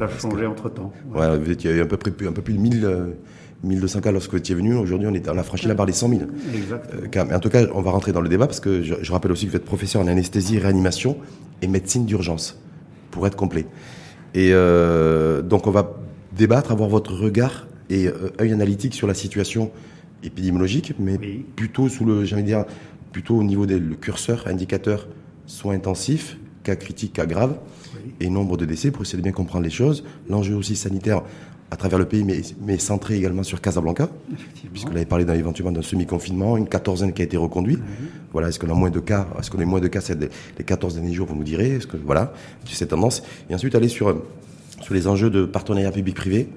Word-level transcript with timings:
Ça 0.00 0.06
a 0.06 0.18
changé 0.18 0.46
entre-temps. 0.46 0.92
Ouais. 1.14 1.38
vous 1.38 1.50
étiez 1.50 1.80
un 1.80 1.86
peu, 1.86 1.96
près, 1.96 2.10
un 2.26 2.32
peu 2.32 2.42
plus 2.42 2.54
de 2.54 2.58
1000, 2.58 2.88
1200 3.62 4.00
cas 4.00 4.12
lorsque 4.12 4.30
vous 4.30 4.38
étiez 4.38 4.54
venu. 4.54 4.74
Aujourd'hui, 4.74 5.06
on, 5.06 5.14
est, 5.14 5.28
on 5.28 5.38
a 5.38 5.42
franchi 5.42 5.66
la 5.68 5.74
barre 5.74 5.86
des 5.86 5.92
100 5.92 6.08
000. 6.08 6.20
Exactement. 6.54 7.24
mais 7.28 7.34
en 7.34 7.40
tout 7.40 7.50
cas, 7.50 7.66
on 7.74 7.82
va 7.82 7.90
rentrer 7.90 8.12
dans 8.12 8.22
le 8.22 8.28
débat 8.28 8.46
parce 8.46 8.60
que 8.60 8.82
je, 8.82 8.94
je 9.00 9.12
rappelle 9.12 9.32
aussi 9.32 9.46
que 9.46 9.50
vous 9.50 9.56
êtes 9.56 9.64
professeur 9.64 10.02
en 10.02 10.06
anesthésie, 10.06 10.58
réanimation 10.58 11.18
et 11.62 11.66
médecine 11.66 12.06
d'urgence, 12.06 12.58
pour 13.10 13.26
être 13.26 13.36
complet. 13.36 13.66
Et 14.34 14.52
donc, 14.52 15.66
on 15.66 15.70
va 15.70 15.96
débattre, 16.36 16.72
avoir 16.72 16.88
votre 16.88 17.12
regard 17.14 17.66
et 17.90 18.08
œil 18.40 18.52
analytique 18.52 18.94
sur 18.94 19.06
la 19.06 19.14
situation 19.14 19.70
épidémiologique, 20.22 20.94
mais 20.98 21.18
plutôt 21.56 21.88
sous 21.88 22.04
le, 22.04 22.24
j'allais 22.24 22.42
dire, 22.42 22.64
plutôt 23.12 23.36
au 23.36 23.42
niveau 23.42 23.66
des 23.66 23.80
curseurs, 24.00 24.46
indicateurs, 24.46 25.08
soins 25.46 25.74
intensifs, 25.74 26.38
cas 26.62 26.76
critiques, 26.76 27.14
cas 27.14 27.26
graves, 27.26 27.56
et 28.20 28.30
nombre 28.30 28.56
de 28.56 28.64
décès 28.64 28.90
pour 28.90 29.02
essayer 29.02 29.18
de 29.18 29.22
bien 29.22 29.32
comprendre 29.32 29.64
les 29.64 29.70
choses. 29.70 30.04
L'enjeu 30.28 30.54
aussi 30.54 30.76
sanitaire 30.76 31.22
à 31.72 31.76
travers 31.76 31.98
le 31.98 32.04
pays, 32.04 32.24
mais, 32.24 32.40
mais 32.62 32.78
centré 32.78 33.16
également 33.16 33.44
sur 33.44 33.60
Casablanca, 33.60 34.08
puisque 34.72 34.88
vous 34.88 34.96
avez 34.96 35.04
parlé 35.04 35.24
d'un, 35.24 35.34
éventuellement 35.34 35.70
d'un 35.70 35.82
semi-confinement, 35.82 36.56
une 36.56 36.66
quatorzaine 36.66 37.12
qui 37.12 37.22
a 37.22 37.24
été 37.24 37.36
reconduite. 37.36 37.78
Voilà, 38.32 38.48
est-ce 38.48 38.58
qu'on 38.58 38.70
a 38.70 38.74
moins 38.74 38.90
de 38.90 38.98
cas 38.98 39.28
Est-ce 39.38 39.52
qu'on 39.52 39.60
a 39.60 39.64
moins 39.64 39.78
de 39.78 39.86
cas 39.86 40.00
les 40.58 40.64
14 40.64 40.94
derniers 40.94 41.14
jours 41.14 41.28
Vous 41.28 41.36
nous 41.36 41.44
direz. 41.44 41.76
Est-ce 41.76 41.86
que 41.86 41.96
voilà, 41.96 42.32
c'est 42.64 42.74
cette 42.74 42.90
tendance. 42.90 43.22
Et 43.48 43.54
ensuite 43.54 43.74
aller 43.76 43.88
sur 43.88 44.16
sur 44.80 44.94
les 44.94 45.06
enjeux 45.06 45.30
de 45.30 45.44
partenariat 45.44 45.92
public-privé. 45.92 46.48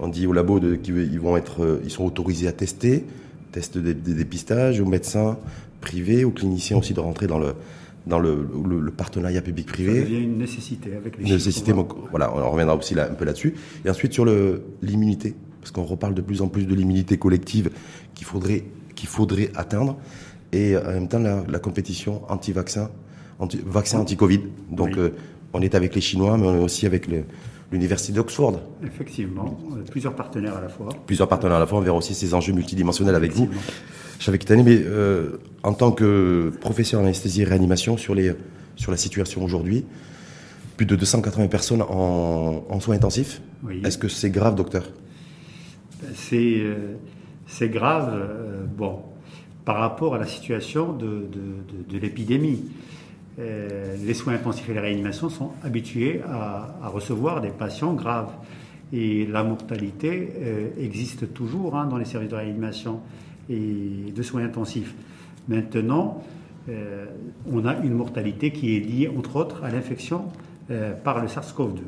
On 0.00 0.08
dit 0.08 0.26
au 0.26 0.32
labo 0.32 0.60
qu'ils 0.82 1.20
vont 1.20 1.36
être, 1.36 1.62
euh, 1.62 1.80
ils 1.84 1.90
sont 1.90 2.04
autorisés 2.04 2.48
à 2.48 2.52
tester, 2.52 3.04
test 3.52 3.78
de, 3.78 3.92
dépistage, 3.92 4.80
aux 4.80 4.86
médecins 4.86 5.38
privés, 5.80 6.24
aux 6.24 6.30
cliniciens 6.30 6.78
aussi 6.78 6.94
de 6.94 7.00
rentrer 7.00 7.26
dans 7.26 7.38
le 7.38 7.54
dans 8.08 8.18
le, 8.18 8.90
partenariat 8.96 9.42
public-privé. 9.42 10.04
Il 10.06 10.12
y 10.12 10.16
a 10.16 10.20
une 10.20 10.38
nécessité 10.38 10.96
avec 10.96 11.18
les 11.18 11.24
une 11.24 11.32
nécessité, 11.32 11.72
voilà, 12.10 12.34
on 12.34 12.50
reviendra 12.50 12.74
aussi 12.74 12.94
là, 12.94 13.08
un 13.10 13.14
peu 13.14 13.24
là-dessus. 13.24 13.54
Et 13.84 13.90
ensuite 13.90 14.12
sur 14.12 14.24
l'immunité, 14.82 15.34
parce 15.60 15.70
qu'on 15.70 15.84
reparle 15.84 16.14
de 16.14 16.22
plus 16.22 16.42
en 16.42 16.48
plus 16.48 16.66
de 16.66 16.74
l'immunité 16.74 17.18
collective 17.18 17.70
qu'il 18.14 18.26
faudrait 18.26 18.64
qu'il 18.94 19.08
faudrait 19.08 19.50
atteindre, 19.54 19.96
et 20.52 20.76
en 20.76 20.92
même 20.92 21.08
temps 21.08 21.20
la, 21.20 21.58
compétition 21.60 22.22
anti-vaccin, 22.28 22.90
anti, 23.38 23.60
vaccin 23.64 24.00
anti-Covid. 24.00 24.40
Donc 24.72 24.96
euh, 24.96 25.10
on 25.52 25.60
est 25.60 25.74
avec 25.76 25.94
les 25.94 26.00
Chinois, 26.00 26.36
mais 26.36 26.46
on 26.46 26.56
est 26.56 26.64
aussi 26.64 26.84
avec 26.86 27.08
l'Université 27.70 28.12
d'Oxford. 28.12 28.60
Effectivement, 28.84 29.56
plusieurs 29.90 30.16
partenaires 30.16 30.56
à 30.56 30.60
la 30.60 30.68
fois. 30.68 30.88
Plusieurs 31.06 31.28
partenaires 31.28 31.58
à 31.58 31.60
la 31.60 31.66
fois, 31.66 31.78
on 31.78 31.82
verra 31.82 31.96
aussi 31.96 32.14
ces 32.14 32.34
enjeux 32.34 32.52
multidimensionnels 32.52 33.14
avec 33.14 33.32
vous. 33.32 33.48
Quitté 34.18 34.56
mais 34.56 34.82
euh, 34.84 35.38
en 35.62 35.72
tant 35.72 35.92
que 35.92 36.52
professeur 36.60 37.00
en 37.00 37.04
anesthésie 37.04 37.42
et 37.42 37.44
réanimation 37.44 37.96
sur, 37.96 38.14
les, 38.14 38.32
sur 38.76 38.90
la 38.90 38.96
situation 38.96 39.42
aujourd'hui, 39.42 39.84
plus 40.76 40.86
de 40.86 40.96
280 40.96 41.48
personnes 41.48 41.82
en, 41.82 42.80
soins 42.80 42.96
intensifs. 42.96 43.40
Est-ce 43.84 43.98
que 43.98 44.08
c'est 44.08 44.30
grave, 44.30 44.54
docteur? 44.54 44.84
C'est 46.14 46.60
euh, 46.60 46.94
c'est 47.46 47.70
grave, 47.70 48.12
euh, 48.14 48.64
bon, 48.66 49.00
par 49.64 49.78
rapport 49.78 50.14
à 50.14 50.18
la 50.18 50.26
situation 50.26 50.92
de, 50.92 51.26
de, 51.32 51.88
de 51.88 51.98
l'épidémie. 51.98 52.64
Euh, 53.38 53.96
les 54.04 54.14
soins 54.14 54.34
intensifs 54.34 54.68
et 54.68 54.74
les 54.74 54.80
réanimations 54.80 55.30
sont 55.30 55.52
habitués 55.64 56.20
à, 56.28 56.88
recevoir 56.88 57.40
des 57.40 57.50
patients 57.50 57.94
graves. 57.94 58.32
Et 58.92 59.26
la 59.26 59.44
mortalité 59.44 60.30
existe 60.80 61.34
toujours 61.34 61.76
hein, 61.76 61.86
dans 61.86 61.98
les 61.98 62.06
services 62.06 62.30
de 62.30 62.36
réanimation 62.36 63.00
et 63.48 64.12
de 64.14 64.22
soins 64.22 64.44
intensifs. 64.44 64.94
Maintenant, 65.48 66.22
euh, 66.68 67.06
on 67.50 67.64
a 67.64 67.76
une 67.78 67.94
mortalité 67.94 68.50
qui 68.50 68.76
est 68.76 68.80
liée, 68.80 69.10
entre 69.16 69.36
autres, 69.36 69.64
à 69.64 69.70
l'infection 69.70 70.24
par 71.02 71.22
le 71.22 71.28
SARS-CoV-2. 71.28 71.80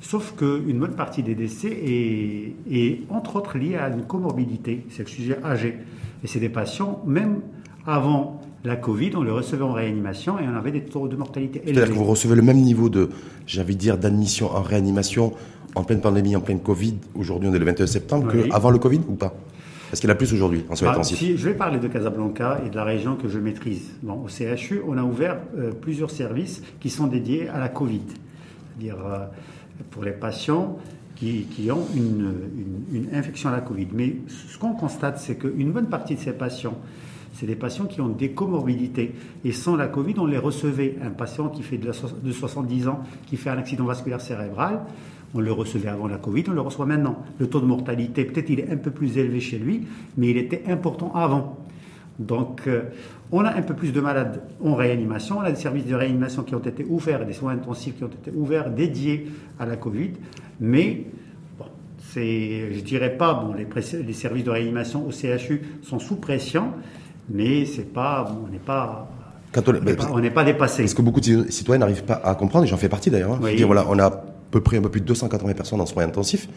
Sauf 0.00 0.34
qu'une 0.36 0.80
bonne 0.80 0.96
partie 0.96 1.22
des 1.22 1.36
décès 1.36 1.68
est, 1.70 2.56
est, 2.68 3.00
entre 3.08 3.36
autres, 3.36 3.56
liée 3.56 3.76
à 3.76 3.88
une 3.88 4.02
comorbidité, 4.02 4.84
c'est 4.90 5.04
le 5.04 5.08
sujet 5.08 5.38
âgé. 5.44 5.78
Et 6.24 6.26
c'est 6.26 6.40
des 6.40 6.48
patients, 6.48 7.00
même 7.06 7.42
avant 7.86 8.40
la 8.64 8.76
Covid, 8.76 9.12
on 9.16 9.22
le 9.22 9.32
recevait 9.32 9.62
en 9.62 9.72
réanimation 9.72 10.38
et 10.38 10.42
on 10.46 10.56
avait 10.56 10.70
des 10.70 10.82
taux 10.82 11.08
de 11.08 11.16
mortalité 11.16 11.60
élevés. 11.60 11.74
C'est-à-dire 11.74 11.94
que 11.94 11.98
vous 11.98 12.04
recevez 12.04 12.34
le 12.36 12.42
même 12.42 12.58
niveau 12.58 12.88
de, 12.88 13.10
j'ai 13.46 13.60
envie 13.60 13.74
de 13.74 13.80
dire, 13.80 13.98
d'admission 13.98 14.50
en 14.54 14.62
réanimation 14.62 15.32
en 15.74 15.84
pleine 15.84 16.00
pandémie, 16.00 16.36
en 16.36 16.40
pleine 16.40 16.60
Covid, 16.60 16.96
aujourd'hui 17.14 17.48
on 17.48 17.54
est 17.54 17.58
le 17.58 17.64
21 17.64 17.86
septembre, 17.86 18.30
qu'avant 18.30 18.70
le 18.70 18.78
Covid 18.78 19.00
ou 19.08 19.14
pas? 19.14 19.34
Est-ce 19.92 20.00
qu'il 20.00 20.08
y 20.08 20.12
en 20.12 20.14
a 20.14 20.16
plus 20.16 20.32
aujourd'hui 20.32 20.64
en 20.70 20.74
soins 20.74 20.94
bah, 20.94 21.02
si, 21.02 21.36
Je 21.36 21.48
vais 21.48 21.54
parler 21.54 21.78
de 21.78 21.86
Casablanca 21.86 22.62
et 22.64 22.70
de 22.70 22.76
la 22.76 22.84
région 22.84 23.16
que 23.16 23.28
je 23.28 23.38
maîtrise. 23.38 23.90
Bon, 24.02 24.24
au 24.24 24.28
CHU, 24.28 24.80
on 24.86 24.96
a 24.96 25.02
ouvert 25.02 25.38
euh, 25.58 25.70
plusieurs 25.72 26.10
services 26.10 26.62
qui 26.80 26.88
sont 26.88 27.06
dédiés 27.06 27.48
à 27.48 27.60
la 27.60 27.68
Covid. 27.68 28.02
C'est-à-dire 28.06 28.96
euh, 29.06 29.26
pour 29.90 30.02
les 30.02 30.12
patients 30.12 30.78
qui, 31.14 31.46
ont 31.70 31.86
une, 31.94 32.32
une 32.92 33.14
infection 33.14 33.50
à 33.50 33.52
la 33.52 33.60
Covid. 33.60 33.86
Mais 33.92 34.16
ce 34.26 34.58
qu'on 34.58 34.72
constate, 34.72 35.20
c'est 35.20 35.36
qu'une 35.36 35.70
bonne 35.70 35.86
partie 35.86 36.16
de 36.16 36.20
ces 36.20 36.32
patients 36.32 36.76
c'est 37.32 37.46
des 37.46 37.56
patients 37.56 37.86
qui 37.86 38.00
ont 38.00 38.08
des 38.08 38.32
comorbidités. 38.32 39.14
Et 39.44 39.52
sans 39.52 39.76
la 39.76 39.88
Covid, 39.88 40.14
on 40.18 40.26
les 40.26 40.38
recevait. 40.38 40.96
Un 41.02 41.10
patient 41.10 41.48
qui 41.48 41.62
fait 41.62 41.78
de, 41.78 41.90
70 41.92 42.88
ans, 42.88 43.02
qui 43.26 43.36
fait 43.36 43.50
un 43.50 43.58
accident 43.58 43.84
vasculaire 43.84 44.20
cérébral, 44.20 44.80
on 45.34 45.40
le 45.40 45.52
recevait 45.52 45.88
avant 45.88 46.08
la 46.08 46.18
Covid, 46.18 46.44
on 46.48 46.52
le 46.52 46.60
reçoit 46.60 46.86
maintenant. 46.86 47.22
Le 47.38 47.46
taux 47.46 47.60
de 47.60 47.66
mortalité, 47.66 48.24
peut-être 48.24 48.50
il 48.50 48.60
est 48.60 48.70
un 48.70 48.76
peu 48.76 48.90
plus 48.90 49.18
élevé 49.18 49.40
chez 49.40 49.58
lui, 49.58 49.86
mais 50.16 50.30
il 50.30 50.36
était 50.36 50.64
important 50.68 51.12
avant. 51.14 51.58
Donc, 52.18 52.62
euh, 52.66 52.82
on 53.30 53.44
a 53.44 53.54
un 53.54 53.62
peu 53.62 53.74
plus 53.74 53.92
de 53.92 54.00
malades 54.00 54.42
en 54.62 54.74
réanimation. 54.74 55.38
On 55.38 55.42
a 55.42 55.50
des 55.50 55.58
services 55.58 55.86
de 55.86 55.94
réanimation 55.94 56.42
qui 56.42 56.54
ont 56.54 56.60
été 56.60 56.84
ouverts, 56.84 57.24
des 57.24 57.32
soins 57.32 57.52
intensifs 57.52 57.96
qui 57.96 58.04
ont 58.04 58.08
été 58.08 58.30
ouverts 58.30 58.70
dédiés 58.70 59.28
à 59.58 59.64
la 59.64 59.76
Covid. 59.76 60.10
Mais, 60.60 61.06
bon, 61.58 61.64
c'est, 61.98 62.74
je 62.74 62.80
dirais 62.80 63.16
pas, 63.16 63.32
bon, 63.34 63.54
les, 63.54 63.66
les 64.02 64.12
services 64.12 64.44
de 64.44 64.50
réanimation 64.50 65.06
au 65.06 65.10
CHU 65.10 65.62
sont 65.82 65.98
sous 65.98 66.16
pression 66.16 66.72
mais 67.28 67.64
c'est 67.64 67.92
pas, 67.92 68.30
on 68.44 68.50
n'est 68.50 68.58
pas 68.58 69.08
on 69.54 70.20
n'est 70.20 70.30
pas, 70.30 70.44
dépassé. 70.44 70.82
Parce 70.82 70.94
que 70.94 71.02
beaucoup 71.02 71.20
de 71.20 71.50
citoyens 71.50 71.80
n'arrivent 71.80 72.04
pas 72.04 72.20
à 72.24 72.34
comprendre, 72.34 72.64
et 72.64 72.68
j'en 72.68 72.78
fais 72.78 72.88
partie 72.88 73.10
d'ailleurs. 73.10 73.32
Hein. 73.32 73.54
Dire, 73.54 73.66
voilà, 73.66 73.84
on 73.88 73.98
a 73.98 74.24
peu 74.52 74.60
près 74.60 74.76
un 74.76 74.82
peu 74.82 74.88
plus 74.88 75.00
de 75.00 75.06
280 75.06 75.54
personnes 75.54 75.80
en 75.80 75.86
soins 75.86 76.04
intensifs, 76.04 76.48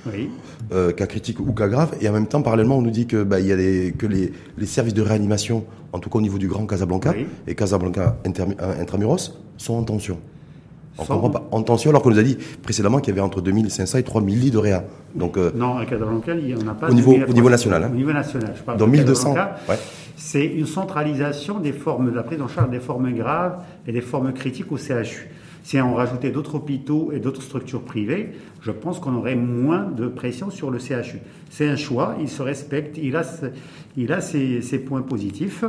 euh, 0.71 0.91
cas 0.91 1.07
critiques 1.07 1.39
ou 1.39 1.51
cas 1.53 1.67
graves, 1.67 1.95
et 2.01 2.07
en 2.07 2.13
même 2.13 2.27
temps, 2.27 2.41
parallèlement, 2.41 2.77
on 2.77 2.81
nous 2.81 2.91
dit 2.91 3.07
que 3.07 3.23
bah, 3.23 3.39
il 3.39 3.47
y 3.47 3.51
a 3.51 3.55
des, 3.55 3.95
que 3.97 4.05
les, 4.05 4.31
les, 4.57 4.65
services 4.67 4.93
de 4.93 5.01
réanimation, 5.01 5.65
en 5.93 5.99
tout 5.99 6.09
cas 6.09 6.19
au 6.19 6.21
niveau 6.21 6.37
du 6.37 6.47
Grand 6.47 6.67
Casablanca 6.67 7.13
et 7.47 7.55
Casablanca 7.55 8.17
euh, 8.27 8.81
intramuros, 8.81 9.39
sont 9.57 9.73
en 9.73 9.83
tension. 9.83 10.19
On 10.97 11.03
comprend 11.03 11.29
pas. 11.29 11.47
En 11.51 11.61
tension, 11.61 11.89
alors 11.89 12.01
qu'on 12.01 12.11
nous 12.11 12.19
a 12.19 12.23
dit 12.23 12.37
précédemment 12.61 12.99
qu'il 12.99 13.09
y 13.09 13.17
avait 13.17 13.25
entre 13.25 13.41
2500 13.41 13.97
et 13.97 14.03
3000 14.03 14.39
lits 14.39 14.51
de 14.51 14.57
réa. 14.57 14.85
Donc, 15.13 15.37
euh, 15.37 15.51
non, 15.55 15.77
à 15.77 15.85
Casablanca, 15.85 16.33
il 16.35 16.45
n'y 16.45 16.55
en 16.55 16.67
a 16.67 16.73
pas. 16.73 16.89
Au 16.89 16.93
niveau, 16.93 17.13
au 17.13 17.33
niveau 17.33 17.49
national. 17.49 17.83
Hein. 17.83 17.89
Au 17.91 17.95
niveau 17.95 18.13
national, 18.13 18.53
je 18.55 18.63
parle 18.63 18.77
Dans 18.77 18.87
1200. 18.87 19.33
Ouais 19.33 19.75
c'est 20.15 20.45
une 20.45 20.65
centralisation 20.65 21.59
des 21.59 21.73
formes, 21.73 22.09
de 22.09 22.15
la 22.15 22.23
prise 22.23 22.41
en 22.41 22.47
charge 22.47 22.69
des 22.69 22.79
formes 22.79 23.11
graves 23.13 23.59
et 23.85 23.91
des 23.91 24.01
formes 24.01 24.33
critiques 24.33 24.71
au 24.71 24.77
CHU. 24.77 25.29
Si 25.65 25.81
on 25.81 25.95
rajoutait 25.95 26.29
d'autres 26.29 26.53
hôpitaux 26.53 27.11
et 27.11 27.19
d'autres 27.19 27.41
structures 27.41 27.81
privées, 27.81 28.33
je 28.61 28.69
pense 28.69 28.99
qu'on 28.99 29.15
aurait 29.15 29.35
moins 29.35 29.89
de 29.89 30.05
pression 30.05 30.51
sur 30.51 30.69
le 30.69 30.77
CHU. 30.77 31.17
C'est 31.49 31.67
un 31.67 31.75
choix, 31.75 32.15
il 32.21 32.29
se 32.29 32.43
respecte, 32.43 32.99
il 33.01 33.15
a, 33.15 33.23
il 33.97 34.13
a 34.13 34.21
ses, 34.21 34.61
points 34.85 35.01
positifs. 35.01 35.65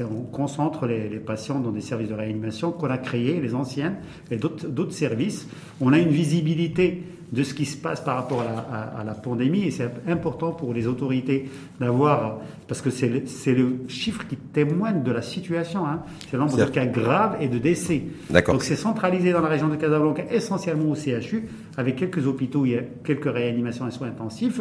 On 0.00 0.22
concentre 0.22 0.86
les, 0.86 1.08
les, 1.08 1.20
patients 1.20 1.60
dans 1.60 1.70
des 1.70 1.80
services 1.80 2.08
de 2.08 2.14
réanimation 2.14 2.72
qu'on 2.72 2.90
a 2.90 2.98
créés, 2.98 3.40
les 3.40 3.54
anciens, 3.54 3.94
et 4.32 4.36
d'autres 4.36 4.92
services. 4.92 5.46
On 5.80 5.92
a 5.92 5.98
une 6.00 6.10
visibilité 6.10 7.04
de 7.32 7.42
ce 7.42 7.54
qui 7.54 7.64
se 7.64 7.76
passe 7.76 8.00
par 8.00 8.16
rapport 8.16 8.42
à 8.42 9.04
la, 9.04 9.14
pandémie. 9.14 9.64
Et 9.64 9.70
c'est 9.70 9.90
important 10.06 10.52
pour 10.52 10.72
les 10.72 10.86
autorités 10.86 11.48
d'avoir, 11.80 12.38
parce 12.68 12.80
que 12.80 12.90
c'est 12.90 13.08
le, 13.08 13.22
le, 13.52 13.78
chiffre 13.88 14.26
qui 14.26 14.36
témoigne 14.36 15.02
de 15.02 15.10
la 15.10 15.22
situation, 15.22 15.86
hein. 15.86 16.02
c'est 16.30 16.34
le 16.34 16.38
nombre 16.38 16.56
de 16.56 16.64
cas 16.64 16.86
graves 16.86 17.36
et 17.40 17.48
de 17.48 17.58
décès. 17.58 18.02
Donc 18.46 18.62
c'est 18.62 18.76
centralisé 18.76 19.32
dans 19.32 19.40
la 19.40 19.48
région 19.48 19.68
de 19.68 19.76
Casablanca, 19.76 20.24
essentiellement 20.30 20.90
au 20.90 20.94
CHU, 20.94 21.48
avec 21.76 21.96
quelques 21.96 22.26
hôpitaux, 22.26 22.64
il 22.66 22.72
y 22.72 22.76
a 22.76 22.82
quelques 23.04 23.32
réanimations 23.32 23.88
et 23.88 23.90
soins 23.90 24.08
intensifs. 24.08 24.60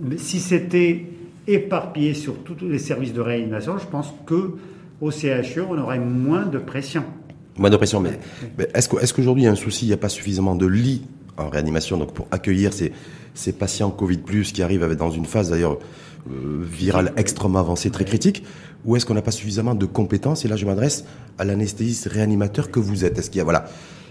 Mais 0.00 0.18
si 0.18 0.38
c'était 0.38 1.06
éparpillé 1.46 2.14
sur 2.14 2.36
tous 2.44 2.56
les 2.62 2.78
services 2.78 3.12
de 3.12 3.20
réanimation, 3.20 3.78
je 3.78 3.86
pense 3.86 4.12
que 4.26 4.52
au 5.00 5.10
CHU, 5.10 5.62
on 5.68 5.78
aurait 5.78 6.00
moins 6.00 6.44
de 6.44 6.58
pression. 6.58 7.04
Moins 7.56 7.70
de 7.70 7.76
pression, 7.76 8.00
mais, 8.00 8.18
est-ce 8.74 9.12
qu'aujourd'hui 9.14 9.44
il 9.44 9.46
y 9.46 9.48
a 9.48 9.52
un 9.52 9.56
souci, 9.56 9.86
il 9.86 9.88
n'y 9.88 9.94
a 9.94 9.98
pas 9.98 10.08
suffisamment 10.08 10.54
de 10.54 10.66
lits 10.66 11.02
en 11.38 11.48
réanimation, 11.48 11.96
donc 11.96 12.12
pour 12.12 12.26
accueillir 12.30 12.72
ces, 12.72 12.92
ces 13.34 13.52
patients 13.52 13.90
Covid+, 13.90 14.18
qui 14.18 14.62
arrivent 14.62 14.94
dans 14.96 15.10
une 15.10 15.26
phase 15.26 15.50
d'ailleurs 15.50 15.78
euh, 16.28 16.62
virale 16.62 17.12
extrêmement 17.16 17.60
avancée, 17.60 17.90
très 17.90 18.04
critique, 18.04 18.44
ou 18.84 18.96
est-ce 18.96 19.06
qu'on 19.06 19.14
n'a 19.14 19.22
pas 19.22 19.30
suffisamment 19.30 19.74
de 19.74 19.86
compétences? 19.86 20.44
Et 20.44 20.48
là, 20.48 20.56
je 20.56 20.66
m'adresse 20.66 21.04
à 21.38 21.44
l'anesthésiste 21.44 22.06
réanimateur 22.06 22.70
que 22.70 22.80
vous 22.80 23.04
êtes. 23.04 23.18
Est-ce 23.18 23.30
qu'il 23.30 23.38
y 23.38 23.40
a, 23.40 23.44
voilà, 23.44 23.66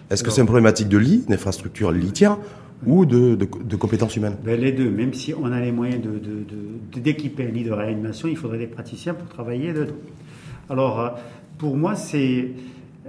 est-ce 0.10 0.24
que 0.24 0.32
c'est 0.32 0.42
une 0.42 0.48
problématique 0.48 0.88
de 0.88 0.98
lit, 0.98 1.26
d'infrastructure 1.28 1.92
litière, 1.92 2.38
ou 2.86 3.06
de, 3.06 3.36
de, 3.36 3.76
compétences 3.76 4.16
humaines? 4.16 4.36
Ben 4.44 4.60
Les 4.60 4.72
deux. 4.72 4.90
Même 4.90 5.14
si 5.14 5.34
on 5.34 5.52
a 5.52 5.60
les 5.60 5.72
moyens 5.72 6.02
d'équiper 6.96 7.44
de, 7.44 7.50
un 7.50 7.52
lit 7.52 7.64
de 7.64 7.72
réanimation, 7.72 8.28
il 8.28 8.38
faudrait 8.38 8.60
des 8.60 8.68
praticiens 8.68 9.14
pour 9.14 9.28
travailler 9.28 9.74
dedans. 9.74 9.96
Alors, 10.70 11.00
euh, 11.00 11.10
pour 11.58 11.76
moi, 11.76 11.96
c'est 11.96 12.52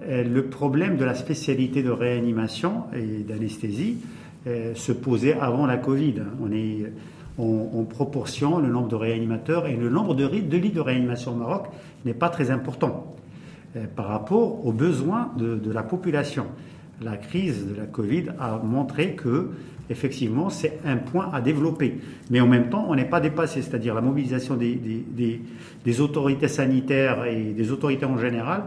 le 0.06 0.42
problème 0.46 0.96
de 0.96 1.04
la 1.04 1.14
spécialité 1.14 1.82
de 1.82 1.90
réanimation 1.90 2.84
et 2.94 3.22
d'anesthésie, 3.22 3.98
se 4.74 4.92
posait 4.92 5.34
avant 5.34 5.66
la 5.66 5.76
Covid. 5.76 6.14
On 6.42 6.50
est 6.52 6.90
en, 7.38 7.84
proportion, 7.84 8.58
le 8.58 8.68
nombre 8.68 8.88
de 8.88 8.96
réanimateurs 8.96 9.66
et 9.66 9.76
le 9.76 9.88
nombre 9.88 10.14
de, 10.14 10.26
lits 10.26 10.70
de 10.70 10.80
réanimation 10.80 11.32
au 11.32 11.36
Maroc 11.36 11.66
n'est 12.04 12.14
pas 12.14 12.28
très 12.28 12.50
important 12.50 13.14
par 13.94 14.06
rapport 14.06 14.66
aux 14.66 14.72
besoins 14.72 15.32
de, 15.36 15.70
la 15.70 15.82
population. 15.82 16.46
La 17.00 17.16
crise 17.16 17.66
de 17.66 17.76
la 17.76 17.86
Covid 17.86 18.30
a 18.40 18.58
montré 18.58 19.14
que 19.14 19.50
effectivement, 19.90 20.50
c'est 20.50 20.80
un 20.84 20.96
point 20.96 21.30
à 21.32 21.40
développer. 21.40 21.98
Mais 22.30 22.40
en 22.40 22.46
même 22.46 22.68
temps, 22.68 22.86
on 22.88 22.94
n'est 22.94 23.08
pas 23.08 23.20
dépassé, 23.20 23.62
c'est-à-dire 23.62 23.94
la 23.94 24.00
mobilisation 24.00 24.56
des, 24.56 26.00
autorités 26.00 26.48
sanitaires 26.48 27.24
et 27.24 27.52
des 27.52 27.70
autorités 27.70 28.04
en 28.04 28.18
général 28.18 28.64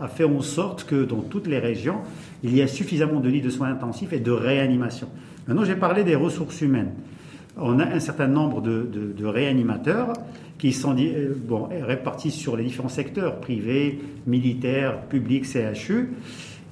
a 0.00 0.08
fait 0.08 0.24
en 0.24 0.40
sorte 0.40 0.84
que 0.84 1.04
dans 1.04 1.22
toutes 1.22 1.46
les 1.46 1.58
régions, 1.58 1.98
il 2.42 2.54
y 2.54 2.62
a 2.62 2.66
suffisamment 2.66 3.20
de 3.20 3.28
lits 3.28 3.40
de 3.40 3.50
soins 3.50 3.68
intensifs 3.68 4.12
et 4.12 4.20
de 4.20 4.30
réanimation. 4.30 5.08
Maintenant, 5.46 5.64
j'ai 5.64 5.76
parlé 5.76 6.04
des 6.04 6.14
ressources 6.14 6.60
humaines. 6.60 6.92
On 7.56 7.78
a 7.80 7.86
un 7.86 8.00
certain 8.00 8.26
nombre 8.26 8.60
de, 8.60 8.88
de, 9.16 9.26
réanimateurs 9.26 10.12
qui 10.58 10.72
sont 10.72 10.94
euh, 10.98 11.34
bon, 11.36 11.68
répartis 11.70 12.30
sur 12.30 12.56
les 12.56 12.64
différents 12.64 12.88
secteurs, 12.88 13.40
privés, 13.40 13.98
militaires, 14.26 15.00
publics, 15.02 15.46
CHU. 15.46 16.10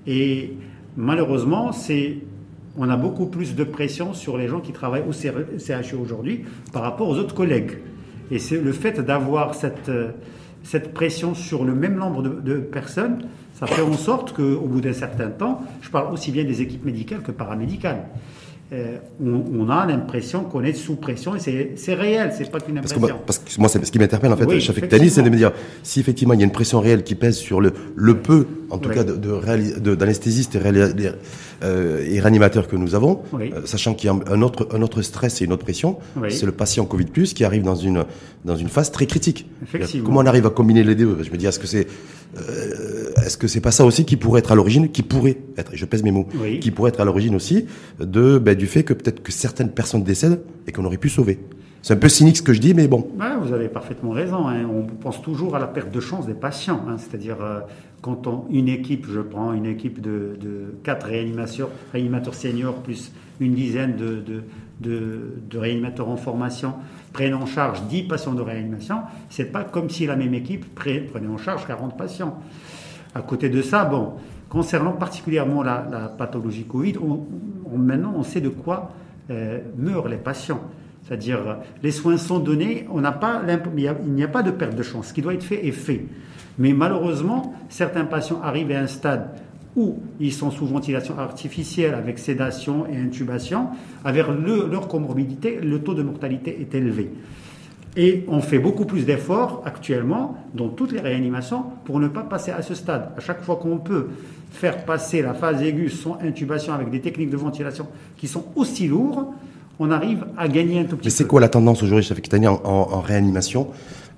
Et 0.06 0.52
malheureusement, 0.96 1.72
c'est 1.72 2.18
on 2.76 2.88
a 2.88 2.96
beaucoup 2.96 3.26
plus 3.26 3.54
de 3.54 3.64
pression 3.64 4.14
sur 4.14 4.36
les 4.36 4.48
gens 4.48 4.60
qui 4.60 4.72
travaillent 4.72 5.04
au 5.08 5.12
CHU 5.12 5.94
aujourd'hui 5.96 6.44
par 6.72 6.82
rapport 6.82 7.08
aux 7.08 7.16
autres 7.16 7.34
collègues. 7.34 7.78
Et 8.30 8.38
c'est 8.38 8.60
le 8.60 8.72
fait 8.72 9.00
d'avoir 9.00 9.54
cette, 9.54 9.88
euh, 9.88 10.10
cette 10.64 10.92
pression 10.94 11.34
sur 11.34 11.64
le 11.64 11.74
même 11.74 11.94
nombre 11.94 12.22
de, 12.22 12.56
personnes, 12.56 13.26
ça 13.52 13.66
fait 13.66 13.82
en 13.82 13.92
sorte 13.92 14.32
qu'au 14.32 14.66
bout 14.66 14.80
d'un 14.80 14.92
certain 14.92 15.28
temps, 15.28 15.62
je 15.82 15.90
parle 15.90 16.12
aussi 16.12 16.32
bien 16.32 16.42
des 16.42 16.62
équipes 16.62 16.84
médicales 16.84 17.22
que 17.22 17.30
paramédicales, 17.30 18.06
euh, 18.74 18.96
on, 19.22 19.68
a 19.68 19.86
l'impression 19.86 20.42
qu'on 20.44 20.64
est 20.64 20.72
sous 20.72 20.96
pression 20.96 21.36
et 21.36 21.72
c'est 21.76 21.94
réel, 21.94 22.32
c'est 22.36 22.50
pas 22.50 22.58
qu'une 22.58 22.78
impression. 22.78 23.00
Parce 23.24 23.38
que, 23.38 23.60
moi, 23.60 23.68
c'est 23.68 23.84
ce 23.84 23.92
qui 23.92 23.98
m'interpelle 23.98 24.32
en 24.32 24.36
fait, 24.36 24.46
oui, 24.46 24.60
c'est 24.60 25.22
de 25.22 25.30
me 25.30 25.36
dire 25.36 25.52
si 25.82 26.00
effectivement 26.00 26.34
il 26.34 26.40
y 26.40 26.42
a 26.42 26.46
une 26.46 26.52
pression 26.52 26.80
réelle 26.80 27.04
qui 27.04 27.14
pèse 27.14 27.36
sur 27.36 27.60
le, 27.60 27.72
le 27.94 28.18
peu, 28.18 28.46
en 28.70 28.78
tout 28.78 28.88
cas, 28.88 29.04
de, 29.04 29.94
d'anesthésistes 29.94 30.56
et, 30.56 30.60
euh, 31.62 32.04
et, 32.08 32.20
réanimateurs 32.20 32.66
que 32.66 32.76
nous 32.76 32.94
avons, 32.94 33.22
euh, 33.34 33.64
sachant 33.64 33.94
qu'il 33.94 34.10
y 34.10 34.12
a 34.12 34.16
un 34.32 34.42
autre, 34.42 34.68
un 34.72 34.82
autre 34.82 35.02
stress 35.02 35.40
et 35.40 35.44
une 35.44 35.52
autre 35.52 35.64
pression, 35.64 35.98
c'est 36.28 36.46
le 36.46 36.52
patient 36.52 36.84
Covid 36.84 37.06
qui 37.12 37.44
arrive 37.44 37.62
dans 37.62 37.76
une, 37.76 38.04
dans 38.44 38.56
une 38.56 38.68
phase 38.68 38.90
très 38.90 39.06
critique. 39.06 39.46
Comment 40.04 40.20
on 40.20 40.26
arrive 40.26 40.46
à 40.46 40.50
combiner 40.50 40.82
les 40.82 40.96
deux? 40.96 41.18
Je 41.22 41.30
me 41.30 41.36
dis, 41.36 41.46
est-ce 41.46 41.60
que 41.60 41.66
c'est 41.66 41.86
euh, 42.36 43.12
est-ce 43.24 43.36
que 43.36 43.46
c'est 43.46 43.60
pas 43.60 43.70
ça 43.70 43.84
aussi 43.84 44.04
qui 44.04 44.16
pourrait 44.16 44.40
être 44.40 44.52
à 44.52 44.54
l'origine, 44.54 44.90
qui 44.90 45.02
pourrait 45.02 45.38
être, 45.56 45.72
je 45.74 45.84
pèse 45.84 46.02
mes 46.02 46.12
mots, 46.12 46.28
qui 46.60 46.70
pourrait 46.70 46.90
être 46.90 47.00
à 47.00 47.04
l'origine 47.04 47.34
aussi 47.34 47.66
de 48.00 48.38
ben, 48.38 48.54
du 48.54 48.66
fait 48.66 48.82
que 48.82 48.92
peut-être 48.92 49.22
que 49.22 49.32
certaines 49.32 49.70
personnes 49.70 50.02
décèdent 50.02 50.40
et 50.66 50.72
qu'on 50.72 50.84
aurait 50.84 50.98
pu 50.98 51.08
sauver? 51.08 51.38
C'est 51.82 51.92
un 51.92 51.98
peu 51.98 52.08
cynique 52.08 52.38
ce 52.38 52.42
que 52.42 52.54
je 52.54 52.60
dis, 52.60 52.72
mais 52.72 52.88
bon. 52.88 53.06
vous 53.42 53.52
avez 53.52 53.68
parfaitement 53.68 54.12
raison. 54.12 54.48
Hein. 54.48 54.64
On 54.64 54.84
pense 54.84 55.20
toujours 55.20 55.54
à 55.54 55.58
la 55.58 55.66
perte 55.66 55.90
de 55.90 56.00
chance 56.00 56.26
des 56.26 56.32
patients. 56.32 56.80
Hein. 56.88 56.96
C'est-à-dire, 56.96 57.36
euh, 57.42 57.60
quand 58.00 58.26
on, 58.26 58.46
une 58.50 58.68
équipe, 58.68 59.06
je 59.06 59.20
prends 59.20 59.52
une 59.52 59.66
équipe 59.66 60.00
de, 60.00 60.34
de 60.40 60.76
quatre 60.82 61.06
réanimateurs, 61.06 61.68
réanimateurs 61.92 62.34
seniors 62.34 62.76
plus 62.76 63.12
une 63.40 63.54
dizaine 63.54 63.96
de, 63.96 64.22
de, 64.80 65.58
réanimateurs 65.58 66.08
en 66.08 66.16
formation 66.16 66.74
prennent 67.14 67.34
en 67.34 67.46
charge 67.46 67.80
10 67.84 68.02
patients 68.02 68.34
de 68.34 68.42
réanimation, 68.42 68.98
c'est 69.30 69.50
pas 69.50 69.64
comme 69.64 69.88
si 69.88 70.04
la 70.04 70.16
même 70.16 70.34
équipe 70.34 70.74
prenait 70.74 71.28
en 71.32 71.38
charge 71.38 71.66
40 71.66 71.96
patients. 71.96 72.38
À 73.14 73.22
côté 73.22 73.48
de 73.48 73.62
ça, 73.62 73.84
bon, 73.84 74.14
concernant 74.50 74.92
particulièrement 74.92 75.62
la, 75.62 76.12
pathologie 76.18 76.64
Covid, 76.64 76.94
maintenant 77.74 78.14
on 78.16 78.24
sait 78.24 78.40
de 78.40 78.48
quoi 78.50 78.90
euh, 79.30 79.60
meurent 79.78 80.08
les 80.08 80.18
patients. 80.18 80.60
C'est-à-dire, 81.06 81.58
les 81.82 81.90
soins 81.90 82.16
sont 82.16 82.38
donnés, 82.38 82.86
il 82.92 84.12
n'y 84.12 84.24
a 84.24 84.28
pas 84.28 84.42
de 84.42 84.50
perte 84.50 84.74
de 84.74 84.82
chance. 84.82 85.08
Ce 85.08 85.14
qui 85.14 85.22
doit 85.22 85.34
être 85.34 85.44
fait 85.44 85.66
est 85.66 85.72
fait. 85.72 86.06
Mais 86.58 86.72
malheureusement, 86.72 87.54
certains 87.68 88.04
patients 88.04 88.40
arrivent 88.42 88.72
à 88.72 88.80
un 88.80 88.86
stade 88.86 89.28
où 89.76 89.98
ils 90.20 90.32
sont 90.32 90.50
sous 90.50 90.66
ventilation 90.66 91.18
artificielle 91.18 91.94
avec 91.94 92.18
sédation 92.18 92.86
et 92.86 92.96
intubation, 92.96 93.68
avec 94.04 94.24
leur 94.70 94.88
comorbidité, 94.88 95.58
le 95.62 95.80
taux 95.80 95.94
de 95.94 96.02
mortalité 96.02 96.58
est 96.60 96.74
élevé. 96.74 97.10
Et 97.96 98.24
on 98.26 98.40
fait 98.40 98.58
beaucoup 98.58 98.86
plus 98.86 99.06
d'efforts 99.06 99.62
actuellement 99.64 100.36
dans 100.52 100.68
toutes 100.68 100.92
les 100.92 101.00
réanimations 101.00 101.64
pour 101.84 102.00
ne 102.00 102.08
pas 102.08 102.22
passer 102.22 102.50
à 102.50 102.62
ce 102.62 102.74
stade. 102.74 103.10
À 103.16 103.20
chaque 103.20 103.42
fois 103.42 103.56
qu'on 103.56 103.78
peut 103.78 104.08
faire 104.50 104.84
passer 104.84 105.22
la 105.22 105.34
phase 105.34 105.62
aiguë 105.62 105.90
sans 105.90 106.18
intubation 106.20 106.72
avec 106.72 106.90
des 106.90 107.00
techniques 107.00 107.30
de 107.30 107.36
ventilation 107.36 107.86
qui 108.16 108.26
sont 108.26 108.46
aussi 108.56 108.88
lourdes, 108.88 109.26
on 109.78 109.90
arrive 109.90 110.24
à 110.36 110.48
gagner 110.48 110.80
un 110.80 110.84
tout 110.84 110.96
petit 110.96 111.02
peu. 111.02 111.04
Mais 111.04 111.10
c'est 111.10 111.26
quoi 111.26 111.40
la 111.40 111.48
tendance 111.48 111.82
aujourd'hui, 111.82 112.04
Chef 112.04 112.18
en, 112.44 112.60
en, 112.64 113.00
réanimation 113.00 113.68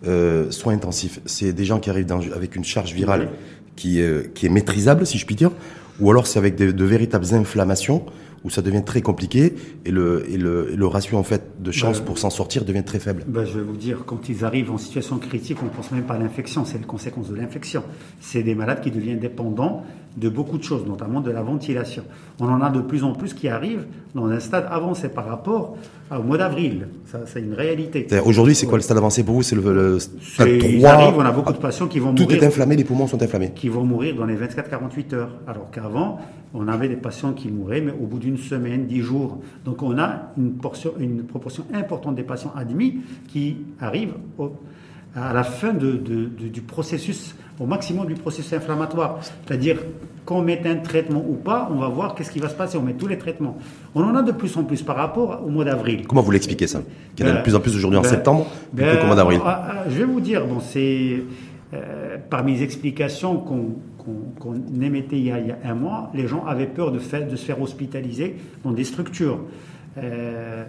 euh, 0.07 0.51
Soins 0.51 0.75
intensifs, 0.75 1.21
c'est 1.27 1.53
des 1.53 1.65
gens 1.65 1.79
qui 1.79 1.91
arrivent 1.91 2.11
avec 2.35 2.57
une 2.57 2.65
charge 2.65 2.93
virale 2.93 3.29
qui, 3.77 4.01
euh, 4.01 4.25
qui, 4.35 4.47
est 4.47 4.51
maîtrisable, 4.51 5.07
si 5.07 5.19
je 5.19 5.27
puis 5.27 5.35
dire, 5.35 5.53
ou 6.01 6.11
alors 6.11 6.27
c'est 6.27 6.39
avec 6.39 6.57
de, 6.57 6.85
véritables 6.85 7.35
inflammations 7.35 8.05
où 8.45 8.51
ça 8.51 8.63
devient 8.63 8.83
très 8.85 9.03
compliqué 9.03 9.55
et 9.85 9.91
le, 9.91 10.25
et 10.31 10.37
le, 10.37 10.75
le 10.77 10.87
ratio 10.87 11.19
en 11.19 11.23
fait 11.23 11.43
de 11.61 11.73
chance 11.73 11.99
bah, 11.99 12.07
pour 12.07 12.19
s'en 12.19 12.31
sortir 12.31 12.65
devient 12.65 12.85
très 12.85 13.01
faible. 13.01 13.25
Bah, 13.27 13.45
je 13.45 13.59
vais 13.59 13.65
vous 13.65 13.77
dire, 13.77 14.05
quand 14.07 14.29
ils 14.29 14.45
arrivent 14.45 14.71
en 14.71 14.79
situation 14.79 15.19
critique, 15.19 15.59
on 15.63 15.67
ne 15.67 15.71
pense 15.71 15.91
même 15.91 16.05
pas 16.05 16.15
à 16.15 16.19
l'infection, 16.19 16.65
c'est 16.65 16.79
la 16.79 16.87
conséquence 16.87 17.29
de 17.29 17.35
l'infection. 17.35 17.83
C'est 18.21 18.43
des 18.43 18.55
malades 18.55 18.83
qui 18.83 18.91
deviennent 18.91 19.19
dépendants 19.19 19.85
de 20.17 20.29
beaucoup 20.29 20.57
de 20.59 20.63
choses, 20.63 20.87
notamment 20.87 21.21
de 21.21 21.31
la 21.31 21.43
ventilation. 21.43 22.03
On 22.41 22.47
en 22.47 22.61
a 22.63 22.71
de 22.71 22.81
plus 22.81 23.05
en 23.05 23.13
plus 23.13 23.35
qui 23.35 23.49
arrivent 23.49 23.87
dans 24.15 24.27
un 24.27 24.41
stade 24.41 24.67
avancé 24.71 25.09
par 25.09 25.27
rapport 25.27 25.77
au 26.11 26.23
mois 26.23 26.39
d'avril. 26.39 26.89
Ça, 27.07 27.21
c'est 27.27 27.41
une 27.41 27.53
réalité. 27.53 28.07
Aujourd'hui, 28.25 28.55
c'est 28.55 28.67
quoi 28.67 28.79
le 28.79 28.83
stade 28.83 28.97
avancé 28.97 29.25
pour 29.25 29.35
vous? 29.35 29.43
C'est 29.43 29.57
le, 29.57 29.99
stade 29.99 30.59
3 30.59 30.71
Ils 30.71 30.87
arrivent, 30.87 31.19
on 31.19 31.21
a 31.21 31.33
beaucoup 31.33 31.53
de 31.53 31.59
patients 31.59 31.87
qui 31.87 31.99
vont 31.99 32.15
tout 32.15 32.23
mourir. 32.23 32.39
Tout 32.39 32.45
est 32.45 32.47
inflammé, 32.47 32.77
les 32.77 32.85
poumons 32.85 33.07
sont 33.07 33.23
inflammés. 33.23 33.53
Qui 33.55 33.69
vont 33.69 33.85
mourir 33.85 34.17
dans 34.17 34.27
les 34.27 34.37
24-48 34.37 35.15
heures. 35.15 35.31
Alors 35.47 35.71
qu'avant, 35.71 36.19
on 36.55 36.69
avait 36.69 36.89
des 36.89 36.97
patients 36.97 37.33
qui 37.33 37.49
mouraient, 37.49 37.83
mais 37.83 37.93
au 37.93 38.07
bout 38.07 38.19
d'une 38.19 38.39
semaine, 38.39 38.87
dix 38.87 39.03
jours. 39.03 39.39
Donc 39.65 39.83
on 39.83 39.99
a 39.99 40.33
une, 40.39 40.53
portion, 40.53 40.93
une 40.99 41.25
proportion 41.25 41.65
importante 41.75 42.15
des 42.15 42.23
patients 42.23 42.53
admis 42.57 43.01
qui 43.29 43.59
arrivent 43.81 44.15
à 45.17 45.33
la 45.33 45.43
fin 45.43 45.73
du 45.73 46.61
processus, 46.63 47.35
au 47.59 47.67
maximum 47.67 48.07
du 48.07 48.15
processus 48.15 48.53
inflammatoire. 48.53 49.19
C'est-à-dire 49.47 49.79
qu'on 50.27 50.43
mette 50.43 50.67
un 50.67 50.77
traitement 50.77 51.25
ou 51.27 51.35
pas, 51.35 51.71
on 51.73 51.77
va 51.77 51.89
voir 51.89 52.15
qu'est-ce 52.15 52.31
qui 52.31 52.39
va 52.39 52.49
se 52.49 52.55
passer. 52.55 52.77
On 52.77 52.83
met 52.83 52.95
tous 52.95 53.07
les 53.07 53.17
traitements. 53.17 53.57
On 53.95 54.03
en 54.03 54.15
a 54.15 54.23
de 54.23 54.33
plus 54.33 54.57
en 54.57 54.65
plus 54.65 54.83
par 54.83 54.97
rapport 54.97 55.43
au 55.45 55.49
mois 55.49 55.65
d'avril. 55.65 56.07
Comment 56.07 56.23
vous 56.23 56.33
l'expliquez 56.33 56.67
ça? 56.67 56.83
Qu'il 57.15 57.25
y 57.25 57.29
en 57.29 57.31
a 57.31 57.33
de 57.33 57.39
ben, 57.39 57.43
plus 57.43 57.55
en 57.55 57.61
plus 57.61 57.75
aujourd'hui 57.75 57.99
en 57.99 58.03
ben, 58.03 58.09
septembre 58.09 58.47
ben, 58.73 58.99
qu'au 58.99 59.07
mois 59.07 59.17
d'avril 59.17 59.41
ah, 59.45 59.67
ah, 59.69 59.85
Je 59.89 59.99
vais 59.99 60.05
vous 60.05 60.21
dire, 60.21 60.47
bon, 60.47 60.61
c'est 60.61 61.23
euh, 61.73 62.17
parmi 62.29 62.55
les 62.55 62.63
explications 62.63 63.39
qu'on 63.39 63.77
qu'on 64.39 64.55
émettait 64.81 65.19
il 65.19 65.27
y, 65.27 65.33
a, 65.33 65.41
un 65.65 65.75
mois, 65.75 66.13
les 66.15 66.29
gens 66.29 66.45
avaient 66.47 66.69
peur 66.69 66.93
de, 66.93 67.01
faire, 67.01 67.27
de 67.27 67.35
se 67.35 67.45
faire 67.45 67.61
hospitaliser 67.61 68.37
dans 68.63 68.71
des 68.71 68.85
structures. 68.85 69.41
Euh, 69.99 70.65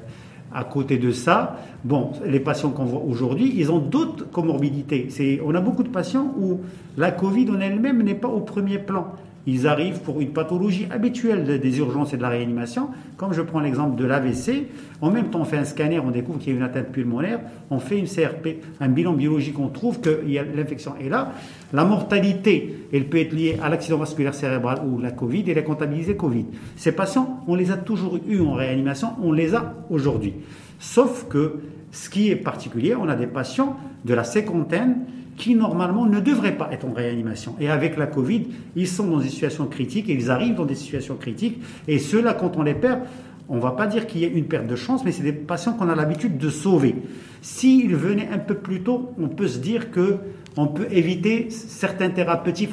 à 0.54 0.64
côté 0.64 0.98
de 0.98 1.12
ça, 1.12 1.58
bon, 1.84 2.12
les 2.26 2.40
patients 2.40 2.70
qu'on 2.70 2.86
voit 2.86 3.02
aujourd'hui, 3.02 3.54
ils 3.56 3.72
ont 3.72 3.80
d'autres 3.80 4.30
comorbidités. 4.30 5.10
On 5.46 5.54
a 5.56 5.62
beaucoup 5.62 5.84
de 5.84 5.90
patients 5.90 6.34
où 6.40 6.62
la 6.98 7.12
Covid 7.12 7.50
en 7.50 7.60
elle-même 7.60 8.02
n'est 8.02 8.16
pas 8.16 8.30
au 8.30 8.40
premier 8.40 8.80
plan. 8.80 9.14
Ils 9.50 9.66
arrivent 9.66 10.02
pour 10.02 10.20
une 10.20 10.32
pathologie 10.32 10.88
habituelle 10.92 11.60
des 11.62 11.78
urgences 11.80 12.14
et 12.14 12.18
de 12.18 12.22
la 12.22 12.28
réanimation. 12.28 12.90
Comme 13.16 13.32
je 13.32 13.42
prends 13.42 13.62
l'exemple 13.62 13.96
de 13.96 14.04
l'AVC, 14.04 14.68
en 15.00 15.10
même 15.10 15.30
temps 15.30 15.40
on 15.40 15.46
fait 15.46 15.58
un 15.58 15.64
scanner, 15.64 16.00
on 16.00 16.12
découvre 16.12 16.38
qu'il 16.38 16.52
y 16.52 16.56
a 16.56 16.60
une 16.60 16.66
atteinte 16.66 16.90
pulmonaire, 16.90 17.40
on 17.72 17.80
fait 17.80 17.98
une 17.98 18.08
CRP, 18.08 18.62
un 18.82 18.90
bilan 18.90 19.14
biologique, 19.14 19.58
on 19.58 19.70
trouve 19.70 20.02
que 20.02 20.22
l'infection 20.54 20.96
est 21.00 21.08
là. 21.08 21.32
La 21.72 21.86
mortalité, 21.86 22.88
elle 22.92 23.06
peut 23.06 23.20
être 23.20 23.32
liée 23.32 23.58
à 23.64 23.70
l'accident 23.70 23.98
vasculaire 23.98 24.36
cérébral 24.36 24.82
ou 24.86 25.00
la 25.00 25.12
Covid, 25.12 25.46
et 25.48 25.54
la 25.54 25.62
comptabilisée 25.62 26.18
Covid. 26.18 26.46
Ces 26.76 26.92
patients, 26.92 27.42
on 27.48 27.56
les 27.56 27.72
a 27.72 27.78
toujours 27.78 28.20
eus 28.28 28.42
en 28.42 28.52
réanimation, 28.52 29.12
on 29.24 29.32
les 29.32 29.56
a 29.56 29.76
aujourd'hui. 29.90 30.34
Sauf 30.78 31.26
que 31.30 31.62
ce 31.92 32.10
qui 32.10 32.30
est 32.30 32.36
particulier, 32.36 32.96
on 32.96 33.08
a 33.08 33.16
des 33.16 33.28
patients 33.28 33.78
de 34.04 34.14
la 34.14 34.26
cinquantaine 34.26 35.06
qui 35.38 35.56
normalement 35.56 36.06
ne 36.06 36.20
devraient 36.20 36.58
pas 36.58 36.70
être 36.72 36.86
en 36.86 36.94
réanimation. 36.94 37.56
Et 37.60 37.70
avec 37.70 37.96
la 37.96 38.08
Covid, 38.08 38.48
ils 38.76 38.88
sont 38.88 39.08
dans 39.08 39.20
des 39.20 39.30
situations 39.30 39.68
critiques 39.68 40.10
et 40.10 40.14
ils 40.14 40.32
arrivent 40.32 40.56
dans 40.56 40.66
des 40.66 40.76
situations 40.76 41.16
critiques. 41.16 41.62
Et 41.88 42.00
ceux-là, 42.00 42.34
quand 42.34 42.58
on 42.58 42.64
les 42.64 42.74
perd, 42.74 43.02
on 43.48 43.56
ne 43.56 43.62
va 43.62 43.72
pas 43.72 43.88
dire 43.88 44.08
qu'il 44.08 44.22
y 44.22 44.26
ait 44.26 44.32
une 44.32 44.46
perte 44.46 44.68
de 44.68 44.76
chance, 44.76 45.06
mais 45.06 45.12
c'est 45.12 45.24
des 45.24 45.32
patients 45.32 45.74
qu'on 45.74 45.88
a 45.90 45.96
l'habitude 45.96 46.38
de 46.38 46.50
sauver. 46.50 46.96
S'ils 47.42 47.96
venaient 47.96 48.30
un 48.34 48.40
peu 48.40 48.56
plus 48.56 48.82
tôt, 48.82 49.12
on 49.22 49.30
peut 49.30 49.48
se 49.48 49.60
dire 49.60 49.92
que 49.92 50.18
on 50.58 50.68
peut 50.68 50.88
éviter 50.90 51.50
certains 51.52 52.10
thérapeutiques. 52.10 52.72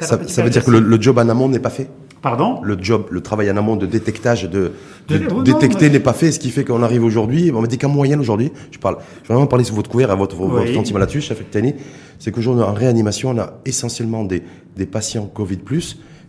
ça, 0.00 0.16
veut 0.16 0.50
dire 0.50 0.64
que 0.64 0.70
le 0.70 1.00
job 1.00 1.18
en 1.18 1.28
amont 1.28 1.48
n'est 1.48 1.60
pas 1.60 1.70
fait? 1.70 1.88
Pardon 2.22 2.60
Le 2.62 2.78
job, 2.80 3.08
le 3.10 3.20
travail 3.20 3.50
en 3.50 3.56
amont 3.56 3.74
de 3.74 3.84
détectage, 3.84 4.48
de, 4.48 4.72
détecter 5.44 5.90
n'est 5.90 6.00
pas 6.00 6.12
fait, 6.12 6.30
ce 6.30 6.38
qui 6.38 6.50
fait 6.50 6.64
qu'on 6.64 6.82
arrive 6.84 7.04
aujourd'hui, 7.04 7.50
on 7.52 7.60
m'a 7.60 7.66
dit 7.66 7.78
qu'en 7.78 7.88
moyenne 7.88 8.20
aujourd'hui, 8.20 8.52
je 8.70 8.78
parle, 8.78 8.98
je 9.24 9.28
vais 9.28 9.34
vraiment 9.34 9.48
parler 9.48 9.64
sur 9.64 9.74
votre 9.74 9.90
couvert, 9.90 10.12
à 10.12 10.14
votre, 10.14 10.36
votre 10.36 10.72
sentiment 10.72 11.00
là-dessus, 11.00 11.20
chef 11.20 11.42
Tani, 11.50 11.74
c'est 12.20 12.30
qu'aujourd'hui 12.30 12.62
en 12.62 12.72
réanimation, 12.72 13.30
on 13.30 13.38
a 13.38 13.54
essentiellement 13.66 14.22
des, 14.24 14.44
des 14.76 14.86
patients 14.86 15.26
Covid+, 15.26 15.58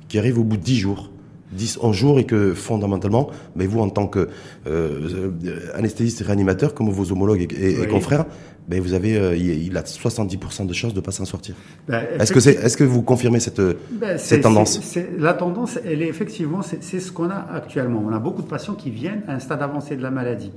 qui 0.07 0.17
arrivent 0.17 0.39
au 0.39 0.43
bout 0.43 0.57
de 0.57 0.63
10 0.63 0.77
jours, 0.77 1.11
10, 1.51 1.79
11 1.81 1.95
jours 1.95 2.19
et 2.19 2.25
que 2.25 2.53
fondamentalement, 2.53 3.29
mais 3.55 3.67
vous 3.67 3.79
en 3.79 3.89
tant 3.89 4.07
que 4.07 4.29
euh, 4.67 5.31
anesthésiste 5.75 6.21
et 6.21 6.23
réanimateur, 6.23 6.73
comme 6.73 6.89
vos 6.89 7.11
homologues 7.11 7.53
et, 7.53 7.87
confrères, 7.87 8.25
ben 8.67 8.79
vous 8.79 8.93
avez, 8.93 9.17
euh, 9.17 9.35
il, 9.35 9.75
a 9.75 9.81
70% 9.81 10.65
de 10.65 10.73
chances 10.73 10.93
de 10.93 11.01
pas 11.01 11.11
s'en 11.11 11.25
sortir. 11.25 11.55
Ben, 11.87 12.03
est-ce 12.19 12.31
que 12.31 12.39
c'est, 12.39 12.53
est-ce 12.53 12.77
que 12.77 12.83
vous 12.83 13.01
confirmez 13.01 13.39
cette, 13.39 13.61
ben, 13.91 14.17
cette 14.17 14.41
tendance 14.41 14.79
La 15.17 15.33
tendance, 15.33 15.77
elle 15.83 16.01
est 16.01 16.07
effectivement, 16.07 16.61
c'est 16.61 16.99
ce 16.99 17.11
qu'on 17.11 17.29
a 17.29 17.47
actuellement. 17.53 18.03
On 18.05 18.13
a 18.13 18.19
beaucoup 18.19 18.41
de 18.41 18.47
patients 18.47 18.75
qui 18.75 18.89
viennent 18.89 19.23
à 19.27 19.33
un 19.33 19.39
stade 19.39 19.61
avancé 19.61 19.95
de 19.95 20.01
la 20.01 20.11
maladie, 20.11 20.51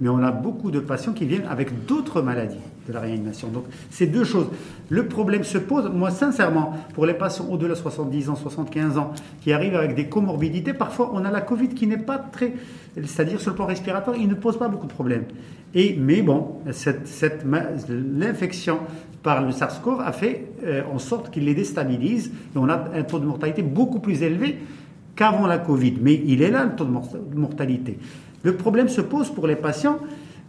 mais 0.00 0.08
on 0.08 0.18
a 0.18 0.32
beaucoup 0.32 0.70
de 0.70 0.80
patients 0.80 1.12
qui 1.12 1.24
viennent 1.24 1.46
avec 1.48 1.86
d'autres 1.86 2.20
maladies 2.20 2.56
de 2.88 2.92
la 2.92 3.00
réanimation. 3.00 3.48
Donc, 3.48 3.64
c'est 3.90 4.06
deux 4.06 4.24
choses. 4.24 4.48
Le 4.88 5.06
problème 5.06 5.44
se 5.44 5.58
pose, 5.58 5.88
moi, 5.92 6.10
sincèrement, 6.10 6.74
pour 6.94 7.06
les 7.06 7.14
patients 7.14 7.46
au-delà 7.48 7.74
de 7.74 7.78
70 7.78 8.30
ans, 8.30 8.36
75 8.36 8.98
ans, 8.98 9.12
qui 9.40 9.52
arrivent 9.52 9.76
avec 9.76 9.94
des 9.94 10.08
comorbidités, 10.08 10.72
parfois 10.72 11.10
on 11.14 11.24
a 11.24 11.30
la 11.30 11.40
Covid 11.40 11.68
qui 11.68 11.86
n'est 11.86 11.96
pas 11.96 12.18
très, 12.18 12.54
c'est-à-dire 12.96 13.40
sur 13.40 13.50
le 13.50 13.56
plan 13.56 13.66
respiratoire, 13.66 14.16
il 14.16 14.28
ne 14.28 14.34
pose 14.34 14.58
pas 14.58 14.68
beaucoup 14.68 14.86
de 14.86 14.92
problèmes. 14.92 15.24
Mais 15.74 16.22
bon, 16.22 16.56
cette, 16.72 17.06
cette 17.06 17.44
l'infection 17.88 18.80
par 19.22 19.42
le 19.42 19.52
SARS-CoV 19.52 20.00
a 20.00 20.12
fait 20.12 20.46
euh, 20.64 20.82
en 20.92 20.98
sorte 20.98 21.30
qu'il 21.30 21.44
les 21.44 21.54
déstabilise 21.54 22.32
et 22.54 22.58
on 22.58 22.68
a 22.68 22.90
un 22.94 23.02
taux 23.02 23.18
de 23.18 23.24
mortalité 23.24 23.62
beaucoup 23.62 24.00
plus 24.00 24.22
élevé 24.22 24.58
qu'avant 25.14 25.46
la 25.46 25.58
Covid. 25.58 25.94
Mais 26.00 26.20
il 26.26 26.42
est 26.42 26.50
là 26.50 26.64
le 26.64 26.74
taux 26.74 26.84
de 26.84 27.38
mortalité. 27.38 27.98
Le 28.42 28.56
problème 28.56 28.88
se 28.88 29.00
pose 29.00 29.30
pour 29.30 29.46
les 29.46 29.56
patients 29.56 29.98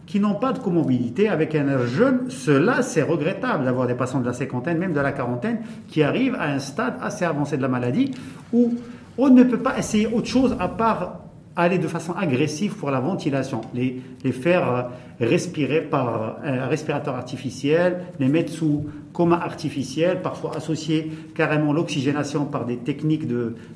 qui 0.06 0.20
n'ont 0.20 0.34
pas 0.34 0.52
de 0.52 0.58
comorbidité 0.58 1.28
avec 1.28 1.54
un 1.54 1.68
âge 1.68 1.86
jeune. 1.86 2.28
Cela, 2.28 2.82
c'est 2.82 3.02
regrettable 3.02 3.64
d'avoir 3.64 3.86
des 3.86 3.94
patients 3.94 4.20
de 4.20 4.26
la 4.26 4.34
cinquantaine, 4.34 4.78
même 4.78 4.92
de 4.92 5.00
la 5.00 5.12
quarantaine, 5.12 5.60
qui 5.88 6.02
arrivent 6.02 6.34
à 6.34 6.50
un 6.50 6.58
stade 6.58 6.96
assez 7.00 7.24
avancé 7.24 7.56
de 7.56 7.62
la 7.62 7.68
maladie 7.68 8.10
où 8.52 8.74
on 9.16 9.30
ne 9.30 9.44
peut 9.44 9.58
pas 9.58 9.78
essayer 9.78 10.06
autre 10.06 10.26
chose 10.26 10.56
à 10.58 10.68
part 10.68 11.20
aller 11.56 11.78
de 11.78 11.88
façon 11.88 12.12
agressive 12.12 12.74
pour 12.74 12.90
la 12.90 13.00
ventilation, 13.00 13.60
les, 13.74 14.00
les 14.24 14.32
faire 14.32 14.68
euh, 14.68 14.82
respirer 15.20 15.82
par 15.82 16.38
un 16.44 16.66
respirateur 16.66 17.14
artificiel, 17.14 18.04
les 18.18 18.28
mettre 18.28 18.52
sous 18.52 18.84
coma 19.12 19.36
artificiel, 19.36 20.22
parfois 20.22 20.56
associer 20.56 21.10
carrément 21.34 21.72
l'oxygénation 21.72 22.44
par 22.46 22.66
des 22.66 22.78
techniques 22.78 23.26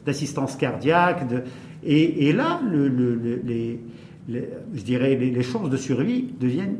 d'assistance 0.05 0.57
cardiaque. 0.57 1.29
De, 1.29 1.43
et, 1.85 2.33
là, 2.33 2.61
le, 2.69 2.89
le, 2.89 3.41
les, 3.45 3.81
je 4.29 4.83
dirais, 4.83 5.15
les, 5.15 5.43
chances 5.43 5.71
de 5.71 5.77
survie 5.77 6.29
deviennent 6.41 6.79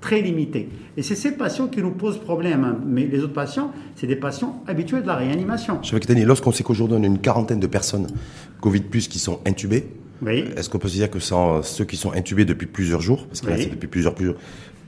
très 0.00 0.20
limitées. 0.20 0.68
Et 0.96 1.02
c'est 1.02 1.14
ces 1.14 1.32
patients 1.32 1.68
qui 1.68 1.80
nous 1.80 1.92
posent 1.92 2.18
problème. 2.18 2.64
Hein. 2.64 2.76
Mais 2.84 3.06
les 3.06 3.20
autres 3.20 3.32
patients, 3.32 3.70
c'est 3.94 4.08
des 4.08 4.16
patients 4.16 4.64
habitués 4.66 5.00
de 5.00 5.06
la 5.06 5.14
réanimation. 5.14 5.78
lorsqu'on 6.24 6.50
sait 6.50 6.64
qu'aujourd'hui 6.64 6.98
on 6.98 7.04
a 7.04 7.06
une 7.06 7.20
quarantaine 7.20 7.60
de 7.60 7.68
personnes 7.68 8.08
Covid 8.60 8.80
plus 8.80 9.06
qui 9.06 9.20
sont 9.20 9.38
intubées, 9.46 9.86
est-ce 10.26 10.70
qu'on 10.70 10.78
peut 10.78 10.88
se 10.88 10.94
dire 10.94 11.10
que 11.10 11.18
sans 11.18 11.62
ceux 11.62 11.84
qui 11.84 11.96
sont 11.96 12.12
intubés 12.12 12.44
depuis 12.44 12.66
plusieurs 12.66 13.00
jours, 13.00 13.26
parce 13.26 13.40
que 13.40 13.50
là 13.50 13.56
c'est 13.58 13.70
depuis 13.70 13.88
plusieurs, 13.88 14.14
plusieurs 14.14 14.36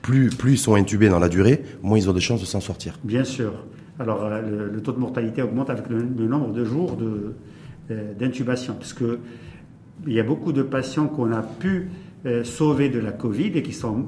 plus, 0.05 0.29
plus 0.29 0.53
ils 0.53 0.57
sont 0.59 0.75
intubés 0.75 1.09
dans 1.09 1.19
la 1.19 1.29
durée, 1.29 1.63
moins 1.81 1.97
ils 1.97 2.07
ont 2.09 2.13
de 2.13 2.19
chances 2.19 2.39
de 2.39 2.45
s'en 2.45 2.61
sortir. 2.61 2.99
Bien 3.03 3.23
sûr. 3.23 3.53
Alors 3.99 4.23
euh, 4.23 4.69
le, 4.71 4.81
taux 4.81 4.91
de 4.91 4.99
mortalité 4.99 5.41
augmente 5.41 5.69
avec 5.69 5.89
le, 5.89 6.03
nombre 6.27 6.53
de 6.53 6.63
jours 6.63 6.95
euh, 7.01 8.13
d'intubation, 8.13 8.75
puisque 8.79 9.03
il 10.05 10.13
y 10.13 10.19
a 10.19 10.23
beaucoup 10.23 10.51
de 10.51 10.61
patients 10.61 11.07
qu'on 11.07 11.31
a 11.31 11.41
pu 11.41 11.89
euh, 12.25 12.43
sauver 12.43 12.89
de 12.89 12.99
la 12.99 13.11
Covid 13.11 13.51
et 13.55 13.63
qui 13.63 13.73
sont, 13.73 14.05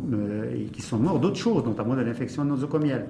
et 0.56 0.66
qui 0.66 0.84
sont 0.84 1.00
morts 1.00 1.20
d'autres 1.20 1.38
choses, 1.38 1.66
notamment 1.66 1.96
de 1.96 2.02
l'infection 2.02 2.46
nosocomiale 2.46 3.08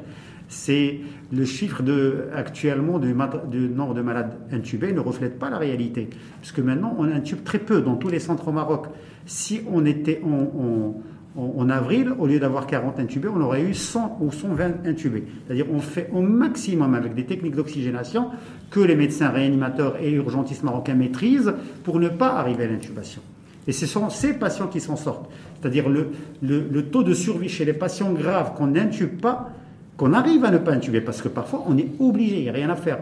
c'est 0.47 0.99
le 1.31 1.45
chiffre 1.45 1.83
de, 1.83 2.25
actuellement 2.33 2.99
du, 2.99 3.13
nombre 3.13 3.93
de 3.93 4.01
malades 4.01 4.33
intubés 4.51 4.93
ne 4.93 4.99
reflète 4.99 5.37
pas 5.37 5.49
la 5.49 5.57
réalité. 5.57 6.09
Puisque 6.41 6.59
maintenant, 6.59 6.95
on 6.97 7.03
intube 7.05 7.43
très 7.43 7.59
peu 7.59 7.81
dans 7.81 7.95
tous 7.95 8.09
les 8.09 8.19
centres 8.19 8.47
au 8.47 8.51
Maroc. 8.51 8.87
Si 9.25 9.61
on 9.69 9.85
était 9.85 10.21
en, 10.23 11.69
avril, 11.69 12.13
au 12.17 12.27
lieu 12.27 12.39
d'avoir 12.39 12.65
40 12.65 12.99
intubés, 12.99 13.27
on 13.27 13.41
aurait 13.41 13.61
eu 13.61 13.73
100 13.73 14.19
ou 14.21 14.31
120 14.31 14.85
intubés. 14.87 15.25
C'est-à-dire 15.45 15.65
on 15.71 15.79
fait 15.79 16.09
au 16.13 16.21
maximum 16.21 16.95
avec 16.95 17.13
des 17.13 17.25
techniques 17.25 17.55
d'oxygénation 17.55 18.29
que 18.71 18.79
les 18.79 18.95
médecins 18.95 19.29
réanimateurs 19.29 19.97
et 20.01 20.11
urgentistes 20.13 20.63
marocains 20.63 20.95
maîtrisent 20.95 21.53
pour 21.83 21.99
ne 21.99 22.07
pas 22.07 22.35
arriver 22.35 22.63
à 22.63 22.67
l'intubation. 22.67 23.21
Et 23.67 23.73
ce 23.73 23.85
sont 23.85 24.09
ces 24.09 24.33
patients 24.33 24.67
qui 24.67 24.79
s'en 24.79 24.95
sortent. 24.95 25.29
C'est-à-dire 25.59 25.89
le, 25.89 26.11
le, 26.41 26.81
taux 26.83 27.03
de 27.03 27.13
survie 27.13 27.49
chez 27.49 27.65
les 27.65 27.73
patients 27.73 28.13
graves 28.13 28.53
qu'on 28.55 28.67
n'intube 28.67 29.19
pas 29.19 29.51
qu'on 29.97 30.13
arrive 30.13 30.45
à 30.45 30.51
ne 30.51 30.59
pas 30.59 30.71
intuber, 30.71 31.01
parce 31.01 31.21
que 31.21 31.27
parfois 31.27 31.65
on 31.67 31.77
est 31.77 31.89
obligé, 31.99 32.37
il 32.37 32.43
n'y 32.43 32.49
a 32.49 32.53
rien 32.53 32.69
à 32.69 32.75
faire, 32.75 32.99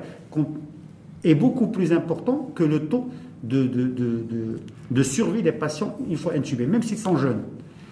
est 1.24 1.36
beaucoup 1.36 1.68
plus 1.68 1.92
important 1.92 2.52
que 2.56 2.64
le 2.64 2.80
taux 2.80 3.10
de, 3.44 3.70
de, 4.90 5.04
survie 5.04 5.44
des 5.44 5.52
patients 5.52 5.98
une 6.10 6.18
fois 6.18 6.34
intubés, 6.36 6.66
même 6.66 6.82
s'ils 6.82 6.98
sont 6.98 7.18
jeunes. 7.18 7.42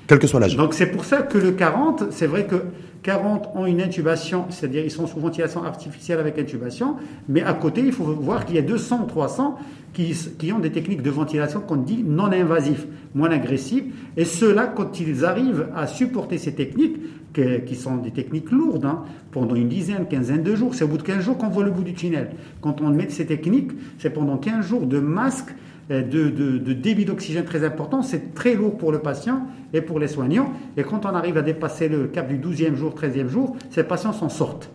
Quel 0.08 0.20
que 0.20 0.28
soit 0.28 0.40
l'âge. 0.40 0.58
Donc 0.58 0.74
c'est 0.74 0.88
pour 0.88 1.06
ça 1.06 1.22
que 1.22 1.38
le 1.38 1.52
40, 1.52 2.06
c'est 2.12 2.28
vrai 2.28 2.46
que 2.46 2.56
40 3.04 3.50
ont 3.56 3.66
une 3.66 3.82
intubation, 3.82 4.46
c'est-à-dire 4.50 4.84
ils 4.84 4.92
sont 4.92 5.08
sous 5.08 5.20
ventilation 5.20 5.64
artificielle 5.64 6.20
avec 6.20 6.40
intubation, 6.40 6.96
mais 7.28 7.44
à 7.44 7.54
côté, 7.54 7.82
il 7.82 7.92
faut 7.92 8.06
voir 8.06 8.46
qu'il 8.46 8.56
y 8.56 8.60
a 8.60 8.64
200 8.64 9.02
ou 9.04 9.06
300 9.06 9.58
qui, 9.94 10.16
qui, 10.40 10.52
ont 10.52 10.60
des 10.60 10.72
techniques 10.72 11.02
de 11.02 11.10
ventilation 11.10 11.60
qu'on 11.60 11.76
dit 11.76 12.04
non 12.04 12.32
invasives, 12.32 12.88
moins 13.14 13.30
agressives, 13.30 13.94
et 14.18 14.26
ceux-là, 14.26 14.68
quand 14.68 15.00
ils 15.00 15.26
arrivent 15.26 15.68
à 15.76 15.86
supporter 15.88 16.38
ces 16.38 16.56
techniques, 16.56 16.98
qui 17.34 17.76
sont 17.76 17.98
des 17.98 18.12
techniques 18.12 18.52
lourdes, 18.52 18.86
hein, 18.86 19.04
pendant 19.32 19.56
une 19.56 19.70
dizaine, 19.70 20.08
quinzaine 20.08 20.44
de 20.44 20.56
jours, 20.56 20.76
c'est 20.76 20.84
au 20.84 20.88
bout 20.88 20.98
de 20.98 21.04
15 21.04 21.24
jours 21.24 21.38
qu'on 21.38 21.50
voit 21.50 21.64
le 21.64 21.72
bout 21.72 21.84
du 21.84 21.94
tunnel. 21.94 22.32
Quand 22.62 22.82
on 22.82 22.90
met 22.90 23.10
ces 23.10 23.26
techniques, 23.26 23.72
c'est 23.98 24.12
pendant 24.12 24.38
15 24.38 24.66
jours 24.66 24.86
de 24.86 25.00
masque 25.00 25.50
euh, 25.92 26.02
de, 26.02 26.74
débit 26.74 27.04
d'oxygène 27.04 27.44
très 27.44 27.66
important, 27.66 28.02
c'est 28.02 28.34
très 28.34 28.56
lourd 28.56 28.78
pour 28.78 28.92
le 28.92 29.00
patient 29.00 29.42
et 29.74 29.82
pour 29.82 30.00
les 30.00 30.08
soignants. 30.08 30.54
Et 30.78 30.84
quand 30.84 31.06
on 31.06 31.10
arrive 31.10 31.38
à 31.38 31.42
dépasser 31.42 31.90
le 31.90 32.08
cap 32.08 32.30
du 32.30 32.38
12e 32.38 32.76
jour, 32.76 32.94
13e 32.94 33.28
jour, 33.28 33.58
ces 33.70 33.84
patients 33.84 34.14
s'en 34.14 34.30
sortent. 34.30 34.70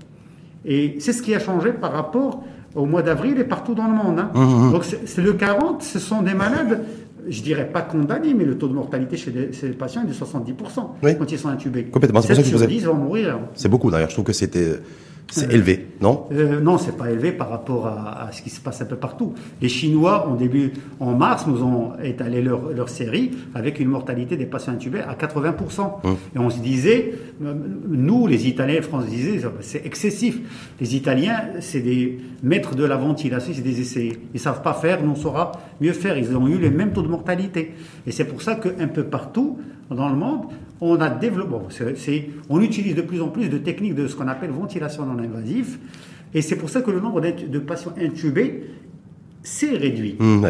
Et 0.66 0.96
c'est 1.00 1.14
ce 1.14 1.22
qui 1.22 1.34
a 1.34 1.38
changé 1.38 1.72
par 1.72 1.92
rapport 1.92 2.44
au 2.74 2.84
mois 2.84 3.02
d'avril 3.02 3.38
et 3.38 3.44
partout 3.44 3.74
dans 3.74 3.86
le 3.86 3.94
monde. 3.94 4.18
Hein. 4.18 4.30
Mmh, 4.34 4.68
mmh. 4.68 4.72
Donc 4.72 4.84
c'est 4.84 5.22
le 5.22 5.32
40, 5.32 5.82
ce 5.82 5.98
sont 5.98 6.20
des 6.20 6.34
malades, 6.34 6.84
je 7.28 7.42
dirais 7.42 7.68
pas 7.70 7.82
condamnés, 7.82 8.34
mais 8.34 8.44
le 8.44 8.58
taux 8.58 8.68
de 8.68 8.74
mortalité 8.74 9.16
chez, 9.16 9.50
ces 9.52 9.70
patients 9.70 10.02
est 10.02 10.06
de 10.06 10.12
70% 10.12 11.16
quand 11.18 11.32
ils 11.32 11.38
sont 11.38 11.48
intubés. 11.48 11.84
Complètement. 11.84 12.20
C'est 12.20 12.34
pour 12.34 12.44
ça 12.44 12.66
que 12.66 12.84
vont 12.86 12.94
mourir. 12.94 13.38
C'est 13.54 13.68
beaucoup 13.68 13.90
d'ailleurs. 13.90 14.08
Je 14.08 14.14
trouve 14.14 14.24
que 14.24 14.32
c'était 14.32 14.78
c'est 15.30 15.52
élevé, 15.52 15.88
non? 16.00 16.26
Euh, 16.32 16.60
Non, 16.60 16.78
c'est 16.78 16.96
pas 16.96 17.10
élevé 17.10 17.32
par 17.32 17.50
rapport 17.50 17.86
à, 17.86 18.30
ce 18.32 18.40
qui 18.40 18.50
se 18.50 18.60
passe 18.60 18.80
un 18.80 18.86
peu 18.86 18.96
partout. 18.96 19.34
Les 19.60 19.68
Chinois, 19.68 20.26
en 20.26 20.34
début, 20.34 20.72
en 21.00 21.14
mars, 21.14 21.46
nous 21.46 21.62
ont 21.62 21.92
étalé 22.02 22.40
leur, 22.40 22.70
leur 22.74 22.88
série 22.88 23.32
avec 23.54 23.78
une 23.78 23.88
mortalité 23.88 24.36
des 24.36 24.46
patients 24.46 24.72
intubés 24.72 25.00
à 25.00 25.14
80%. 25.14 26.00
Hum. 26.04 26.16
Et 26.34 26.38
on 26.38 26.48
se 26.48 26.60
disait, 26.60 27.12
nous, 27.40 28.26
les 28.26 28.48
Italiens, 28.48 28.76
les 28.76 28.82
Français 28.82 29.08
disaient, 29.08 29.40
c'est 29.60 29.84
excessif. 29.84 30.38
Les 30.80 30.96
Italiens, 30.96 31.42
c'est 31.60 31.80
des 31.80 32.18
maîtres 32.42 32.74
de 32.74 32.84
la 32.84 32.96
ventilation, 32.96 33.52
c'est 33.54 33.62
des 33.62 33.80
essais. 33.80 34.12
Ils 34.32 34.40
savent 34.40 34.62
pas 34.62 34.74
faire, 34.74 35.02
nous 35.02 35.10
on 35.10 35.16
saura 35.16 35.52
mieux 35.80 35.92
faire. 35.92 36.16
Ils 36.16 36.34
ont 36.36 36.48
eu 36.48 36.58
les 36.58 36.70
mêmes 36.70 36.92
taux 36.92 37.02
de 37.02 37.08
mortalité. 37.08 37.74
Et 38.06 38.12
c'est 38.12 38.24
pour 38.24 38.40
ça 38.40 38.54
qu'un 38.54 38.88
peu 38.88 39.04
partout, 39.04 39.58
dans 39.90 40.08
le 40.08 40.16
monde, 40.16 40.42
on 40.80 41.00
a 41.00 41.10
développé, 41.10 41.56
on 42.48 42.60
utilise 42.60 42.94
de 42.94 43.02
plus 43.02 43.20
en 43.20 43.28
plus 43.28 43.48
de 43.48 43.58
techniques 43.58 43.94
de 43.94 44.06
ce 44.06 44.16
qu'on 44.16 44.28
appelle 44.28 44.50
ventilation 44.50 45.04
non 45.04 45.22
invasive, 45.22 45.78
et 46.34 46.42
c'est 46.42 46.56
pour 46.56 46.70
ça 46.70 46.82
que 46.82 46.90
le 46.90 47.00
nombre 47.00 47.20
de 47.20 47.58
patients 47.58 47.94
intubés 48.00 48.64
s'est 49.42 49.76
réduit. 49.76 50.16
Mmh, 50.18 50.44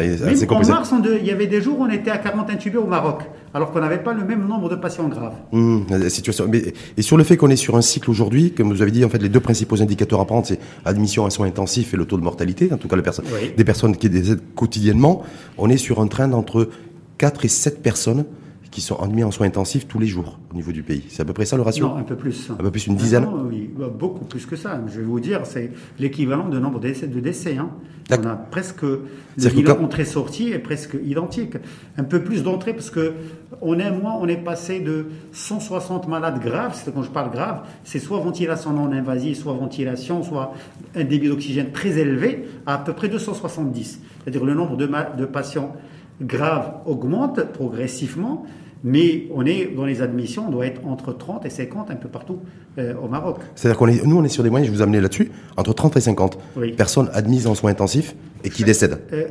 en 0.49 0.67
mars, 0.67 0.93
il 1.21 1.25
y 1.25 1.31
avait 1.31 1.47
des 1.47 1.61
jours 1.61 1.79
où 1.79 1.83
on 1.83 1.89
était 1.89 2.11
à 2.11 2.17
40 2.17 2.49
intubés 2.49 2.77
au 2.77 2.85
Maroc, 2.85 3.21
alors 3.53 3.71
qu'on 3.71 3.79
n'avait 3.79 3.99
pas 4.03 4.13
le 4.13 4.25
même 4.25 4.45
nombre 4.47 4.69
de 4.69 4.75
patients 4.75 5.07
graves. 5.07 5.35
Mmh, 5.51 6.09
situation. 6.09 6.49
et 6.51 7.01
sur 7.01 7.17
le 7.17 7.23
fait 7.23 7.37
qu'on 7.37 7.49
est 7.49 7.55
sur 7.55 7.75
un 7.77 7.81
cycle 7.81 8.09
aujourd'hui, 8.09 8.51
comme 8.51 8.69
vous 8.73 8.81
avez 8.81 8.91
dit, 8.91 9.05
en 9.05 9.09
fait, 9.09 9.21
les 9.21 9.29
deux 9.29 9.39
principaux 9.39 9.81
indicateurs 9.81 10.19
à 10.19 10.25
prendre, 10.25 10.45
c'est 10.45 10.59
admission 10.85 11.25
à 11.25 11.29
soins 11.29 11.47
intensifs 11.47 11.93
et 11.93 11.97
le 11.97 12.05
taux 12.05 12.17
de 12.17 12.23
mortalité, 12.23 12.69
en 12.73 12.77
tout 12.77 12.87
cas 12.87 12.95
les 12.95 13.01
personnes, 13.01 13.25
des 13.55 13.63
personnes 13.63 13.95
qui 13.95 14.09
décèdent 14.09 14.41
quotidiennement. 14.55 15.23
On 15.57 15.69
est 15.69 15.77
sur 15.77 16.01
un 16.01 16.07
train 16.07 16.27
d'entre 16.27 16.69
4 17.17 17.45
et 17.45 17.49
7 17.49 17.81
personnes 17.81 18.25
qui 18.71 18.81
sont 18.81 18.97
admis 18.97 19.23
en 19.23 19.31
soins 19.31 19.47
intensifs 19.47 19.87
tous 19.87 19.99
les 19.99 20.07
jours 20.07 20.39
au 20.51 20.55
niveau 20.55 20.71
du 20.71 20.83
pays. 20.83 21.03
C'est 21.09 21.21
à 21.21 21.25
peu 21.25 21.33
près 21.33 21.45
ça 21.45 21.55
le 21.55 21.63
ratio 21.63 21.87
Non, 21.87 21.97
un 21.97 22.03
peu 22.03 22.15
plus. 22.15 22.49
Un 22.51 22.55
peu 22.55 22.71
plus, 22.71 22.87
une 22.87 22.95
dizaine 22.95 23.27
oui, 23.49 23.69
bah, 23.75 23.89
Beaucoup 23.89 24.25
plus 24.25 24.45
que 24.45 24.55
ça. 24.55 24.81
Je 24.87 24.99
vais 24.99 25.05
vous 25.05 25.19
dire, 25.19 25.45
c'est 25.45 25.71
l'équivalent 25.97 26.49
de 26.49 26.59
nombre 26.59 26.79
de 26.79 26.87
décès. 26.87 27.07
De 27.07 27.19
décès 27.19 27.57
hein. 27.57 27.69
On 28.11 28.25
a 28.25 28.35
presque. 28.35 28.81
Le 28.81 29.49
bilan 29.49 29.83
entrée-sortie 29.83 30.51
est 30.51 30.59
presque 30.59 30.97
identique. 31.03 31.57
Un 31.97 32.03
peu 32.03 32.23
plus 32.23 32.43
d'entrée 32.43 32.73
parce 32.73 32.89
que 32.89 33.13
on 33.61 33.79
est, 33.79 33.91
on 33.91 34.27
est 34.27 34.37
passé 34.37 34.79
de 34.79 35.07
160 35.31 36.07
malades 36.07 36.39
graves, 36.41 36.73
c'est 36.75 36.93
quand 36.93 37.03
je 37.03 37.11
parle 37.11 37.31
grave, 37.31 37.61
c'est 37.83 37.99
soit 37.99 38.19
ventilation 38.19 38.73
non 38.73 38.91
invasive, 38.91 39.35
soit 39.35 39.53
ventilation, 39.53 40.23
soit 40.23 40.53
un 40.95 41.03
débit 41.03 41.27
d'oxygène 41.27 41.71
très 41.71 41.97
élevé, 41.97 42.45
à 42.65 42.75
à 42.75 42.77
peu 42.79 42.93
près 42.93 43.09
270. 43.09 43.99
C'est-à-dire 44.23 44.43
le 44.43 44.53
nombre 44.53 44.75
de, 44.75 44.89
de 45.17 45.25
patients 45.25 45.75
grave 46.21 46.73
augmente 46.85 47.43
progressivement, 47.53 48.45
Mais 48.81 49.27
on 49.33 49.45
est 49.45 49.75
dans 49.75 49.85
les 49.85 50.01
admissions, 50.01 50.45
on 50.47 50.51
doit 50.51 50.65
être 50.65 50.79
entre 50.87 51.11
30 51.11 51.45
et 51.45 51.49
50 51.49 51.91
un 51.91 51.95
peu 51.95 52.07
partout 52.07 52.39
euh, 52.77 52.93
au 53.03 53.09
Maroc. 53.09 53.39
C'est-à-dire 53.55 53.77
qu'on 53.77 53.87
est, 53.87 54.05
nous, 54.05 54.17
on 54.17 54.23
est 54.23 54.29
sur 54.29 54.41
des 54.41 54.49
moyens, 54.49 54.71
je 54.71 54.73
vous 54.73 54.81
amener 54.81 55.01
là-dessus, 55.01 55.31
entre 55.57 55.73
30 55.73 55.97
et 55.97 56.01
50 56.01 56.37
personnes 56.77 57.09
admises 57.13 57.45
en 57.45 57.55
soins 57.55 57.71
intensifs 57.71 58.15
et 58.45 58.49
qui 58.49 58.63
décèdent. 58.63 59.01
Euh, 59.11 59.27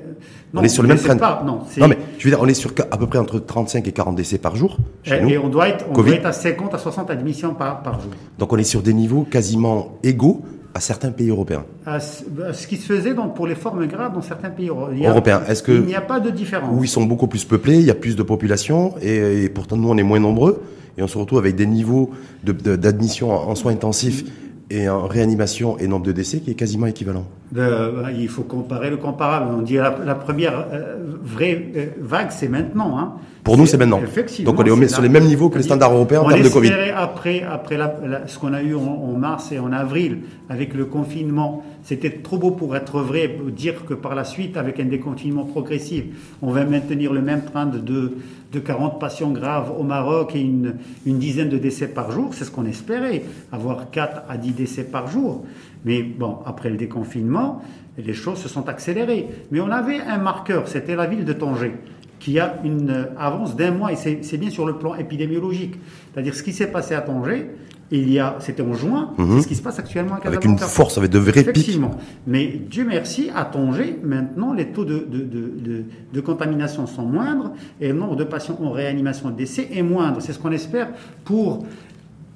on 0.52 0.62
est 0.62 0.68
sur 0.68 0.82
le 0.82 0.88
même 0.90 0.98
train. 0.98 1.14
Non, 1.44 1.62
non, 1.78 1.88
mais 1.88 1.96
je 2.18 2.24
veux 2.24 2.30
dire, 2.30 2.42
on 2.42 2.46
est 2.46 2.52
sur 2.52 2.72
à 2.90 2.98
peu 2.98 3.06
près 3.06 3.18
entre 3.18 3.38
35 3.38 3.88
et 3.88 3.92
40 3.92 4.16
décès 4.16 4.36
par 4.36 4.54
jour. 4.54 4.76
Chez 5.02 5.16
et, 5.16 5.22
nous. 5.22 5.30
et 5.30 5.38
on, 5.38 5.48
doit 5.48 5.68
être, 5.68 5.86
on 5.88 5.94
doit 5.94 6.14
être 6.14 6.26
à 6.26 6.32
50 6.32 6.74
à 6.74 6.78
60 6.78 7.10
admissions 7.10 7.54
par, 7.54 7.82
par 7.82 8.02
jour. 8.02 8.10
Donc 8.38 8.52
on 8.52 8.58
est 8.58 8.64
sur 8.64 8.82
des 8.82 8.92
niveaux 8.92 9.22
quasiment 9.22 9.98
égaux 10.02 10.42
à 10.74 10.80
certains 10.80 11.10
pays 11.10 11.30
européens. 11.30 11.64
À 11.86 11.98
ce 12.00 12.66
qui 12.66 12.76
se 12.76 12.92
faisait 12.92 13.14
donc 13.14 13.34
pour 13.34 13.46
les 13.46 13.54
formes 13.54 13.86
graves 13.86 14.14
dans 14.14 14.22
certains 14.22 14.50
pays 14.50 14.68
européens. 14.68 15.42
Est-ce 15.48 15.62
que 15.62 15.72
il 15.72 15.82
n'y 15.82 15.94
a 15.94 16.00
pas 16.00 16.20
de 16.20 16.30
différence 16.30 16.70
Où 16.72 16.84
ils 16.84 16.88
sont 16.88 17.04
beaucoup 17.04 17.26
plus 17.26 17.44
peuplés, 17.44 17.76
il 17.76 17.86
y 17.86 17.90
a 17.90 17.94
plus 17.94 18.16
de 18.16 18.22
population 18.22 18.94
et, 19.00 19.48
pourtant 19.48 19.76
nous 19.76 19.88
on 19.88 19.96
est 19.96 20.02
moins 20.02 20.20
nombreux 20.20 20.62
et 20.96 21.02
on 21.02 21.08
se 21.08 21.16
retrouve 21.16 21.38
avec 21.38 21.56
des 21.56 21.66
niveaux 21.66 22.10
d'admission 22.42 23.30
en 23.30 23.54
soins 23.54 23.72
intensifs 23.72 24.24
et 24.70 24.88
en 24.88 25.06
réanimation 25.06 25.78
et 25.78 25.86
nombre 25.86 26.06
de 26.06 26.12
décès 26.12 26.40
qui 26.40 26.50
est 26.50 26.54
quasiment 26.54 26.86
équivalent. 26.86 27.26
Il 27.54 28.28
faut 28.28 28.42
comparer 28.42 28.90
le 28.90 28.98
comparable. 28.98 29.46
On 29.56 29.62
dit 29.62 29.76
la, 29.76 29.96
la 30.04 30.14
première 30.14 30.66
euh, 30.72 30.96
vraie 31.22 31.70
euh, 31.76 31.86
vague, 31.98 32.30
c'est 32.30 32.48
maintenant. 32.48 32.98
Hein. 32.98 33.14
Pour 33.44 33.56
nous, 33.56 33.64
c'est 33.64 33.78
maintenant. 33.78 34.00
Donc 34.44 34.60
on 34.60 34.82
est 34.82 34.88
sur 34.88 35.00
les 35.00 35.08
mêmes 35.08 35.24
niveaux 35.24 35.48
que 35.48 35.56
les 35.56 35.64
standards 35.64 35.94
européens 35.94 36.20
en 36.20 36.28
termes 36.28 36.42
de 36.42 36.48
Covid. 36.50 36.70
Après, 36.94 37.42
après 37.42 37.78
ce 38.26 38.38
qu'on 38.38 38.52
a 38.52 38.62
eu 38.62 38.74
en, 38.74 39.14
mars 39.16 39.52
et 39.52 39.58
en 39.58 39.72
avril 39.72 40.18
avec 40.50 40.74
le 40.74 40.84
confinement, 40.84 41.64
c'était 41.82 42.10
trop 42.10 42.36
beau 42.36 42.50
pour 42.50 42.76
être 42.76 43.00
vrai, 43.00 43.38
dire 43.56 43.86
que 43.86 43.94
par 43.94 44.14
la 44.14 44.24
suite, 44.24 44.58
avec 44.58 44.78
un 44.80 44.84
déconfinement 44.84 45.44
progressif, 45.44 46.04
on 46.42 46.50
va 46.50 46.64
maintenir 46.66 47.14
le 47.14 47.22
même 47.22 47.42
train 47.42 47.64
de, 47.64 47.78
de, 47.78 48.18
40 48.58 48.98
patients 48.98 49.30
graves 49.30 49.72
au 49.78 49.82
Maroc 49.82 50.34
et 50.34 50.40
une, 50.40 50.76
une 51.04 51.18
dizaine 51.18 51.48
de 51.48 51.58
décès 51.58 51.88
par 51.88 52.10
jour. 52.10 52.32
C'est 52.32 52.44
ce 52.44 52.50
qu'on 52.50 52.64
espérait, 52.66 53.22
avoir 53.52 53.90
4 53.90 54.22
à 54.28 54.36
10 54.36 54.52
décès 54.52 54.84
par 54.84 55.08
jour. 55.08 55.44
Mais 55.84 56.02
bon, 56.02 56.38
après 56.46 56.70
le 56.70 56.76
déconfinement, 56.76 57.62
les 57.98 58.14
choses 58.14 58.38
se 58.38 58.48
sont 58.48 58.68
accélérées. 58.68 59.28
Mais 59.50 59.60
on 59.60 59.70
avait 59.70 60.00
un 60.00 60.18
marqueur, 60.18 60.68
c'était 60.68 60.96
la 60.96 61.06
ville 61.06 61.24
de 61.24 61.32
Tanger 61.32 61.74
qui 62.18 62.38
a 62.40 62.58
une 62.64 63.08
avance 63.18 63.56
d'un 63.56 63.70
mois, 63.70 63.92
et 63.92 63.96
c'est 63.96 64.36
bien 64.38 64.50
sur 64.50 64.66
le 64.66 64.76
plan 64.76 64.94
épidémiologique. 64.96 65.76
C'est-à-dire 66.12 66.34
ce 66.34 66.42
qui 66.42 66.52
s'est 66.52 66.70
passé 66.70 66.94
à 66.94 67.00
Tanger, 67.00 67.48
il 67.90 68.12
y 68.12 68.18
a, 68.18 68.36
c'était 68.40 68.62
en 68.62 68.74
juin, 68.74 69.12
c'est 69.16 69.22
mhm. 69.22 69.42
ce 69.42 69.48
qui 69.48 69.54
se 69.54 69.62
passe 69.62 69.78
actuellement 69.78 70.14
à 70.14 70.18
Casablanca. 70.18 70.46
Avec 70.46 70.62
une 70.62 70.68
force, 70.68 70.98
avec 70.98 71.10
de 71.10 71.18
vrais 71.18 71.40
Effectivement. 71.40 71.92
Mais 72.26 72.46
Dieu 72.46 72.84
merci, 72.86 73.30
à 73.34 73.44
Tanger, 73.44 73.98
maintenant, 74.02 74.52
les 74.52 74.66
taux 74.66 74.84
de, 74.84 75.06
de, 75.10 75.18
de, 75.18 75.84
de, 76.12 76.20
contamination 76.20 76.86
sont 76.86 77.06
moindres 77.06 77.52
et 77.80 77.88
le 77.88 77.94
nombre 77.94 78.16
de 78.16 78.24
patients 78.24 78.58
en 78.62 78.72
réanimation 78.72 79.30
de 79.30 79.36
décès 79.36 79.68
est 79.72 79.82
moindre. 79.82 80.20
C'est 80.20 80.34
ce 80.34 80.38
qu'on 80.38 80.52
espère 80.52 80.88
pour 81.24 81.64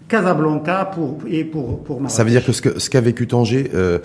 Casablanca 0.09 0.87
pour, 0.87 1.19
et 1.29 1.45
pour, 1.45 1.83
pour 1.85 2.01
Ça 2.11 2.25
veut 2.25 2.31
dire 2.31 2.45
que 2.45 2.53
ce 2.53 2.63
qu'a 2.63 2.79
ce 2.79 2.99
vécu 2.99 3.27
Tanger, 3.27 3.71
euh, 3.75 3.99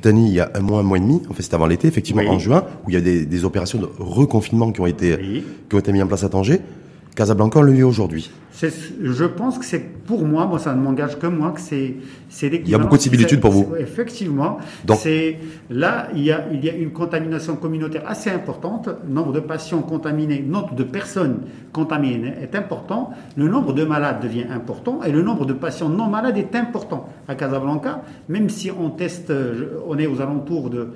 Tani, 0.00 0.28
il 0.28 0.34
y 0.34 0.40
a 0.40 0.50
un 0.54 0.60
mois, 0.60 0.80
un 0.80 0.84
mois 0.84 0.96
et 0.96 1.00
demi, 1.00 1.22
en 1.28 1.34
fait 1.34 1.42
c'était 1.42 1.54
avant 1.54 1.66
l'été, 1.66 1.88
effectivement 1.88 2.22
en 2.22 2.38
juin, 2.38 2.64
où 2.84 2.90
il 2.90 2.94
y 2.94 2.96
a 2.96 3.00
des, 3.00 3.26
des 3.26 3.44
opérations 3.44 3.78
de 3.78 3.88
reconfinement 3.98 4.72
qui 4.72 4.80
ont 4.80 4.86
été, 4.86 5.16
qui 5.68 5.74
ont 5.74 5.78
été 5.78 5.92
mises 5.92 6.02
en 6.02 6.06
place 6.06 6.24
à 6.24 6.28
Tanger. 6.28 6.60
Casablanca, 7.14 7.58
on 7.58 7.62
le 7.62 7.72
vit 7.72 7.82
aujourd'hui. 7.82 8.30
Je 8.62 9.24
pense 9.24 9.58
que 9.58 9.64
c'est 9.64 9.80
pour 9.80 10.24
moi, 10.24 10.44
moi 10.46 10.58
ça 10.58 10.74
ne 10.74 10.80
m'engage 10.82 11.18
que 11.18 11.26
moi, 11.26 11.52
que 11.52 11.60
c'est 11.60 11.96
Il 12.42 12.68
y 12.68 12.74
a 12.74 12.78
beaucoup 12.78 12.96
de 12.96 13.02
similitudes 13.02 13.40
pour 13.40 13.52
vous. 13.52 13.74
Effectivement. 13.78 14.58
C'est 14.96 15.38
là 15.70 16.08
il 16.14 16.22
y 16.22 16.32
a 16.32 16.46
il 16.52 16.64
y 16.64 16.68
a 16.68 16.74
une 16.74 16.90
contamination 16.90 17.56
communautaire 17.56 18.02
assez 18.06 18.30
importante. 18.30 18.88
Le 19.06 19.12
nombre 19.12 19.32
de 19.32 19.40
patients 19.40 19.82
contaminés, 19.82 20.38
le 20.38 20.50
nombre 20.50 20.74
de 20.74 20.84
personnes 20.84 21.40
contaminées 21.72 22.34
est 22.42 22.54
important. 22.54 23.10
Le 23.36 23.48
nombre 23.48 23.72
de 23.72 23.84
malades 23.84 24.22
devient 24.22 24.46
important 24.50 25.02
et 25.02 25.12
le 25.12 25.22
nombre 25.22 25.46
de 25.46 25.52
patients 25.52 25.88
non 25.88 26.08
malades 26.08 26.36
est 26.36 26.54
important 26.54 27.08
à 27.28 27.34
Casablanca. 27.34 28.02
Même 28.28 28.48
si 28.50 28.70
on 28.70 28.90
teste, 28.90 29.32
on 29.86 29.98
est 29.98 30.06
aux 30.06 30.20
alentours 30.20 30.70
de 30.70 30.88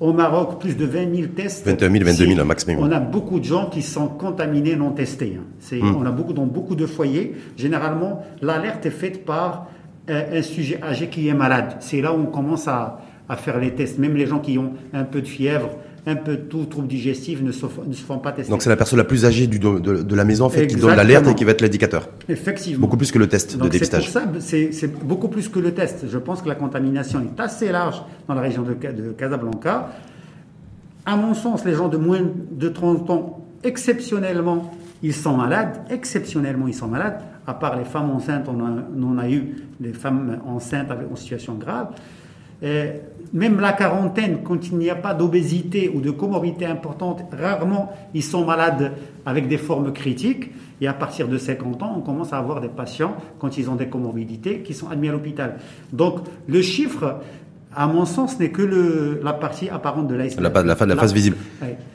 au 0.00 0.12
Maroc, 0.12 0.60
plus 0.60 0.76
de 0.76 0.84
20 0.84 1.14
000 1.14 1.28
tests. 1.28 1.66
21 1.66 1.90
000, 1.92 2.04
22 2.04 2.26
000 2.34 2.44
maximum. 2.44 2.82
On 2.82 2.90
a 2.90 3.00
beaucoup 3.00 3.38
de 3.38 3.44
gens 3.44 3.66
qui 3.66 3.82
sont 3.82 4.08
contaminés, 4.08 4.74
non 4.74 4.90
testés. 4.90 5.38
Hein. 5.38 5.76
Hmm. 5.76 5.96
On 5.96 6.06
a 6.06 6.10
beaucoup 6.10 6.32
dans 6.32 6.46
beaucoup 6.46 6.74
de 6.74 6.86
foyers. 6.86 7.34
Généralement, 7.56 8.24
l'alerte 8.40 8.84
est 8.86 8.90
faite 8.90 9.24
par 9.24 9.68
euh, 10.10 10.38
un 10.38 10.42
sujet 10.42 10.80
âgé 10.82 11.08
qui 11.08 11.28
est 11.28 11.34
malade. 11.34 11.76
C'est 11.80 12.00
là 12.00 12.12
où 12.12 12.16
on 12.16 12.26
commence 12.26 12.66
à, 12.66 13.00
à 13.28 13.36
faire 13.36 13.58
les 13.58 13.74
tests. 13.74 13.98
Même 13.98 14.16
les 14.16 14.26
gens 14.26 14.40
qui 14.40 14.58
ont 14.58 14.72
un 14.92 15.04
peu 15.04 15.20
de 15.20 15.28
fièvre, 15.28 15.70
un 16.06 16.16
peu 16.16 16.36
tout 16.36 16.64
trouble 16.64 16.88
digestif 16.88 17.42
ne 17.42 17.52
se, 17.52 17.64
ne 17.86 17.92
se 17.92 18.02
font 18.02 18.18
pas 18.18 18.32
tester. 18.32 18.50
Donc 18.50 18.62
c'est 18.62 18.70
la 18.70 18.76
personne 18.76 18.98
la 18.98 19.04
plus 19.04 19.24
âgée 19.24 19.46
du, 19.46 19.58
de, 19.60 19.78
de, 19.78 20.14
la 20.16 20.24
maison 20.24 20.46
en 20.46 20.50
fait, 20.50 20.66
qui 20.66 20.74
donne 20.76 20.96
l'alerte 20.96 21.28
et 21.28 21.34
qui 21.34 21.44
va 21.44 21.52
être 21.52 21.60
l'indicateur. 21.60 22.08
Effectivement. 22.28 22.80
Beaucoup 22.80 22.96
plus 22.96 23.12
que 23.12 23.18
le 23.18 23.28
test 23.28 23.56
de 23.56 23.68
dépistage. 23.68 24.10
C'est 24.40 25.04
beaucoup 25.04 25.28
plus 25.28 25.48
que 25.48 25.60
le 25.60 25.72
test. 25.72 26.06
Je 26.10 26.18
pense 26.18 26.42
que 26.42 26.48
la 26.48 26.56
contamination 26.56 27.20
est 27.20 27.40
assez 27.40 27.70
large 27.70 28.02
dans 28.26 28.34
la 28.34 28.40
région 28.40 28.62
de, 28.62 28.74
de 28.74 29.12
Casablanca. 29.12 29.90
À 31.06 31.16
mon 31.16 31.34
sens, 31.34 31.64
les 31.64 31.74
gens 31.74 31.88
de 31.88 31.96
moins 31.96 32.20
de 32.50 32.68
30 32.68 33.10
ans, 33.10 33.46
exceptionnellement, 33.62 34.72
ils 35.02 35.14
sont 35.14 35.36
malades. 35.36 35.82
Exceptionnellement, 35.90 36.66
ils 36.68 36.74
sont 36.74 36.88
malades. 36.88 37.20
À 37.46 37.54
part 37.54 37.76
les 37.76 37.84
femmes 37.84 38.10
enceintes, 38.10 38.48
on, 38.48 38.58
on 39.00 39.18
a 39.18 39.28
eu 39.28 39.56
des 39.80 39.92
femmes 39.92 40.40
enceintes 40.46 40.90
en 40.90 41.16
situation 41.16 41.54
grave. 41.54 41.88
Euh, 42.62 42.92
même 43.32 43.60
la 43.60 43.72
quarantaine, 43.72 44.40
quand 44.44 44.68
il 44.68 44.76
n'y 44.76 44.90
a 44.90 44.94
pas 44.94 45.14
d'obésité 45.14 45.90
ou 45.92 46.00
de 46.00 46.10
comorbidité 46.10 46.66
importante, 46.66 47.22
rarement 47.32 47.92
ils 48.14 48.22
sont 48.22 48.44
malades 48.44 48.92
avec 49.24 49.48
des 49.48 49.56
formes 49.56 49.92
critiques. 49.92 50.50
Et 50.80 50.86
à 50.86 50.92
partir 50.92 51.28
de 51.28 51.38
50 51.38 51.82
ans, 51.82 51.94
on 51.96 52.00
commence 52.00 52.32
à 52.32 52.38
avoir 52.38 52.60
des 52.60 52.68
patients, 52.68 53.16
quand 53.38 53.56
ils 53.56 53.70
ont 53.70 53.76
des 53.76 53.86
comorbidités, 53.86 54.62
qui 54.62 54.74
sont 54.74 54.90
admis 54.90 55.08
à 55.08 55.12
l'hôpital. 55.12 55.56
Donc 55.92 56.20
le 56.46 56.60
chiffre, 56.60 57.20
à 57.74 57.86
mon 57.86 58.04
sens, 58.04 58.38
n'est 58.38 58.50
que 58.50 58.62
le, 58.62 59.20
la 59.22 59.32
partie 59.32 59.68
apparente 59.70 60.08
de 60.08 60.14
l'iceberg. 60.14 60.52
La, 60.52 60.62
la, 60.62 60.86
la, 60.86 60.96
phase 60.96 61.14
visible. 61.14 61.36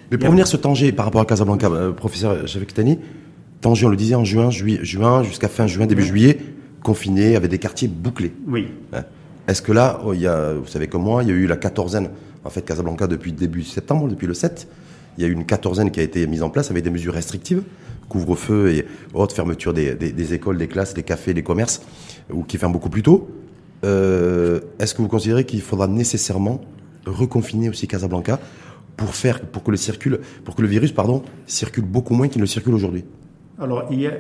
Mais 0.10 0.18
pour 0.18 0.32
venir 0.32 0.48
sur 0.48 0.60
Tanger, 0.60 0.92
par 0.92 1.06
rapport 1.06 1.22
à 1.22 1.26
Casablanca, 1.26 1.68
euh, 1.68 1.92
professeur 1.92 2.38
Tani, 2.74 2.98
Tanger, 3.62 3.86
on 3.86 3.90
le 3.90 3.98
disait 3.98 4.16
en 4.16 4.24
juin, 4.24 4.50
juin 4.50 5.24
jusqu'à 5.24 5.50
fin 5.50 5.68
juin, 5.68 5.86
début 5.86 6.04
juillet, 6.04 6.38
confiné, 6.82 7.36
avec 7.36 7.52
des 7.52 7.60
quartiers 7.60 7.90
bouclés. 7.90 8.34
Oui. 8.48 8.70
Est-ce 9.48 9.62
que 9.62 9.72
là, 9.72 10.02
oh, 10.04 10.14
vous 10.14 10.68
savez 10.68 10.88
comme 10.88 11.04
moi, 11.04 11.24
il 11.24 11.30
y 11.30 11.32
a 11.32 11.36
eu 11.36 11.48
la 11.48 11.56
quatorzaine, 11.56 12.10
en 12.44 12.50
fait, 12.50 12.64
Casablanca 12.64 13.08
depuis 13.08 13.32
début 13.32 13.64
septembre, 13.64 14.10
depuis 14.10 14.28
le 14.28 14.34
7. 14.34 14.68
Il 15.18 15.24
y 15.24 15.26
a 15.26 15.30
eu 15.30 15.32
une 15.32 15.46
quatorzaine 15.46 15.90
qui 15.90 16.02
a 16.02 16.04
été 16.04 16.28
mise 16.28 16.44
en 16.44 16.50
place 16.50 16.70
avec 16.70 16.84
des 16.84 16.90
mesures 16.90 17.14
restrictives, 17.14 17.64
couvre-feu 18.10 18.72
et 18.74 18.86
autres 19.14 19.34
fermetures 19.34 19.74
des, 19.74 20.34
écoles, 20.34 20.58
des 20.58 20.68
classes, 20.68 20.94
des 20.94 21.04
cafés, 21.04 21.34
des 21.34 21.44
commerces, 21.44 21.82
ou 22.32 22.44
qui 22.44 22.58
ferment 22.58 22.74
beaucoup 22.74 22.90
plus 22.90 23.04
tôt. 23.04 23.30
Euh, 23.86 24.60
Est-ce 24.80 24.94
que 24.94 25.02
vous 25.02 25.08
considérez 25.08 25.46
qu'il 25.46 25.62
faudra 25.62 25.88
nécessairement 25.88 26.62
reconfiner 27.06 27.70
aussi 27.70 27.88
Casablanca 27.88 28.40
pour 28.98 29.16
faire, 29.16 29.42
pour 29.42 29.64
que 29.64 29.72
le 29.72 29.78
circule, 29.78 30.20
pour 30.44 30.56
que 30.56 30.62
le 30.62 30.68
virus, 30.68 30.92
pardon, 30.92 31.24
circule 31.46 31.86
beaucoup 31.86 32.14
moins 32.14 32.28
qu'il 32.28 32.42
ne 32.42 32.48
circule 32.48 32.74
aujourd'hui? 32.74 33.06
Alors, 33.60 33.88
il 33.90 34.02
y 34.02 34.08
a, 34.08 34.12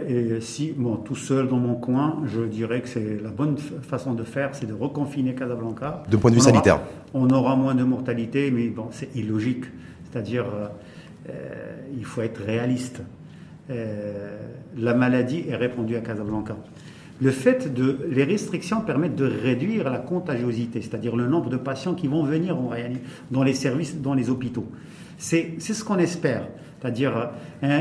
si, 0.42 0.74
bon, 0.76 0.96
tout 0.96 1.16
seul 1.16 1.48
dans 1.48 1.60
mon 1.60 1.76
coin, 1.76 2.24
je 2.26 2.42
dirais 2.42 2.82
que 2.82 2.90
c'est 2.90 3.22
la 3.22 3.30
bonne 3.30 3.58
façon 3.58 4.16
de 4.16 4.24
faire, 4.24 4.56
c'est 4.56 4.66
de 4.66 4.74
reconfiner 4.74 5.36
Casablanca. 5.36 6.04
De 6.10 6.18
point 6.18 6.32
de 6.32 6.36
vue 6.36 6.42
sanitaire 6.42 6.80
On 7.14 7.30
aura 7.30 7.56
moins 7.56 7.76
de 7.76 7.84
mortalité, 7.84 8.50
mais 8.50 8.68
bon, 8.70 8.88
c'est 8.90 9.16
illogique. 9.16 9.66
C'est-à-dire, 10.10 10.46
euh, 10.46 10.68
euh, 11.30 11.76
il 11.96 12.04
faut 12.04 12.22
être 12.22 12.42
réaliste. 12.44 13.02
Euh, 13.70 14.40
la 14.76 14.96
maladie 14.96 15.46
est 15.48 15.56
répandue 15.56 15.98
à 15.98 16.02
Casablanca. 16.02 16.56
Le 17.22 17.30
fait 17.32 17.72
de. 17.72 18.08
Les 18.10 18.24
restrictions 18.24 18.82
permettent 18.82 19.16
de 19.16 19.26
réduire 19.26 19.90
la 19.90 20.00
contagiosité, 20.00 20.82
c'est-à-dire 20.82 21.16
le 21.16 21.28
nombre 21.28 21.50
de 21.50 21.58
patients 21.58 21.94
qui 21.94 22.08
vont 22.08 22.24
venir 22.24 22.58
en 22.58 22.72
dans 23.30 23.44
les 23.44 23.54
services, 23.54 24.00
dans 24.00 24.14
les 24.14 24.30
hôpitaux. 24.30 24.68
C'est 25.18 25.60
ce 25.60 25.84
qu'on 25.84 25.98
espère. 25.98 26.48
C'est-à-dire 26.80 27.30
un, 27.64 27.80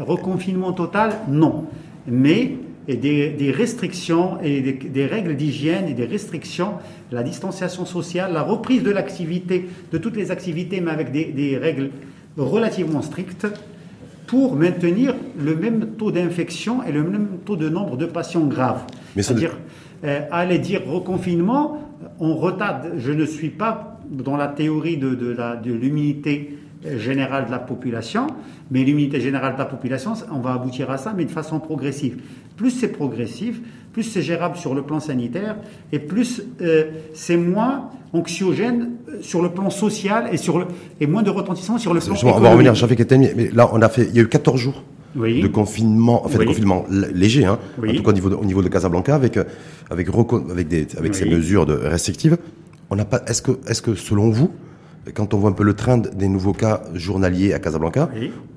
reconfinement 0.00 0.72
total, 0.72 1.12
non. 1.28 1.66
Mais 2.06 2.56
des, 2.86 3.54
restrictions 3.56 4.38
et 4.42 4.60
des, 4.60 5.06
règles 5.06 5.36
d'hygiène 5.36 5.88
et 5.88 5.94
des 5.94 6.04
restrictions, 6.04 6.74
la 7.10 7.22
distanciation 7.22 7.86
sociale, 7.86 8.32
la 8.32 8.42
reprise 8.42 8.82
de 8.82 8.90
l'activité, 8.90 9.68
de 9.92 9.98
toutes 9.98 10.16
les 10.16 10.30
activités, 10.30 10.80
mais 10.80 10.90
avec 10.90 11.10
des, 11.12 11.58
règles 11.58 11.90
relativement 12.36 13.02
strictes 13.02 13.46
pour 14.26 14.56
maintenir 14.56 15.14
le 15.38 15.54
même 15.54 15.92
taux 15.98 16.10
d'infection 16.10 16.82
et 16.82 16.92
le 16.92 17.02
même 17.02 17.28
taux 17.44 17.56
de 17.56 17.68
nombre 17.68 17.96
de 17.96 18.06
patients 18.06 18.46
graves. 18.46 18.84
C'est-à-dire, 19.16 19.58
euh, 20.04 20.20
aller 20.30 20.58
dire 20.58 20.82
reconfinement, 20.86 21.78
on 22.18 22.34
retarde. 22.34 22.94
Je 22.98 23.12
ne 23.12 23.24
suis 23.24 23.50
pas 23.50 24.00
dans 24.10 24.36
la 24.36 24.48
théorie 24.48 24.96
de, 24.96 25.14
de 25.14 25.72
l'immunité 25.72 26.58
générale 26.96 27.46
de 27.46 27.50
la 27.50 27.58
population, 27.58 28.26
mais 28.70 28.84
l'unité 28.84 29.20
générale 29.20 29.54
de 29.54 29.58
la 29.58 29.64
population, 29.64 30.12
on 30.32 30.40
va 30.40 30.52
aboutir 30.52 30.90
à 30.90 30.98
ça, 30.98 31.14
mais 31.16 31.24
de 31.24 31.30
façon 31.30 31.60
progressive. 31.60 32.18
Plus 32.56 32.70
c'est 32.70 32.88
progressif, 32.88 33.60
plus 33.92 34.02
c'est 34.02 34.22
gérable 34.22 34.56
sur 34.56 34.74
le 34.74 34.82
plan 34.82 35.00
sanitaire, 35.00 35.56
et 35.92 35.98
plus 35.98 36.42
euh, 36.60 36.84
c'est 37.14 37.36
moins 37.36 37.90
anxiogène 38.12 38.90
euh, 39.08 39.18
sur 39.22 39.42
le 39.42 39.50
plan 39.50 39.70
social 39.70 40.28
et, 40.32 40.36
sur 40.36 40.58
le, 40.58 40.66
et 41.00 41.06
moins 41.06 41.22
de 41.22 41.30
retentissement 41.30 41.78
sur 41.78 41.94
le 41.94 42.00
plan 42.00 42.14
On 42.22 42.40
va 42.40 42.50
revenir, 42.50 42.74
Jean-Philippe 42.74 43.12
mais 43.36 43.50
là, 43.52 43.68
on 43.72 43.82
a 43.82 43.88
fait, 43.88 44.04
il 44.04 44.14
y 44.14 44.18
a 44.18 44.22
eu 44.22 44.28
14 44.28 44.60
jours 44.60 44.82
de 45.16 45.46
confinement, 45.46 46.24
enfin 46.24 46.38
de 46.38 46.44
confinement 46.44 46.84
léger, 46.90 47.44
hein, 47.44 47.58
en 47.78 47.92
tout 47.92 48.02
cas 48.02 48.10
au 48.10 48.14
niveau 48.14 48.30
de, 48.30 48.34
au 48.34 48.44
niveau 48.44 48.62
de 48.62 48.68
Casablanca, 48.68 49.14
avec 49.14 49.38
avec 49.90 50.08
avec 50.50 50.68
des 50.68 50.88
avec 50.98 51.14
ces 51.14 51.24
mesures 51.24 51.66
de 51.66 51.74
restrictives. 51.74 52.36
On 52.90 52.96
n'a 52.96 53.04
pas. 53.04 53.22
Est-ce 53.28 53.40
que 53.40 53.52
est-ce 53.68 53.80
que 53.80 53.94
selon 53.94 54.30
vous, 54.30 54.50
quand 55.12 55.34
on 55.34 55.38
voit 55.38 55.50
un 55.50 55.54
peu 55.54 55.64
le 55.64 55.74
trend 55.74 55.98
des 55.98 56.28
nouveaux 56.28 56.52
cas 56.52 56.82
journaliers 56.94 57.52
à 57.52 57.58
Casablanca, 57.58 58.08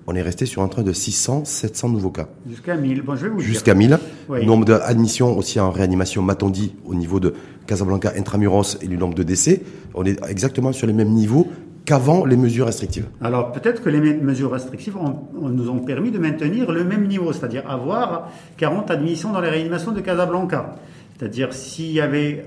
on 0.06 0.16
est 0.16 0.22
resté 0.22 0.46
sur 0.46 0.62
un 0.62 0.68
train 0.68 0.84
de 0.84 0.94
600, 0.94 1.44
700 1.46 1.90
nouveaux 1.90 2.12
cas. 2.12 2.30
Jusqu'à 2.48 2.76
1000. 2.76 3.02
Bon, 3.02 3.16
je 3.16 3.24
vais 3.24 3.30
vous 3.30 3.40
Jusqu'à 3.40 3.74
1000. 3.74 4.00
Nombre 4.46 4.66
d'admissions 4.66 5.38
aussi 5.38 5.60
en 5.60 5.72
réanimation, 5.72 6.22
m'a-t-on 6.22 6.50
dit, 6.50 6.76
au 6.86 6.96
niveau 6.96 7.20
de 7.20 7.34
Casablanca 7.66 8.14
intramuros 8.16 8.78
et 8.82 8.88
du 8.88 8.98
nombre 8.98 9.16
de 9.16 9.24
décès. 9.24 9.64
On 9.94 10.06
est 10.06 10.18
exactement 10.30 10.72
sur 10.72 10.88
les 10.88 10.94
mêmes 10.94 11.12
niveaux 11.12 11.48
qu'avant 11.84 12.26
les 12.26 12.38
mesures 12.38 12.66
restrictives. 12.66 13.08
Alors 13.22 13.52
peut-être 13.54 13.82
que 13.82 13.90
les 13.90 14.00
mesures 14.00 14.52
restrictives 14.52 14.98
nous 15.42 15.70
ont 15.70 15.80
permis 15.80 16.12
de 16.12 16.20
maintenir 16.20 16.72
le 16.72 16.84
même 16.84 17.08
niveau, 17.08 17.32
c'est-à-dire 17.32 17.70
avoir 17.70 18.30
40 18.58 18.92
admissions 18.92 19.32
dans 19.32 19.42
les 19.42 19.50
réanimations 19.50 19.94
de 19.94 20.02
Casablanca. 20.02 20.76
C'est-à-dire 21.18 21.54
s'il 21.54 21.92
y 21.92 22.02
avait 22.02 22.46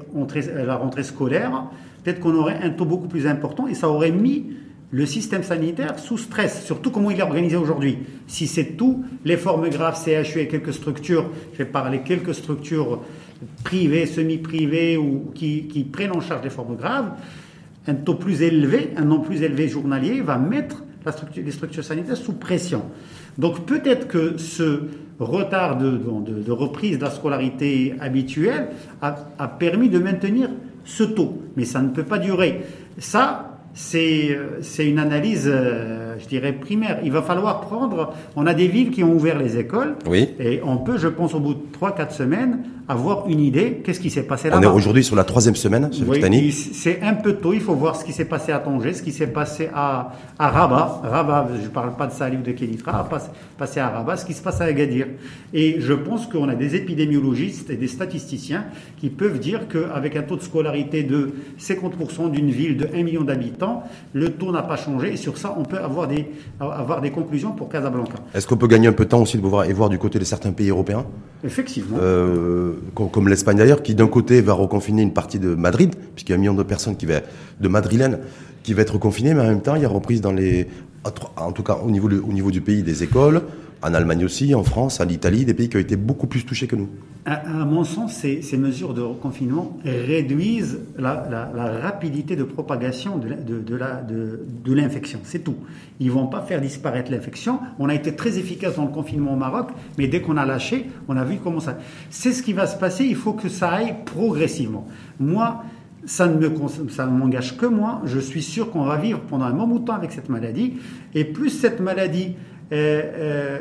la 0.55 0.77
rentrée 0.77 1.03
scolaire, 1.03 1.65
peut-être 2.03 2.21
qu'on 2.21 2.35
aurait 2.35 2.59
un 2.63 2.71
taux 2.71 2.85
beaucoup 2.85 3.09
plus 3.09 3.27
important 3.27 3.67
et 3.67 3.75
ça 3.75 3.89
aurait 3.89 4.11
mis 4.11 4.47
le 4.93 5.07
système 5.07 5.43
sanitaire 5.43 5.99
sous 5.99 6.19
stress, 6.19 6.65
surtout 6.65 6.91
comment 6.91 7.11
il 7.11 7.19
est 7.19 7.23
organisé 7.23 7.57
aujourd'hui. 7.57 7.99
Si 8.27 8.47
c'est 8.47 8.77
tout, 8.77 9.05
les 9.25 9.37
formes 9.37 9.69
graves, 9.69 10.03
CHU 10.05 10.41
et 10.41 10.49
quelques 10.49 10.73
structures, 10.73 11.31
je 11.53 11.59
vais 11.59 11.65
parler 11.65 12.01
quelques 12.01 12.35
structures 12.35 13.01
privées, 13.63 14.07
semi-privées 14.07 14.97
ou 14.97 15.31
qui, 15.33 15.89
prennent 15.93 16.13
en 16.13 16.21
charge 16.21 16.43
les 16.43 16.51
formes 16.51 16.77
graves, 16.77 17.13
un 17.87 17.95
taux 17.95 18.17
plus 18.17 18.43
élevé, 18.43 18.91
un 18.97 19.05
nom 19.05 19.21
plus 19.21 19.43
élevé 19.43 19.69
journalier 19.69 20.21
va 20.21 20.39
mettre 20.39 20.83
la 21.05 21.13
structure, 21.13 21.45
les 21.45 21.53
structures 21.53 21.85
sanitaires 21.85 22.17
sous 22.17 22.33
pression. 22.33 22.83
Donc 23.39 23.65
peut-être 23.67 24.09
que 24.09 24.39
ce 24.39 24.83
retard 25.21 25.79
de, 25.79 26.51
reprise 26.51 26.99
de 26.99 27.05
la 27.05 27.11
scolarité 27.11 27.95
habituelle 28.01 28.71
a 29.01 29.49
permis 29.49 29.89
de 29.89 29.99
maintenir 29.99 30.51
ce 30.85 31.05
taux. 31.05 31.43
Mais 31.57 31.65
ça 31.65 31.81
ne 31.81 31.89
peut 31.89 32.05
pas 32.05 32.19
durer. 32.19 32.63
Ça, 32.99 33.51
c'est 33.75 34.37
une 34.79 34.99
analyse, 34.99 35.45
euh, 35.47 36.17
je 36.19 36.27
dirais, 36.27 36.53
primaire. 36.53 36.99
Il 37.05 37.13
va 37.13 37.23
falloir 37.23 37.61
prendre. 37.61 38.13
On 38.37 38.47
a 38.47 38.55
des 38.55 38.69
villes 38.69 38.91
qui 38.91 39.05
ont 39.05 39.13
ouvert 39.13 39.39
les 39.39 39.59
écoles. 39.59 39.95
Oui. 40.07 40.29
Et 40.39 40.61
on 40.65 40.79
peut, 40.79 40.99
je 40.99 41.09
pense, 41.09 41.35
au 41.35 41.41
bout 41.41 41.55
de 41.55 41.63
3-4 41.79 42.11
semaines, 42.11 42.59
avoir 42.91 43.29
une 43.29 43.39
idée 43.39 43.81
qu'est-ce 43.85 44.01
qui 44.01 44.11
s'est 44.11 44.25
passé 44.25 44.51
là-bas. 44.51 44.59
On 44.59 44.63
est 44.63 44.75
aujourd'hui 44.75 45.05
sur 45.05 45.15
la 45.15 45.23
troisième 45.23 45.55
semaine, 45.55 45.91
oui, 46.09 46.53
C'est 46.53 47.01
un 47.03 47.15
peu 47.15 47.35
tôt. 47.35 47.53
Il 47.53 47.61
faut 47.61 47.75
voir 47.75 47.95
ce 47.95 48.05
qui 48.05 48.13
s'est 48.13 48.25
passé 48.25 48.51
à 48.51 48.59
Tanger, 48.59 48.95
ce 48.95 49.03
qui 49.03 49.13
s'est 49.13 49.29
passé 49.29 49.71
à, 49.73 50.13
à 50.39 50.49
Rabat. 50.49 51.03
Rabat, 51.05 51.49
je 51.57 51.63
ne 51.63 51.69
parle 51.69 51.95
pas 51.95 52.09
de 52.09 52.13
Salih 52.13 52.39
ou 52.39 52.43
de 52.43 52.51
Kénitra, 52.51 53.09
passé 53.57 53.79
à 53.79 53.91
Rabat, 53.91 54.17
ce 54.17 54.27
qui 54.27 54.35
se 54.35 54.43
passe 54.43 54.61
à 54.61 54.65
Agadir. 54.65 55.07
Et 55.55 55.81
je 55.81 55.93
pense 55.93 56.27
qu'on 56.27 56.49
a 56.49 56.57
des 56.57 56.75
épidémiologistes 56.75 57.71
et 57.71 57.77
des 57.77 57.87
statisticiens 57.87 58.65
qui 58.99 59.09
peuvent 59.09 59.39
dire 59.39 59.69
qu'avec 59.69 60.17
un 60.17 60.23
taux 60.23 60.37
de 60.37 60.43
scolarité 60.43 61.05
de 61.05 61.31
50% 61.61 62.33
d'une 62.33 62.51
ville 62.51 62.77
de 62.77 62.89
1 62.93 63.05
million 63.05 63.23
d'habitants, 63.23 63.85
le 64.15 64.31
taux 64.31 64.51
n'a 64.51 64.63
pas 64.63 64.77
changé. 64.77 65.13
Et 65.13 65.17
sur 65.17 65.39
ça, 65.39 65.55
on 65.57 65.63
peut 65.63 65.79
avoir 65.79 66.09
des, 66.09 66.27
avoir 66.59 67.01
des 67.01 67.13
conclusions 67.13 67.53
pour 67.53 67.69
Casablanca. 67.69 68.15
Est-ce 68.35 68.49
qu'on 68.49 68.57
peut 68.57 68.67
gagner 68.67 68.89
un 68.89 68.93
peu 68.93 69.05
de 69.05 69.11
temps 69.11 69.23
aussi 69.23 69.37
de 69.39 69.47
voir, 69.47 69.65
et 69.65 69.73
voir 69.73 69.91
du 69.91 69.99
côté 69.99 70.19
de 70.19 70.25
certains 70.25 70.51
pays 70.51 70.71
européens? 70.71 71.07
Effectivement. 71.45 71.97
Euh, 72.01 72.75
comme 72.95 73.29
l'Espagne 73.29 73.57
d'ailleurs, 73.57 73.83
qui 73.83 73.95
d'un 73.95 74.09
côté 74.09 74.41
va 74.41 74.53
reconfiner 74.53 75.03
une 75.03 75.13
partie 75.13 75.39
de 75.39 75.55
Madrid, 75.55 75.95
puisqu'il 76.15 76.33
y 76.33 76.35
a 76.35 76.37
un 76.37 76.41
million 76.41 76.55
de 76.55 76.63
personnes 76.63 76.97
qui 76.97 77.07
va, 77.07 77.21
de 77.61 77.69
madrilènes 77.69 78.19
qui 78.63 78.75
va 78.75 78.83
être 78.83 78.99
confinées, 78.99 79.35
mais 79.35 79.41
en 79.41 79.49
même 79.49 79.63
temps, 79.63 79.75
il 79.75 79.83
y 79.83 79.85
a 79.85 79.89
reprise 79.89 80.21
dans 80.21 80.33
les, 80.33 80.67
en 81.37 81.53
tout 81.53 81.63
cas 81.63 81.79
au 81.83 81.91
niveau 81.91 82.51
du 82.51 82.61
pays 82.61 82.83
des 82.83 83.03
écoles, 83.03 83.43
en 83.83 83.95
Allemagne 83.95 84.25
aussi, 84.25 84.55
en 84.55 84.63
France, 84.63 85.01
en 85.01 85.09
Italie, 85.09 85.45
des 85.45 85.55
pays 85.55 85.69
qui 85.69 85.77
ont 85.77 85.81
été 85.81 85.97
beaucoup 85.97 86.27
plus 86.27 86.45
touchés 86.45 86.67
que 86.67 86.77
nous. 86.77 86.89
À, 87.27 87.65
mon 87.65 87.85
sens, 87.85 88.15
ces, 88.15 88.57
mesures 88.57 88.95
de 88.95 89.03
confinement 89.03 89.79
réduisent 89.85 90.81
la, 90.99 91.51
rapidité 91.83 92.35
de 92.35 92.45
propagation 92.45 93.19
de, 93.19 94.75
l'infection. 94.75 95.21
C'est 95.25 95.45
tout. 95.45 95.57
Ils 95.99 96.09
ne 96.09 96.13
vont 96.13 96.27
pas 96.27 96.43
faire 96.43 96.61
disparaître 96.61 97.11
l'infection. 97.11 97.61
On 97.79 97.89
a 97.89 97.95
été 97.95 98.15
très 98.15 98.39
efficace 98.39 98.77
dans 98.77 98.85
le 98.85 98.91
confinement 98.91 99.35
au 99.35 99.37
Maroc, 99.37 99.69
mais 99.99 100.09
dès 100.09 100.21
qu'on 100.21 100.37
a 100.37 100.47
lâché, 100.47 100.87
on 101.09 101.17
a 101.17 101.25
vu 101.25 101.39
comment 101.43 101.61
ça. 101.61 101.79
C'est 102.11 102.33
ce 102.33 102.43
qui 102.43 102.53
va 102.53 102.67
se 102.67 102.79
passer. 102.79 103.05
Il 103.05 103.17
faut 103.17 103.35
que 103.35 103.49
ça 103.49 103.71
aille 103.71 103.97
progressivement. 104.05 104.87
Moi, 105.19 105.63
ça 106.07 106.27
ne 106.27 107.11
m'engage 107.11 107.57
que 107.57 107.67
moi. 107.67 108.01
Je 108.05 108.19
suis 108.19 108.43
sûr 108.43 108.71
qu'on 108.71 108.85
va 108.85 108.97
vivre 108.97 109.21
pendant 109.21 109.45
un 109.45 109.53
moment 109.53 109.77
de 109.77 109.85
temps 109.85 109.95
avec 109.95 110.13
cette 110.13 110.29
maladie. 110.29 110.75
Et 111.15 111.25
plus 111.25 111.51
cette 111.51 111.81
maladie 111.81 112.35
euh, 112.73 113.59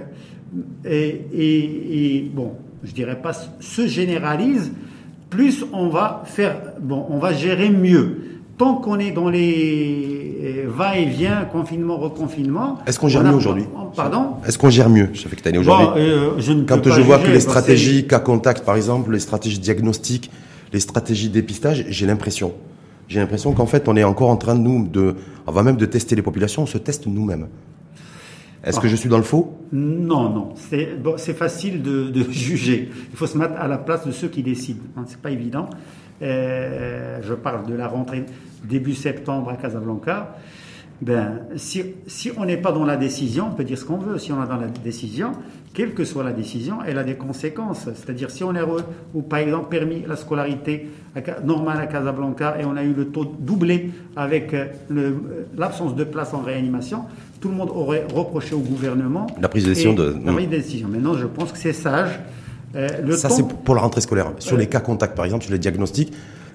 et, 0.86 1.22
et, 1.34 2.32
bon, 2.34 2.54
je 2.84 2.92
dirais 2.92 3.22
pas 3.22 3.34
se 3.60 3.88
généralise, 3.88 4.72
plus 5.30 5.66
on 5.74 5.90
va 5.90 6.24
faire, 6.26 6.56
bon, 6.82 7.06
on 7.10 7.20
va 7.20 7.34
gérer 7.34 7.70
mieux. 7.70 8.22
Tant 8.58 8.76
qu'on 8.76 9.00
est 9.00 9.12
dans 9.12 9.30
les 9.30 10.66
va-et-vient, 10.68 11.46
confinement, 11.52 11.98
reconfinement. 11.98 12.78
Est-ce 12.86 13.00
qu'on 13.00 13.08
gère 13.08 13.24
mieux 13.24 13.34
aujourd'hui? 13.34 13.66
Pardon? 13.96 14.34
Est-ce 14.46 14.58
qu'on 14.58 14.70
gère 14.70 14.90
mieux? 14.90 15.10
Je 15.14 15.28
que 15.28 15.58
aujourd'hui. 15.58 15.88
Euh, 15.98 16.64
Quand 16.68 16.84
je 16.84 17.02
vois 17.02 17.20
que 17.20 17.32
les 17.32 17.40
stratégies 17.40 18.08
cas 18.08 18.20
contact, 18.20 18.66
par 18.66 18.76
exemple, 18.76 19.12
les 19.12 19.20
stratégies 19.20 19.60
diagnostiques, 19.60 20.30
les 20.74 20.80
stratégies 20.80 21.30
dépistage, 21.30 21.86
j'ai 21.90 22.06
l'impression, 22.06 22.54
j'ai 23.08 23.20
l'impression 23.20 23.54
qu'en 23.54 23.66
fait, 23.66 23.88
on 23.88 23.96
est 23.96 24.04
encore 24.04 24.30
en 24.30 24.38
train 24.38 24.56
de 24.56 24.62
nous, 24.62 24.88
de, 24.88 25.16
avant 25.48 25.64
même 25.64 25.78
de 25.78 25.86
tester 25.86 26.16
les 26.16 26.22
populations, 26.22 26.64
on 26.64 26.68
se 26.68 26.78
teste 26.78 27.08
nous-mêmes. 27.08 27.48
Est-ce 28.64 28.80
que 28.80 28.88
je 28.88 28.96
suis 28.96 29.10
dans 29.10 29.18
le 29.18 29.24
faux? 29.24 29.58
Non, 29.72 30.30
non. 30.30 30.54
C'est 30.56 31.02
bon, 31.02 31.18
facile 31.18 31.82
de, 31.82 32.12
juger. 32.32 32.90
Il 33.12 33.18
faut 33.18 33.28
se 33.28 33.38
mettre 33.38 33.54
à 33.58 33.68
la 33.68 33.78
place 33.78 34.06
de 34.06 34.12
ceux 34.12 34.28
qui 34.28 34.44
décident. 34.44 34.84
Hein, 34.98 35.04
c'est 35.08 35.22
pas 35.22 35.32
évident. 35.32 35.70
Euh, 36.22 37.20
je 37.22 37.34
parle 37.34 37.66
de 37.66 37.74
la 37.74 37.88
rentrée 37.88 38.26
début 38.64 38.96
septembre 38.96 39.50
à 39.50 39.56
Casablanca. 39.56 40.36
Ben, 41.02 41.44
si 41.56 41.94
on 42.36 42.44
n'est 42.44 42.58
pas 42.58 42.74
dans 42.74 42.84
la 42.84 42.98
décision, 42.98 43.48
on 43.52 43.56
peut 43.56 43.64
dire 43.64 43.78
ce 43.78 43.86
qu'on 43.86 43.98
veut. 43.98 44.18
Si 44.18 44.34
on 44.34 44.44
est 44.44 44.48
dans 44.48 44.58
la 44.58 44.68
décision, 44.68 45.32
quelle 45.74 45.94
que 45.94 46.04
soit 46.04 46.24
la 46.24 46.32
décision, 46.32 46.80
elle 46.86 46.98
a 46.98 47.04
des 47.04 47.16
conséquences. 47.16 47.88
C'est-à-dire 47.96 48.32
si 48.32 48.44
on 48.44 48.56
est 48.56 48.62
ou 49.14 49.22
par 49.22 49.40
exemple 49.40 49.70
permis 49.70 50.04
la 50.08 50.16
scolarité 50.16 50.90
normale 51.44 51.80
à 51.80 51.88
Casablanca 51.88 52.58
et 52.60 52.66
on 52.66 52.76
a 52.76 52.84
eu 52.84 52.94
le 52.94 53.08
taux 53.08 53.26
doublé 53.26 53.92
avec 54.16 54.54
euh, 54.54 55.12
l'absence 55.58 55.96
de 55.96 56.04
place 56.04 56.34
en 56.34 56.42
réanimation, 56.42 57.04
tout 57.40 57.50
le 57.50 57.56
monde 57.56 57.70
aurait 57.74 58.06
reproché 58.14 58.56
au 58.56 58.60
gouvernement 58.60 59.28
la 59.40 59.48
prise 59.48 59.64
de 59.64 59.70
décision. 59.70 59.94
De... 59.94 60.16
La 60.26 60.34
prise 60.34 60.50
de 60.50 60.56
décision. 60.56 60.88
Maintenant, 60.88 61.14
je 61.14 61.26
pense 61.26 61.52
que 61.52 61.58
c'est 61.58 61.74
sage. 61.74 62.20
Euh, 62.76 62.88
le 63.04 63.16
ça, 63.16 63.30
c'est 63.30 63.48
pour 63.48 63.76
la 63.76 63.82
rentrée 63.82 64.02
scolaire. 64.02 64.32
Sur 64.40 64.58
les 64.58 64.68
cas 64.68 64.80
contacts, 64.80 65.16
par 65.16 65.26
exemple, 65.26 65.44
sur 65.44 65.54
les 65.54 65.60
diagnostics, 65.60 66.14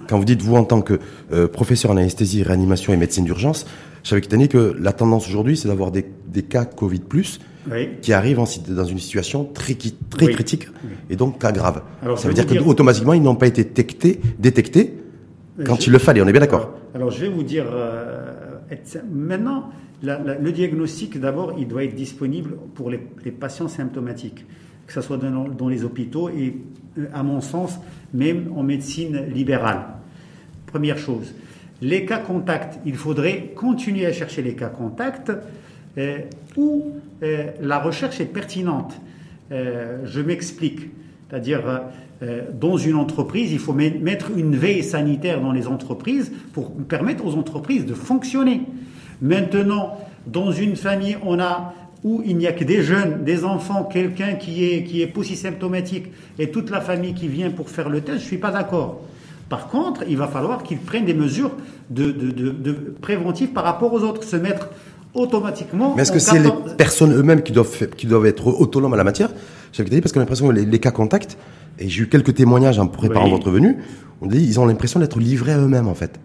quand 0.09 0.19
vous 0.19 0.25
dites, 0.25 0.43
vous, 0.43 0.57
en 0.57 0.65
tant 0.65 0.83
que 0.83 0.99
euh, 1.33 1.49
professeur 1.49 1.91
en 1.91 1.97
anesthésie, 1.97 2.43
réanimation 2.43 2.93
et 2.93 2.97
médecine 2.97 3.25
d'urgence, 3.25 3.67
je 4.03 4.11
savais 4.11 4.49
que 4.49 4.77
la 4.79 4.93
tendance 4.93 5.27
aujourd'hui, 5.29 5.57
c'est 5.57 5.69
d'avoir 5.69 5.91
des, 5.91 6.05
des, 6.27 6.43
cas 6.43 6.67
Covid+, 6.67 7.01
qui 8.03 8.13
arrivent 8.13 8.41
en, 8.41 8.47
dans 8.69 8.85
une 8.85 8.99
situation 8.99 9.45
très, 9.45 9.77
très 10.11 10.27
critique, 10.29 10.69
et 11.11 11.17
donc 11.17 11.41
cas 11.41 11.53
grave. 11.53 11.83
ça 12.17 12.29
veut 12.29 12.35
dire, 12.35 12.47
que 12.47 12.59
automatiquement, 12.59 13.15
ils 13.15 13.23
n'ont 13.23 13.37
pas 13.37 13.47
été 13.47 13.65
détectés, 13.65 14.21
détectés 14.39 14.95
quand 15.65 15.87
il 15.87 15.93
le 15.93 15.99
fallait, 15.99 16.21
on 16.21 16.27
est 16.27 16.33
bien 16.33 16.41
d'accord 16.41 16.75
alors, 16.95 17.11
je 17.11 17.23
vais 17.23 17.29
vous 17.29 17.43
dire, 17.43 17.67
euh, 17.73 18.31
maintenant, 19.13 19.71
le 20.01 20.51
diagnostic, 20.53 21.19
d'abord, 21.19 21.57
il 21.59 21.67
doit 21.67 21.83
être 21.83 21.97
disponible 21.97 22.57
pour 22.77 22.89
les, 22.89 22.99
patients 23.33 23.67
symptomatiques, 23.67 24.47
que 24.87 24.93
ce 24.93 25.01
soit 25.01 25.17
dans, 25.17 25.69
les 25.69 25.83
hôpitaux 25.83 26.29
et, 26.29 26.57
euh, 26.99 27.07
à 27.13 27.25
mon 27.25 27.41
sens, 27.41 27.81
même 28.13 28.53
en 28.55 28.63
médecine 28.63 29.27
libérale. 29.27 29.87
Première 30.67 30.99
chose. 30.99 31.35
Les 31.83 32.05
cas 32.05 32.19
contacts, 32.19 32.79
il 32.87 32.95
faudrait 32.95 33.53
continuer 33.57 34.07
à 34.07 34.13
chercher 34.13 34.43
les 34.43 34.55
cas 34.55 34.69
contacts 34.69 35.33
euh, 35.99 36.19
où 36.57 36.93
euh, 37.25 37.47
la 37.61 37.79
recherche 37.79 38.21
est 38.21 38.27
pertinente. 38.27 38.95
je 39.51 40.21
m'explique. 40.21 40.91
C'est-à-dire, 41.29 41.83
dans 42.53 42.77
une 42.77 42.97
entreprise, 42.97 43.53
il 43.53 43.59
faut 43.59 43.73
mettre 43.73 44.31
une 44.37 44.57
veille 44.57 44.83
sanitaire 44.83 45.41
dans 45.41 45.53
les 45.53 45.67
entreprises 45.67 46.33
pour 46.53 46.73
permettre 46.73 47.25
aux 47.25 47.35
entreprises 47.35 47.87
de 47.87 47.95
fonctionner. 47.95 48.63
Maintenant, 49.21 49.99
dans 50.27 50.53
une 50.53 50.77
famille, 50.77 51.17
on 51.23 51.39
a 51.41 51.75
où 52.05 52.23
il 52.27 52.37
n'y 52.37 52.47
a 52.47 52.53
que 52.53 52.65
des 52.65 52.83
jeunes, 52.83 53.25
des 53.25 53.45
enfants, 53.45 53.85
quelqu'un 53.85 54.35
qui 54.35 54.65
est, 54.65 54.85
qui 54.85 55.01
est 55.03 55.13
et 56.39 56.51
toute 56.51 56.71
la 56.71 56.81
famille 56.83 57.15
qui 57.15 57.29
vient 57.29 57.51
pour 57.51 57.71
faire 57.71 57.89
le 57.89 58.03
test, 58.03 58.19
je 58.19 58.23
ne 58.25 58.29
suis 58.29 58.39
pas 58.39 58.51
d'accord. 58.51 59.01
Par 59.49 59.69
contre, 59.69 60.05
il 60.09 60.17
va 60.17 60.29
falloir 60.29 60.63
qu'ils 60.63 60.79
prennent 60.79 61.07
des 61.07 61.15
mesures 61.15 61.53
de, 61.91 62.11
de, 62.11 62.73
préventives 63.01 63.51
par 63.51 63.65
rapport 63.65 63.93
aux 63.93 64.03
autres, 64.03 64.23
se 64.23 64.37
mettre 64.37 64.69
automatiquement. 65.15 65.95
Mais 65.97 66.03
est-ce 66.03 66.13
que 66.13 66.19
c'est 66.19 66.39
les 66.39 66.51
personnes 66.77 67.13
eux-mêmes 67.13 67.43
qui 67.43 67.53
doivent, 67.53 67.89
qui 67.97 68.07
doivent 68.07 68.27
être 68.27 68.49
autonomes 68.49 68.95
à 68.95 68.97
la 68.97 69.05
matière? 69.05 69.31
J'avais 69.73 69.91
dit 69.91 70.01
parce 70.01 70.13
que 70.13 70.17
j'ai 70.17 70.23
l'impression 70.23 70.49
que 70.49 70.53
les, 70.53 70.79
cas 70.79 70.91
contacts, 70.91 71.37
et 71.79 71.89
j'ai 71.89 72.03
eu 72.03 72.09
quelques 72.09 72.35
témoignages 72.35 72.79
en 72.79 72.87
préparant 72.87 73.29
votre 73.29 73.51
venue, 73.51 73.79
on 74.21 74.27
dit 74.27 74.45
ils 74.45 74.61
ont 74.61 74.67
l'impression 74.67 75.01
d'être 75.01 75.19
livrés 75.19 75.53
à 75.53 75.59
eux-mêmes 75.59 75.89
en 75.89 75.95
fait. 75.95 76.21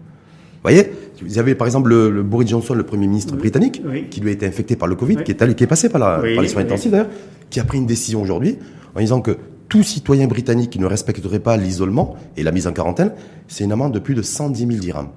voyez? 0.63 0.91
Vous 1.21 1.38
avez 1.38 1.56
par 1.56 1.67
exemple 1.67 1.89
le, 1.89 2.23
Boris 2.23 2.49
Johnson, 2.49 2.73
le 2.73 2.84
Premier 2.86 3.08
ministre 3.08 3.36
britannique, 3.36 3.82
Oui. 3.86 4.08
qui 4.10 4.21
lui 4.21 4.30
a 4.30 4.32
été 4.32 4.45
infecté 4.45 4.75
par 4.75 4.88
le 4.88 4.95
Covid, 4.95 5.17
qui, 5.23 5.32
est 5.32 5.41
allé, 5.41 5.56
qui 5.56 5.63
est 5.63 5.67
passé 5.67 5.89
par, 5.89 5.99
la, 5.99 6.21
Oui, 6.21 6.36
par 6.36 6.43
les 6.43 6.49
soins 6.49 6.62
oui. 6.62 6.67
intensifs 6.67 6.91
d'ailleurs, 6.91 7.10
qui 7.49 7.60
a 7.60 7.63
pris 7.63 7.78
une 7.78 7.88
décision 7.88 8.21
aujourd'hui 8.21 8.58
en 8.95 8.99
disant 8.99 9.21
que 9.21 9.38
tout 9.67 9.84
citoyen 9.84 10.28
britannique 10.28 10.71
qui 10.71 10.80
ne 10.80 10.86
respecterait 10.86 11.39
pas 11.39 11.58
l'isolement 11.58 12.15
et 12.38 12.43
la 12.43 12.52
mise 12.52 12.67
en 12.67 12.71
quarantaine, 12.71 13.13
c'est 13.47 13.63
une 13.63 13.71
amende 13.71 13.93
de 13.93 13.99
plus 13.99 14.15
de 14.15 14.21
110 14.21 14.65
000 14.65 14.80
dirhams. 14.80 15.10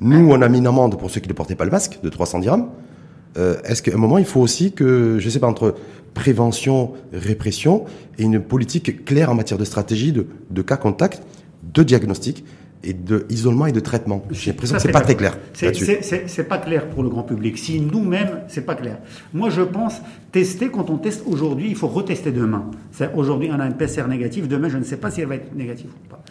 Nous, 0.00 0.28
on 0.30 0.42
a 0.42 0.48
mis 0.48 0.58
une 0.58 0.66
amende 0.66 0.98
pour 0.98 1.10
ceux 1.10 1.20
qui 1.20 1.28
ne 1.28 1.34
portaient 1.34 1.54
pas 1.54 1.64
le 1.64 1.70
masque 1.70 2.00
de 2.02 2.08
300 2.08 2.40
dirhams. 2.40 2.66
Euh, 3.36 3.56
Est-ce 3.64 3.82
qu'à 3.82 3.94
un 3.94 3.98
moment, 3.98 4.18
il 4.18 4.24
faut 4.24 4.40
aussi 4.40 4.72
que, 4.72 5.18
je 5.18 5.28
sais 5.28 5.40
pas, 5.40 5.48
entre 5.48 5.74
prévention, 6.14 6.92
répression 7.12 7.84
et 8.18 8.22
une 8.22 8.40
politique 8.40 9.04
claire 9.04 9.30
en 9.30 9.34
matière 9.34 9.58
de 9.58 9.64
stratégie, 9.64 10.12
de, 10.12 10.26
de 10.50 10.62
cas 10.62 10.76
contact, 10.76 11.22
de 11.72 11.82
diagnostic 11.82 12.44
et 12.84 12.92
de 12.92 13.26
isolement 13.30 13.66
et 13.66 13.72
de 13.72 13.80
traitement? 13.80 14.22
J'ai 14.30 14.50
l'impression 14.52 14.76
que 14.76 14.82
c'est 14.82 14.92
pas 14.92 15.00
très 15.00 15.16
clair 15.16 15.36
C'est- 15.54 16.44
pas 16.44 16.58
clair 16.58 16.88
pour 16.90 17.02
le 17.02 17.08
grand 17.08 17.24
public. 17.24 17.58
Si 17.58 17.80
nous-mêmes, 17.80 18.42
c'est 18.48 18.64
pas 18.64 18.74
clair. 18.76 18.98
Moi, 19.32 19.50
je 19.50 19.62
pense 19.62 20.00
tester 20.30 20.68
quand 20.68 20.88
on 20.90 20.98
teste 20.98 21.22
aujourd'hui, 21.26 21.68
il 21.70 21.74
faut 21.76 21.88
retester 21.88 22.30
demain. 22.30 22.70
Aujourd'hui, 23.16 23.48
on 23.52 23.58
a 23.58 23.64
un 23.64 23.72
PCR 23.72 24.06
négatif. 24.08 24.46
Demain, 24.46 24.68
je 24.68 24.78
ne 24.78 24.84
sais 24.84 24.98
pas 24.98 25.10
si 25.10 25.22
elle 25.22 25.28
va 25.28 25.36
être 25.36 25.54
négative 25.56 25.90
ou 25.90 26.08
pas. 26.08 26.22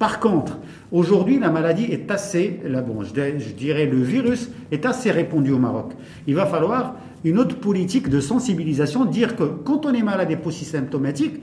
Par 0.00 0.18
contre, 0.18 0.56
aujourd'hui, 0.92 1.38
la 1.38 1.50
maladie 1.50 1.84
est 1.84 2.10
assez, 2.10 2.58
là, 2.66 2.80
bon, 2.80 3.02
je 3.04 3.12
dirais, 3.52 3.84
le 3.84 3.98
virus 4.00 4.50
est 4.72 4.86
assez 4.86 5.10
répandu 5.10 5.52
au 5.52 5.58
Maroc. 5.58 5.92
Il 6.26 6.34
va 6.34 6.46
falloir 6.46 6.94
une 7.22 7.38
autre 7.38 7.56
politique 7.56 8.08
de 8.08 8.18
sensibilisation, 8.18 9.04
dire 9.04 9.36
que 9.36 9.44
quand 9.44 9.84
on 9.84 9.92
est 9.92 10.02
malade 10.02 10.30
et 10.30 10.50
symptomatique, 10.64 11.34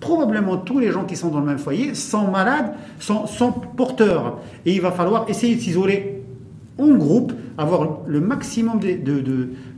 probablement 0.00 0.56
tous 0.56 0.80
les 0.80 0.90
gens 0.90 1.04
qui 1.04 1.14
sont 1.14 1.28
dans 1.28 1.38
le 1.38 1.46
même 1.46 1.58
foyer 1.58 1.94
sont 1.94 2.28
malades, 2.32 2.72
sont, 2.98 3.52
porteurs. 3.76 4.40
Et 4.66 4.74
il 4.74 4.80
va 4.80 4.90
falloir 4.90 5.30
essayer 5.30 5.54
de 5.54 5.60
s'isoler 5.60 6.20
en 6.78 6.88
groupe, 6.96 7.32
avoir 7.56 8.00
le 8.08 8.20
maximum 8.20 8.80
de- 8.80 8.98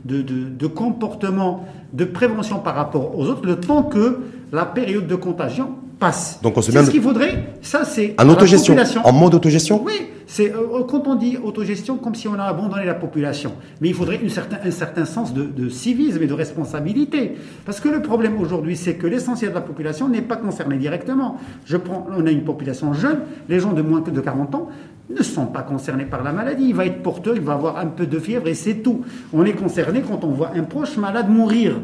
de 0.05 0.67
comportements 0.67 1.67
de 1.93 2.05
prévention 2.05 2.57
par 2.57 2.73
rapport 2.73 3.15
aux 3.15 3.27
autres, 3.27 3.45
le 3.45 3.59
temps 3.59 3.83
que 3.83 4.21
la 4.51 4.65
période 4.65 5.05
de 5.05 5.15
contagion 5.15 5.82
passe. 5.99 6.39
Donc 6.41 6.57
on 6.57 6.61
se 6.61 6.71
met 6.71 6.83
ce 6.83 6.91
qu'il 6.91 7.01
faudrait, 7.01 7.55
ça 7.61 7.83
c'est 7.85 8.15
En 8.19 8.29
autogestion, 8.29 8.75
en 9.03 9.11
mode 9.13 9.35
autogestion 9.35 9.81
Oui, 9.83 9.93
c'est 10.27 10.53
euh, 10.53 10.83
quand 10.87 11.07
on 11.07 11.15
dit 11.15 11.37
autogestion, 11.37 11.97
comme 11.97 12.15
si 12.15 12.27
on 12.27 12.33
a 12.35 12.43
abandonné 12.43 12.85
la 12.85 12.93
population. 12.95 13.53
Mais 13.81 13.89
il 13.89 13.93
faudrait 13.93 14.19
une 14.21 14.29
certain, 14.29 14.57
un 14.63 14.71
certain 14.71 15.05
sens 15.05 15.33
de, 15.33 15.43
de 15.43 15.69
civisme 15.69 16.21
et 16.23 16.27
de 16.27 16.33
responsabilité. 16.33 17.35
Parce 17.65 17.79
que 17.79 17.89
le 17.89 18.01
problème 18.01 18.39
aujourd'hui, 18.39 18.75
c'est 18.75 18.95
que 18.95 19.07
l'essentiel 19.07 19.51
de 19.51 19.55
la 19.55 19.61
population 19.61 20.07
n'est 20.09 20.21
pas 20.21 20.37
concerné 20.37 20.77
directement. 20.77 21.37
Je 21.65 21.77
prends, 21.77 22.07
on 22.17 22.25
a 22.25 22.31
une 22.31 22.43
population 22.43 22.93
jeune, 22.93 23.19
les 23.49 23.59
gens 23.59 23.73
de 23.73 23.81
moins 23.81 24.01
que 24.01 24.11
de 24.11 24.21
40 24.21 24.55
ans 24.55 24.69
ne 25.09 25.21
sont 25.21 25.45
pas 25.47 25.61
concernés 25.61 26.05
par 26.05 26.23
la 26.23 26.31
maladie. 26.31 26.65
Il 26.69 26.75
va 26.75 26.85
être 26.85 27.01
porteur, 27.03 27.35
il 27.35 27.41
va 27.41 27.53
avoir 27.53 27.77
un 27.77 27.87
peu 27.87 28.05
de 28.05 28.19
fièvre 28.19 28.47
et 28.47 28.53
c'est 28.53 28.75
tout. 28.75 29.01
On 29.33 29.45
est 29.45 29.53
concerné 29.53 30.01
quand 30.01 30.23
on 30.23 30.31
voit 30.31 30.51
un 30.55 30.63
proche 30.63 30.97
malade 30.97 31.29
mourir. 31.29 31.79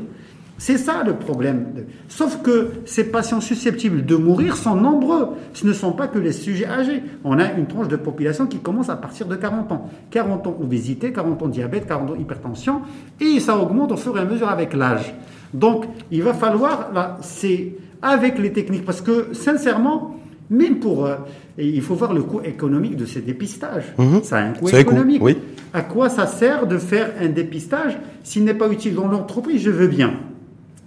C'est 0.59 0.77
ça 0.77 1.03
le 1.05 1.13
problème. 1.13 1.67
Sauf 2.09 2.41
que 2.43 2.71
ces 2.85 3.05
patients 3.05 3.39
susceptibles 3.39 4.05
de 4.05 4.15
mourir 4.17 4.57
sont 4.57 4.75
nombreux. 4.75 5.29
Ce 5.53 5.65
ne 5.65 5.71
sont 5.71 5.93
pas 5.93 6.07
que 6.07 6.19
les 6.19 6.33
sujets 6.33 6.67
âgés. 6.67 7.01
On 7.23 7.39
a 7.39 7.53
une 7.53 7.65
tranche 7.65 7.87
de 7.87 7.95
population 7.95 8.45
qui 8.45 8.59
commence 8.59 8.89
à 8.89 8.97
partir 8.97 9.25
de 9.25 9.35
40 9.37 9.71
ans. 9.71 9.89
40 10.11 10.47
ans 10.47 10.57
obésité, 10.61 11.13
40 11.13 11.41
ans 11.41 11.47
diabète, 11.47 11.87
40 11.87 12.11
ans 12.11 12.15
hypertension. 12.19 12.81
Et 13.21 13.39
ça 13.39 13.57
augmente 13.57 13.93
au 13.93 13.97
fur 13.97 14.15
et 14.17 14.19
à 14.19 14.25
mesure 14.25 14.49
avec 14.49 14.73
l'âge. 14.73 15.15
Donc 15.53 15.85
il 16.11 16.21
va 16.23 16.33
falloir, 16.33 16.91
là, 16.93 17.17
c'est 17.21 17.73
avec 18.01 18.37
les 18.37 18.51
techniques, 18.51 18.85
parce 18.85 19.01
que 19.01 19.29
sincèrement, 19.33 20.15
même 20.49 20.79
pour... 20.79 21.05
euh, 21.05 21.15
et 21.57 21.67
il 21.67 21.81
faut 21.81 21.95
voir 21.95 22.13
le 22.13 22.21
coût 22.23 22.41
économique 22.43 22.95
de 22.95 23.05
ces 23.05 23.21
dépistages. 23.21 23.93
Mhm. 23.97 24.23
Ça 24.23 24.37
a 24.37 24.41
un 24.41 24.51
coût 24.53 24.69
économique. 24.69 25.21
oui. 25.23 25.37
À 25.73 25.81
quoi 25.81 26.09
ça 26.09 26.25
sert 26.25 26.65
de 26.67 26.77
faire 26.77 27.11
un 27.21 27.27
dépistage 27.27 27.97
s'il 28.23 28.43
n'est 28.43 28.53
pas 28.53 28.69
utile 28.69 28.95
dans 28.95 29.07
l'entreprise? 29.07 29.61
Je 29.61 29.69
veux 29.69 29.87
bien. 29.87 30.13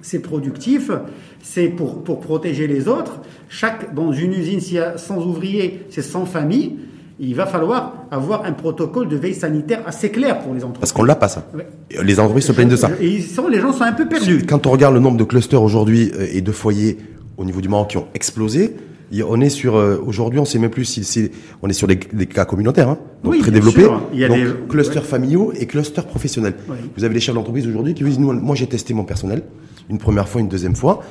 C'est 0.02 0.18
productif, 0.18 0.90
c'est 1.42 1.68
pour, 1.68 2.02
pour 2.04 2.20
protéger 2.20 2.66
les 2.66 2.88
autres. 2.88 3.20
Chaque, 3.48 3.94
dans 3.94 4.12
une 4.12 4.32
usine, 4.32 4.60
s'il 4.60 4.74
y 4.76 4.78
a 4.80 4.98
100 4.98 5.24
ouvriers, 5.26 5.82
c'est 5.90 6.02
100 6.02 6.26
familles. 6.26 6.74
Il 7.20 7.34
va 7.36 7.46
falloir 7.46 7.94
avoir 8.10 8.44
un 8.44 8.52
protocole 8.52 9.08
de 9.08 9.16
veille 9.16 9.34
sanitaire 9.34 9.82
assez 9.86 10.10
clair 10.10 10.40
pour 10.40 10.54
les 10.54 10.60
entreprises. 10.64 10.80
Parce 10.80 10.92
qu'on 10.92 11.04
l'a 11.04 11.14
pas 11.14 11.28
ça. 11.28 11.46
Ouais. 11.54 11.66
Les 12.02 12.18
entreprises 12.18 12.46
se 12.46 12.52
plaignent 12.52 12.68
de 12.70 12.76
ça. 12.76 12.90
Et 13.00 13.06
ils 13.08 13.22
sont, 13.22 13.46
les 13.48 13.60
gens 13.60 13.72
sont 13.72 13.84
un 13.84 13.92
peu 13.92 14.08
perdus. 14.08 14.44
Quand 14.48 14.66
on 14.66 14.70
regarde 14.72 14.94
le 14.94 15.00
nombre 15.00 15.18
de 15.18 15.24
clusters 15.24 15.62
aujourd'hui 15.62 16.10
euh, 16.16 16.26
et 16.32 16.40
de 16.40 16.50
foyers 16.52 16.98
au 17.36 17.44
niveau 17.44 17.60
du 17.60 17.68
Maroc 17.68 17.90
qui 17.90 17.96
ont 17.98 18.06
explosé, 18.14 18.74
on 19.28 19.40
est 19.42 19.50
sur 19.50 19.76
euh, 19.76 19.98
aujourd'hui, 20.04 20.40
on 20.40 20.46
sait 20.46 20.58
même 20.58 20.70
plus 20.70 20.86
si 20.86 21.04
c'est 21.04 21.30
on 21.62 21.68
est 21.68 21.74
sur 21.74 21.86
des, 21.86 22.00
des 22.14 22.26
cas 22.26 22.46
communautaires, 22.46 22.88
hein, 22.88 22.98
donc 23.22 23.34
Oui, 23.34 23.40
très 23.40 23.50
développés. 23.50 23.86
Il 24.14 24.18
y 24.18 24.24
a 24.24 24.28
donc 24.28 24.38
des- 24.38 24.46
clusters 24.70 25.02
ouais. 25.02 25.08
familiaux 25.08 25.52
et 25.54 25.66
clusters 25.66 26.06
professionnels. 26.06 26.54
Vous 26.96 27.04
avez 27.04 27.12
des 27.12 27.20
chefs 27.20 27.34
d'entreprise 27.34 27.68
aujourd'hui 27.68 27.92
qui 27.94 28.02
vous 28.04 28.08
disent 28.08 28.18
nous, 28.18 28.32
moi 28.32 28.56
j'ai 28.56 28.66
testé 28.66 28.94
mon 28.94 29.04
personnel 29.04 29.42
une 29.90 29.98
première 29.98 30.28
fois, 30.28 30.40
une 30.40 30.48
deuxième 30.48 30.76
fois. 30.76 31.02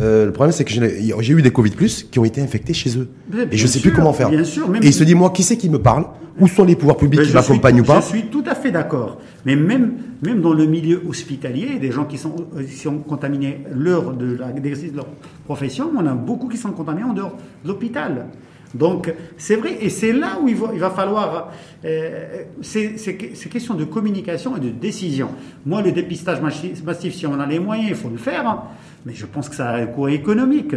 Euh, 0.00 0.26
le 0.26 0.32
problème 0.32 0.52
c'est 0.52 0.64
que 0.64 0.70
j'ai 0.72 1.32
eu 1.32 1.42
des 1.42 1.50
Covid 1.50 1.70
plus 1.72 2.04
qui 2.08 2.20
ont 2.20 2.24
été 2.24 2.40
infectés 2.40 2.72
chez 2.72 2.96
eux 2.96 3.08
et 3.50 3.56
je 3.56 3.66
sais 3.66 3.80
sûr, 3.80 3.90
plus 3.90 3.96
comment 3.96 4.12
faire. 4.12 4.30
bien 4.30 4.44
sûr, 4.44 4.68
même 4.68 4.80
et 4.80 4.86
il 4.86 4.94
se 4.94 5.02
dit 5.02 5.16
moi 5.16 5.30
qui 5.30 5.42
c'est 5.42 5.56
qui 5.56 5.68
me 5.68 5.80
parle 5.80 6.04
Où 6.38 6.46
sont 6.46 6.62
les 6.64 6.76
pouvoirs 6.76 6.96
publics 6.96 7.20
qui 7.22 7.32
m'accompagnent 7.34 7.80
ou 7.80 7.84
pas 7.84 8.00
Je 8.00 8.06
suis 8.06 8.22
tout 8.26 8.44
à 8.46 8.54
fait 8.54 8.70
d'accord. 8.70 9.18
Mais 9.44 9.56
même, 9.56 9.94
même 10.22 10.40
dans 10.40 10.52
le 10.52 10.66
milieu 10.66 11.02
hospitalier, 11.08 11.80
des 11.80 11.90
gens 11.90 12.04
qui 12.04 12.16
sont, 12.16 12.36
euh, 12.56 12.62
qui 12.62 12.76
sont 12.76 12.98
contaminés 12.98 13.64
l'heure 13.74 14.12
de 14.12 14.36
la- 14.36 14.52
d'exercice 14.52 14.92
de 14.92 14.98
leur 14.98 15.06
profession, 15.46 15.90
on 15.96 16.06
a 16.06 16.14
beaucoup 16.14 16.46
qui 16.46 16.56
sont 16.56 16.70
contaminés 16.70 17.02
en 17.10 17.12
dehors 17.14 17.36
de 17.64 17.68
l'hôpital. 17.68 18.26
Donc, 18.74 19.12
c'est 19.38 19.56
vrai, 19.56 19.78
et 19.80 19.88
c'est 19.88 20.12
là 20.12 20.38
où 20.42 20.48
il 20.48 20.54
va, 20.56 20.68
il 20.74 20.78
va 20.80 20.90
falloir. 20.90 21.50
euh, 21.84 22.42
c'est 22.60 22.98
c'est 22.98 23.14
que- 23.14 23.34
c'est 23.34 23.48
question 23.48 23.74
de 23.74 23.84
communication 23.84 24.56
et 24.56 24.60
de 24.60 24.68
décision. 24.70 25.30
Moi, 25.64 25.80
le 25.82 25.92
dépistage 25.92 26.40
massif, 26.40 26.82
massif, 26.84 27.14
si 27.14 27.26
on 27.26 27.38
a 27.40 27.46
les 27.46 27.58
moyens, 27.58 27.88
il 27.90 27.94
faut 27.96 28.10
le 28.10 28.18
faire, 28.18 28.46
hein. 28.46 28.64
mais 29.06 29.14
je 29.14 29.24
pense 29.26 29.48
que 29.48 29.54
ça 29.56 29.70
a 29.70 29.76
un 29.78 29.86
coût 29.86 30.08
économique 30.08 30.74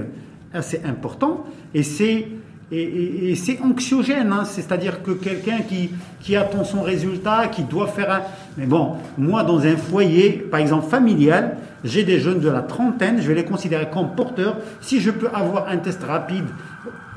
assez 0.54 0.80
important, 0.86 1.46
et 1.74 1.84
c'est 1.84 2.28
et, 2.72 3.36
c'est 3.36 3.60
anxiogène, 3.62 4.32
hein. 4.32 4.46
c'est-à-dire 4.46 5.04
que 5.04 5.12
quelqu'un 5.12 5.60
qui, 6.22 6.36
attend 6.36 6.64
son 6.64 6.82
résultat, 6.82 7.48
qui 7.48 7.64
doit 7.64 7.88
faire 7.88 8.12
un... 8.12 8.22
Mais 8.58 8.66
bon, 8.66 8.96
moi 9.18 9.44
dans 9.44 9.60
un 9.66 9.76
foyer, 9.76 10.32
par 10.50 10.62
exemple 10.62 10.88
familial, 10.90 11.58
j'ai 11.84 12.04
des 12.04 12.20
jeunes 12.20 12.40
de 12.40 12.50
la 12.50 12.62
trentaine, 12.62 13.22
je 13.22 13.28
vais 13.28 13.36
les 13.36 13.44
considérer 13.44 13.90
comme 13.92 14.16
porteurs. 14.16 14.56
Si 14.80 15.02
je 15.02 15.12
peux 15.12 15.28
avoir 15.34 15.68
un 15.68 15.78
test 15.78 16.02
rapide, 16.04 16.46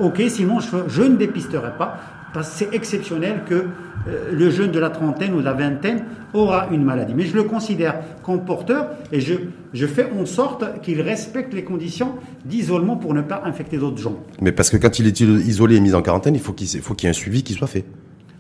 ok, 0.01 0.23
sinon 0.29 0.59
je, 0.59 0.77
je 0.89 1.03
ne 1.03 1.17
dépisterai 1.17 1.71
pas, 1.79 2.01
parce 2.33 2.51
que 2.51 2.57
c'est 2.57 2.75
exceptionnel 2.75 3.43
que 3.49 3.67
le 4.07 4.51
jeune 4.51 4.71
de 4.71 4.79
la 4.79 4.91
trentaine 4.91 5.35
ou 5.35 5.41
de 5.41 5.45
la 5.45 5.53
vingtaine 5.55 6.05
aura 6.35 6.69
une 6.71 6.85
maladie. 6.85 7.15
Mais 7.17 7.25
je 7.25 7.35
le 7.35 7.45
considère 7.45 7.95
comme 8.23 8.45
porteur 8.45 8.89
et 9.13 9.21
je, 9.21 9.35
je 9.73 9.87
fais 9.87 10.07
en 10.21 10.27
sorte 10.27 10.81
qu'il 10.83 11.01
respecte 11.01 11.55
les 11.55 11.65
conditions 11.65 12.13
d'isolement 12.45 12.97
pour 12.97 13.15
ne 13.15 13.23
pas 13.23 13.43
infecter 13.45 13.79
d'autres 13.79 13.99
gens. 13.99 14.17
Mais 14.43 14.53
parce 14.53 14.69
que 14.71 14.77
quand 14.77 14.99
il 14.99 15.07
est 15.07 15.21
isolé 15.21 15.77
et 15.77 15.81
mis 15.81 15.95
en 15.95 16.03
quarantaine, 16.03 16.35
il 16.35 16.41
faut 16.41 16.53
qu'il 16.53 16.69
qu'il 16.69 17.03
y 17.03 17.07
ait 17.07 17.11
un 17.11 17.13
suivi 17.13 17.43
qui 17.43 17.55
soit 17.55 17.67
fait. 17.69 17.85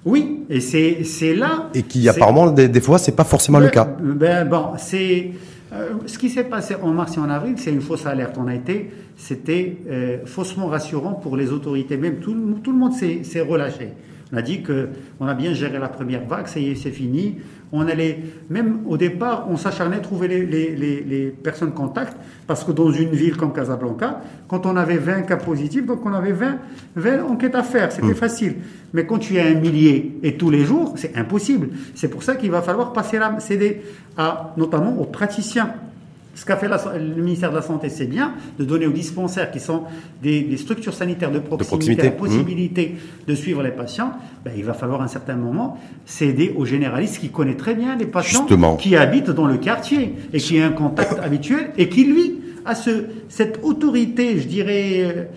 Oui, 0.04 0.40
et 0.50 0.60
c'est 0.60 1.34
là. 1.34 1.70
Et 1.74 1.82
qui 1.82 2.06
apparemment 2.08 2.50
des, 2.50 2.68
des 2.68 2.80
fois 2.82 2.98
c'est 2.98 3.16
pas 3.16 3.24
forcément 3.24 3.58
le 3.58 3.68
cas. 3.70 3.88
Ben, 4.02 4.46
bon, 4.46 4.72
c'est 4.76 5.30
euh, 5.72 5.94
ce 6.04 6.18
qui 6.18 6.28
s'est 6.28 6.44
passé 6.44 6.74
en 6.82 6.90
mars 6.90 7.16
et 7.16 7.20
en 7.20 7.30
avril, 7.30 7.54
c'est 7.56 7.70
une 7.72 7.80
fausse 7.80 8.04
alerte. 8.04 8.36
On 8.38 8.46
a 8.46 8.54
été, 8.54 8.90
c'était 9.16 9.78
euh, 9.90 10.18
faussement 10.26 10.66
rassurant 10.66 11.14
pour 11.14 11.36
les 11.38 11.50
autorités. 11.52 11.96
Même 11.96 12.16
tout, 12.16 12.34
le- 12.34 12.54
tout 12.62 12.70
le 12.72 12.78
monde 12.78 12.92
s'est 12.92 13.40
relâché. 13.40 13.92
On 14.32 14.36
a 14.36 14.42
dit 14.42 14.62
que 14.62 14.88
on 15.20 15.26
a 15.26 15.34
bien 15.34 15.52
géré 15.52 15.78
la 15.78 15.88
première 15.88 16.24
vague, 16.24 16.46
ça 16.46 16.58
y 16.60 16.70
est, 16.70 16.74
c'est 16.74 16.90
fini. 16.90 17.36
On 17.72 17.86
allait, 17.88 18.20
même 18.50 18.80
au 18.86 18.96
départ, 18.96 19.46
on 19.50 19.56
s'acharnait 19.56 19.96
à 19.96 20.00
trouver 20.00 20.28
les, 20.28 20.46
les, 20.46 20.76
les, 20.76 21.00
les 21.02 21.26
personnes 21.30 21.72
contacts, 21.72 22.16
parce 22.46 22.62
que 22.62 22.72
dans 22.72 22.90
une 22.90 23.10
ville 23.10 23.36
comme 23.36 23.52
Casablanca, 23.52 24.20
quand 24.48 24.64
on 24.66 24.76
avait 24.76 24.96
20 24.98 25.22
cas 25.22 25.36
positifs, 25.36 25.84
donc 25.84 26.04
on 26.06 26.12
avait 26.12 26.32
20, 26.32 26.58
20 26.96 27.24
enquêtes 27.24 27.54
à 27.54 27.62
faire, 27.62 27.90
c'était 27.90 28.14
facile. 28.14 28.56
Mais 28.92 29.06
quand 29.06 29.18
tu 29.18 29.38
as 29.38 29.46
un 29.46 29.54
millier 29.54 30.18
et 30.22 30.36
tous 30.36 30.50
les 30.50 30.64
jours, 30.64 30.94
c'est 30.96 31.16
impossible. 31.16 31.70
C'est 31.94 32.08
pour 32.08 32.22
ça 32.22 32.36
qu'il 32.36 32.50
va 32.50 32.62
falloir 32.62 32.92
passer 32.92 33.18
la 33.18 33.40
céder 33.40 33.82
à, 34.16 34.54
notamment 34.56 34.96
aux 35.00 35.06
praticiens. 35.06 35.74
Ce 36.34 36.44
qu'a 36.44 36.56
fait 36.56 36.68
la- 36.68 36.80
le 36.98 37.22
ministère 37.22 37.50
de 37.50 37.56
la 37.56 37.62
Santé, 37.62 37.88
c'est 37.88 38.06
bien 38.06 38.34
de 38.58 38.64
donner 38.64 38.86
aux 38.86 38.92
dispensaires, 38.92 39.50
qui 39.50 39.60
sont 39.60 39.82
des, 40.22 40.42
des 40.42 40.56
structures 40.56 40.94
sanitaires 40.94 41.30
de 41.30 41.38
proximité, 41.38 41.66
proximité, 41.68 42.02
la 42.02 42.10
mmh. 42.10 42.16
possibilité 42.16 42.96
de 43.26 43.34
suivre 43.34 43.62
les 43.62 43.70
patients. 43.70 44.12
Ben, 44.44 44.52
il 44.56 44.64
va 44.64 44.74
falloir 44.74 45.00
à 45.00 45.04
un 45.04 45.08
certain 45.08 45.36
moment 45.36 45.78
céder 46.06 46.52
aux 46.56 46.64
généralistes 46.64 47.20
qui 47.20 47.28
connaissent 47.30 47.56
très 47.56 47.74
bien 47.74 47.96
les 47.96 48.06
patients 48.06 48.40
Justement. 48.40 48.76
qui 48.76 48.96
habitent 48.96 49.30
dans 49.30 49.46
le 49.46 49.58
quartier 49.58 50.14
et 50.32 50.38
qui 50.38 50.60
a 50.60 50.66
un 50.66 50.70
contact 50.72 51.18
habituel 51.22 51.70
et 51.78 51.88
qui, 51.88 52.04
lui, 52.04 52.40
a 52.64 52.74
ce, 52.74 53.04
cette 53.28 53.60
autorité, 53.62 54.38
je 54.40 54.46
dirais, 54.48 55.28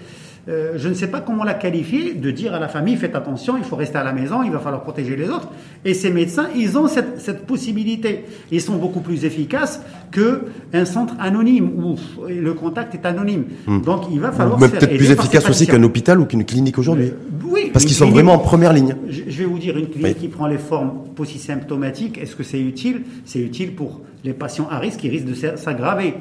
euh, 0.47 0.73
je 0.75 0.87
ne 0.89 0.93
sais 0.93 1.07
pas 1.07 1.21
comment 1.21 1.43
la 1.43 1.53
qualifier, 1.53 2.13
de 2.13 2.31
dire 2.31 2.53
à 2.53 2.59
la 2.59 2.67
famille, 2.67 2.95
faites 2.95 3.15
attention, 3.15 3.57
il 3.57 3.63
faut 3.63 3.75
rester 3.75 3.97
à 3.97 4.03
la 4.03 4.13
maison, 4.13 4.43
il 4.43 4.51
va 4.51 4.59
falloir 4.59 4.83
protéger 4.83 5.15
les 5.15 5.29
autres. 5.29 5.49
Et 5.85 5.93
ces 5.93 6.09
médecins, 6.09 6.47
ils 6.55 6.77
ont 6.77 6.87
cette, 6.87 7.19
cette 7.19 7.45
possibilité. 7.45 8.25
Ils 8.51 8.61
sont 8.61 8.77
beaucoup 8.77 9.01
plus 9.01 9.25
efficaces 9.25 9.81
qu'un 10.11 10.85
centre 10.85 11.15
anonyme 11.19 11.69
où 11.77 11.95
le 12.29 12.53
contact 12.53 12.95
est 12.95 13.05
anonyme. 13.05 13.45
Hmm. 13.65 13.81
Donc 13.81 14.03
il 14.11 14.19
va 14.19 14.31
falloir... 14.31 14.59
Mais 14.59 14.69
peut-être 14.69 14.95
plus 14.95 15.11
efficace 15.11 15.49
aussi 15.49 15.67
qu'un 15.67 15.83
hôpital 15.83 16.19
ou 16.19 16.25
qu'une 16.25 16.45
clinique 16.45 16.77
aujourd'hui. 16.77 17.07
Euh, 17.07 17.47
oui. 17.49 17.69
Parce 17.73 17.85
qu'ils 17.85 17.95
sont 17.95 18.09
vraiment 18.09 18.33
en 18.33 18.39
première 18.39 18.73
ligne. 18.73 18.95
Je, 19.09 19.23
je 19.27 19.37
vais 19.37 19.45
vous 19.45 19.59
dire, 19.59 19.77
une 19.77 19.89
clinique 19.89 20.19
qui 20.19 20.27
prend 20.27 20.47
les 20.47 20.57
formes 20.57 20.91
symptomatiques, 21.25 22.17
est-ce 22.17 22.35
que 22.35 22.43
c'est 22.43 22.59
utile? 22.59 23.01
C'est 23.25 23.39
utile 23.39 23.73
pour 23.75 24.01
les 24.23 24.33
patients 24.33 24.67
à 24.69 24.79
risque 24.79 24.99
qui 24.99 25.09
risquent 25.09 25.25
de 25.25 25.57
s'aggraver. 25.57 26.13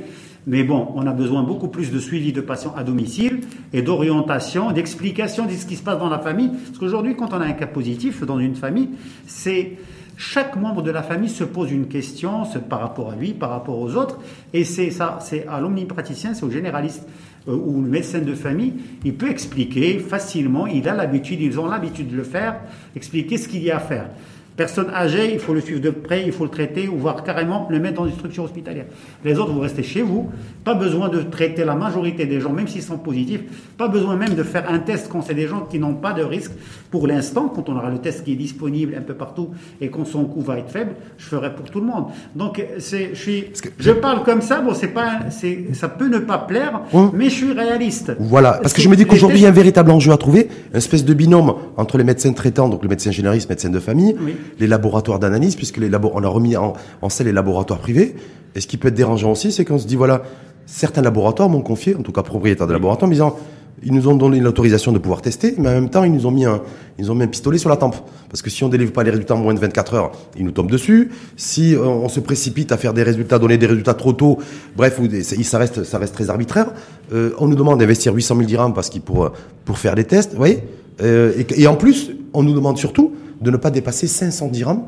Mais 0.47 0.63
bon, 0.63 0.93
on 0.95 1.07
a 1.07 1.13
besoin 1.13 1.43
beaucoup 1.43 1.69
plus 1.69 1.91
de 1.91 1.99
suivi 1.99 2.33
de 2.33 2.41
patients 2.41 2.75
à 2.77 2.85
domicile 2.85 3.41
et 3.73 3.83
d'orientation, 3.83 4.71
d'explication 4.71 5.47
de 5.47 5.51
ce 5.51 5.67
qui 5.67 5.75
se 5.75 5.83
passe 5.83 5.99
dans 5.99 6.09
la 6.09 6.21
famille. 6.21 6.51
Parce 6.67 6.79
qu'aujourd'hui, 6.79 7.17
quand 7.17 7.33
on 7.33 7.41
a 7.41 7.45
un 7.45 7.53
cas 7.53 7.67
positif 7.67 8.23
dans 8.23 8.39
une 8.39 8.55
famille, 8.55 8.91
c'est 9.27 9.77
chaque 10.17 10.57
membre 10.57 10.83
de 10.83 10.91
la 10.91 11.03
famille 11.03 11.29
se 11.29 11.45
pose 11.45 11.71
une 11.71 11.89
question 11.89 12.45
par 12.69 12.81
rapport 12.81 13.11
à 13.11 13.17
lui, 13.17 13.35
par 13.35 13.51
rapport 13.51 13.79
aux 13.79 13.97
autres, 13.97 14.19
et 14.55 14.65
c'est 14.65 14.91
ça, 14.91 15.19
c'est 15.21 15.47
à 15.47 15.61
l'omnipraticien, 15.61 16.33
c'est 16.33 16.45
au 16.45 16.51
généraliste 16.51 17.07
euh, 17.49 17.55
ou 17.55 17.83
le 17.83 17.89
médecin 17.89 18.21
de 18.21 18.35
famille, 18.35 18.73
il 19.05 19.15
peut 19.15 19.29
expliquer 19.29 19.99
facilement, 19.99 20.67
il 20.67 20.89
a 20.89 20.95
l'habitude, 20.95 21.41
ils 21.43 21.61
ont 21.61 21.67
l'habitude 21.67 22.09
de 22.09 22.17
le 22.17 22.25
faire, 22.25 22.61
expliquer 22.95 23.37
ce 23.37 23.49
qu'il 23.49 23.63
y 23.63 23.71
a 23.71 23.77
à 23.77 23.81
faire. 23.81 24.09
Personne 24.57 24.89
âgée, 24.95 25.35
il 25.35 25.39
faut 25.39 25.53
le 25.53 25.61
suivre 25.61 25.83
de 25.83 25.91
près, 25.91 26.23
il 26.25 26.33
faut 26.33 26.45
le 26.45 26.51
traiter 26.51 26.89
ou 26.89 26.97
voir 26.97 27.23
carrément 27.25 27.69
le 27.71 27.79
mettre 27.79 27.97
dans 27.97 28.07
une 28.07 28.15
structure 28.15 28.45
hospitalière. 28.45 28.87
Les 29.23 29.39
autres, 29.39 29.53
vous 29.53 29.61
restez 29.61 29.83
chez 29.83 30.01
vous. 30.01 30.31
Pas 30.65 30.75
besoin 30.75 31.11
de 31.11 31.21
traiter 31.21 31.63
la 31.63 31.75
majorité 31.75 32.25
des 32.25 32.41
gens, 32.41 32.53
même 32.53 32.67
s'ils 32.67 32.83
sont 32.83 32.97
positifs. 32.97 33.43
Pas 33.77 33.89
besoin 33.89 34.17
même 34.17 34.35
de 34.35 34.43
faire 34.43 34.71
un 34.71 34.79
test 34.79 35.09
quand 35.13 35.21
c'est 35.21 35.35
des 35.35 35.47
gens 35.47 35.67
qui 35.71 35.79
n'ont 35.79 35.95
pas 35.95 36.15
de 36.15 36.23
risque. 36.23 36.53
Pour 36.91 37.07
l'instant, 37.07 37.53
quand 37.55 37.69
on 37.69 37.77
aura 37.77 37.91
le 37.91 37.99
test 37.99 38.25
qui 38.25 38.33
est 38.33 38.37
disponible 38.37 38.95
un 38.97 39.03
peu 39.03 39.13
partout 39.13 39.51
et 39.83 39.91
quand 39.91 40.07
son 40.07 40.25
coût 40.25 40.41
va 40.41 40.59
être 40.59 40.71
faible, 40.71 40.93
je 41.19 41.27
ferai 41.27 41.55
pour 41.55 41.71
tout 41.71 41.81
le 41.81 41.87
monde. 41.87 42.07
Donc, 42.35 42.65
c'est, 42.79 43.11
je 43.13 43.21
suis, 43.21 43.45
je 43.79 43.91
parle 43.91 44.23
comme 44.23 44.41
ça. 44.41 44.63
Bon, 44.63 44.73
c'est 44.73 44.89
pas, 44.89 45.19
c'est, 45.29 45.75
ça 45.75 45.89
peut 45.89 46.09
ne 46.09 46.19
pas 46.19 46.39
plaire, 46.39 46.81
mais 47.13 47.27
je 47.27 47.35
suis 47.35 47.53
réaliste. 47.53 48.13
Voilà. 48.19 48.53
Parce 48.63 48.73
que 48.73 48.81
je 48.81 48.89
me 48.89 48.97
dis 48.97 49.05
qu'aujourd'hui, 49.05 49.41
il 49.41 49.43
y 49.43 49.47
a 49.47 49.51
un 49.51 49.53
véritable 49.53 49.91
enjeu 49.91 50.13
à 50.13 50.17
trouver. 50.17 50.49
Une 50.71 50.79
espèce 50.79 51.05
de 51.05 51.13
binôme 51.13 51.57
entre 51.77 51.99
les 51.99 52.05
médecins 52.05 52.33
traitants, 52.33 52.71
donc 52.71 52.83
le 52.83 52.89
médecin 52.89 53.11
généraliste, 53.11 53.51
médecin 53.51 53.69
de 53.69 53.81
famille. 53.81 54.17
Oui 54.19 54.35
les 54.59 54.67
laboratoires 54.67 55.19
d'analyse, 55.19 55.57
puisque 55.57 55.79
les 55.79 55.91
on 55.95 56.23
a 56.23 56.29
remis 56.29 56.57
en, 56.57 56.75
en 57.03 57.09
selle 57.09 57.27
les 57.27 57.33
laboratoires 57.33 57.81
privés. 57.81 58.15
Et 58.55 58.61
ce 58.61 58.67
qui 58.67 58.77
peut 58.77 58.89
être 58.89 58.95
dérangeant 58.95 59.33
aussi, 59.33 59.53
c'est 59.53 59.65
qu'on 59.65 59.79
se 59.79 59.87
dit, 59.87 59.97
voilà, 59.97 60.23
certains 60.67 61.03
laboratoires 61.03 61.49
m'ont 61.49 61.63
confié, 61.63 61.95
en 61.95 62.03
tout 62.03 62.13
cas 62.13 62.23
propriétaires 62.23 62.67
de 62.67 62.73
laboratoires, 62.73 63.09
me 63.09 63.15
disant, 63.15 63.37
ils 63.83 63.93
nous 63.93 64.09
ont 64.09 64.17
donné 64.17 64.41
l'autorisation 64.41 64.93
de 64.93 64.99
pouvoir 64.99 65.21
tester, 65.21 65.55
mais 65.59 65.69
en 65.69 65.73
même 65.73 65.91
temps, 65.91 66.05
ils 66.05 66.13
nous 66.13 66.27
ont 66.27 66.31
mis 66.31 66.47
un, 66.47 66.63
ils 66.99 67.11
ont 67.11 67.15
mis 67.15 67.25
un 67.25 67.27
pistolet 67.27 67.59
sur 67.59 67.69
la 67.69 67.77
tempe. 67.77 67.97
Parce 68.29 68.41
que 68.41 68.49
si 68.49 68.65
on 68.65 68.69
délivre 68.69 68.93
pas 68.93 69.05
les 69.05 69.11
résultats 69.11 69.35
en 69.35 69.39
moins 69.39 69.53
de 69.53 69.61
24 69.61 69.95
heures, 69.95 70.13
ils 70.37 70.45
nous 70.45 70.51
tombent 70.51 70.71
dessus. 70.71 71.11
Si 71.37 71.77
on, 71.79 72.09
se 72.09 72.21
précipite 72.21 72.73
à 72.73 72.79
faire 72.79 72.95
des 72.95 73.03
résultats, 73.03 73.39
donner 73.39 73.59
des 73.59 73.67
résultats 73.67 73.95
trop 73.95 74.15
tôt, 74.15 74.39
bref, 74.77 74.99
ça 75.43 75.59
reste, 75.59 75.85
ça 75.85 75.99
reste 75.99 76.15
très 76.15 76.31
arbitraire. 76.31 76.69
Euh, 77.13 77.33
on 77.39 77.49
nous 77.49 77.57
demande 77.57 77.79
d'investir 77.81 78.15
800 78.15 78.37
000 78.37 78.47
dirhams 78.47 78.75
parce 78.75 78.89
qu'ils 78.89 79.03
pour, 79.03 79.31
pour 79.65 79.79
faire 79.79 79.95
des 79.95 80.05
tests, 80.05 80.31
vous 80.31 80.39
voyez. 80.39 80.63
Euh, 81.03 81.33
et, 81.37 81.63
et 81.63 81.67
en 81.67 81.77
plus, 81.77 82.11
on 82.33 82.43
nous 82.43 82.55
demande 82.55 82.79
surtout 82.79 83.15
de 83.41 83.51
ne 83.51 83.57
pas 83.57 83.71
dépasser 83.71 84.07
500 84.07 84.49
dirhams 84.49 84.85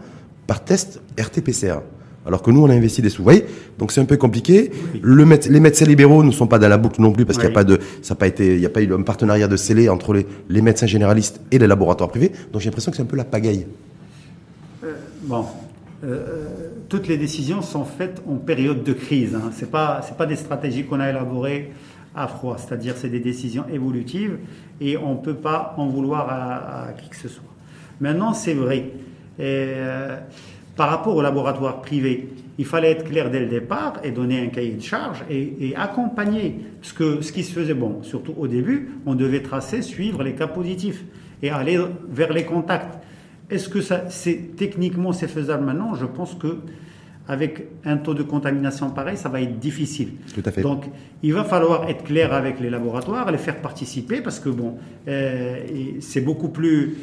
par 0.46 0.64
test 0.64 1.00
RT-PCR. 1.16 1.80
Alors 2.26 2.42
que 2.42 2.50
nous, 2.50 2.62
on 2.62 2.68
a 2.68 2.74
investi 2.74 3.00
des 3.00 3.08
sous. 3.08 3.18
Vous 3.18 3.24
voyez 3.24 3.46
Donc 3.78 3.90
c'est 3.90 4.00
un 4.00 4.04
peu 4.04 4.18
compliqué. 4.18 4.70
Le, 5.00 5.24
les 5.48 5.60
médecins 5.60 5.86
libéraux 5.86 6.22
ne 6.22 6.30
sont 6.30 6.46
pas 6.46 6.58
dans 6.58 6.68
la 6.68 6.76
boucle 6.76 7.00
non 7.00 7.10
plus 7.10 7.24
parce 7.24 7.38
qu'il 7.38 7.48
n'y 7.48 7.52
a 7.52 7.54
pas 7.54 7.64
de, 7.64 7.78
ça 8.02 8.14
pas 8.14 8.26
été, 8.26 8.54
il 8.54 8.60
n'y 8.60 8.66
a 8.66 8.70
pas 8.70 8.82
eu 8.82 8.92
un 8.92 9.00
partenariat 9.00 9.48
de 9.48 9.56
scellé 9.56 9.88
entre 9.88 10.12
les, 10.12 10.26
les, 10.50 10.60
médecins 10.60 10.86
généralistes 10.86 11.40
et 11.50 11.58
les 11.58 11.66
laboratoires 11.66 12.10
privés. 12.10 12.32
Donc 12.52 12.60
j'ai 12.60 12.66
l'impression 12.66 12.90
que 12.90 12.98
c'est 12.98 13.02
un 13.02 13.06
peu 13.06 13.16
la 13.16 13.24
pagaille. 13.24 13.66
Euh, 14.84 14.92
bon. 15.22 15.46
Euh, 16.04 16.46
toutes 16.88 17.08
les 17.08 17.16
décisions 17.16 17.62
sont 17.62 17.84
faites 17.84 18.22
en 18.28 18.36
période 18.36 18.84
de 18.84 18.92
crise. 18.92 19.34
Hein. 19.34 19.50
C'est 19.56 19.70
pas, 19.70 20.02
c'est 20.06 20.16
pas 20.16 20.26
des 20.26 20.36
stratégies 20.36 20.84
qu'on 20.84 21.00
a 21.00 21.08
élaborées 21.08 21.72
à 22.14 22.28
froid. 22.28 22.56
C'est-à-dire, 22.58 22.96
c'est 22.96 23.08
des 23.08 23.20
décisions 23.20 23.64
évolutives 23.72 24.38
et 24.80 24.96
on 24.96 25.14
ne 25.14 25.20
peut 25.20 25.36
pas 25.36 25.74
en 25.76 25.86
vouloir 25.86 26.28
à, 26.30 26.92
qui 26.92 27.08
que 27.08 27.16
ce 27.16 27.28
soit. 27.28 27.44
Maintenant, 28.00 28.32
c'est 28.32 28.54
vrai. 28.54 28.90
Euh, 29.40 30.18
par 30.76 30.90
rapport 30.90 31.16
au 31.16 31.22
laboratoire 31.22 31.80
privé, 31.80 32.28
il 32.58 32.64
fallait 32.64 32.90
être 32.90 33.04
clair 33.04 33.30
dès 33.30 33.40
le 33.40 33.46
départ 33.46 33.94
et 34.02 34.10
donner 34.10 34.40
un 34.40 34.48
cahier 34.48 34.74
de 34.74 34.82
charge 34.82 35.24
et, 35.30 35.74
accompagner. 35.76 36.60
Parce 36.80 36.92
que 36.92 37.20
ce 37.20 37.32
qui 37.32 37.44
se 37.44 37.52
faisait, 37.52 37.74
bon, 37.74 38.02
surtout 38.02 38.34
au 38.36 38.46
début, 38.46 38.90
on 39.06 39.14
devait 39.14 39.42
tracer, 39.42 39.82
suivre 39.82 40.22
les 40.22 40.34
cas 40.34 40.48
positifs 40.48 41.04
et 41.42 41.50
aller 41.50 41.78
vers 42.08 42.32
les 42.32 42.44
contacts. 42.44 42.98
Est-ce 43.50 43.68
que 43.68 43.80
ça, 43.80 44.10
c'est 44.10 44.56
techniquement 44.56 45.12
c'est 45.12 45.28
faisable 45.28 45.64
maintenant? 45.64 45.94
Je 45.94 46.04
pense 46.04 46.34
que 46.34 46.58
avec 47.28 47.68
un 47.84 47.98
taux 47.98 48.14
de 48.14 48.22
contamination 48.22 48.90
pareil, 48.90 49.18
ça 49.18 49.28
va 49.28 49.42
être 49.42 49.58
difficile. 49.58 50.12
Tout 50.34 50.42
à 50.44 50.50
fait. 50.50 50.62
Donc, 50.62 50.86
il 51.22 51.34
va 51.34 51.44
falloir 51.44 51.88
être 51.88 52.04
clair 52.04 52.32
avec 52.32 52.58
les 52.58 52.70
laboratoires, 52.70 53.30
les 53.30 53.38
faire 53.38 53.60
participer, 53.60 54.22
parce 54.22 54.40
que 54.40 54.48
bon, 54.48 54.76
euh, 55.06 55.60
c'est 56.00 56.22
beaucoup 56.22 56.48
plus 56.48 56.96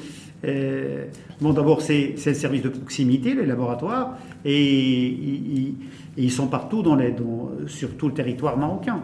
euh, 0.43 1.05
bon, 1.39 1.53
d'abord, 1.53 1.81
c'est 1.81 2.15
le 2.25 2.33
service 2.33 2.63
de 2.63 2.69
proximité, 2.69 3.33
les 3.35 3.45
laboratoires, 3.45 4.17
et, 4.43 5.73
ils 6.17 6.31
sont 6.31 6.47
partout 6.47 6.81
dans 6.81 6.95
les, 6.95 7.13
sur 7.67 7.95
tout 7.97 8.07
le 8.07 8.13
territoire 8.13 8.57
marocain. 8.57 9.03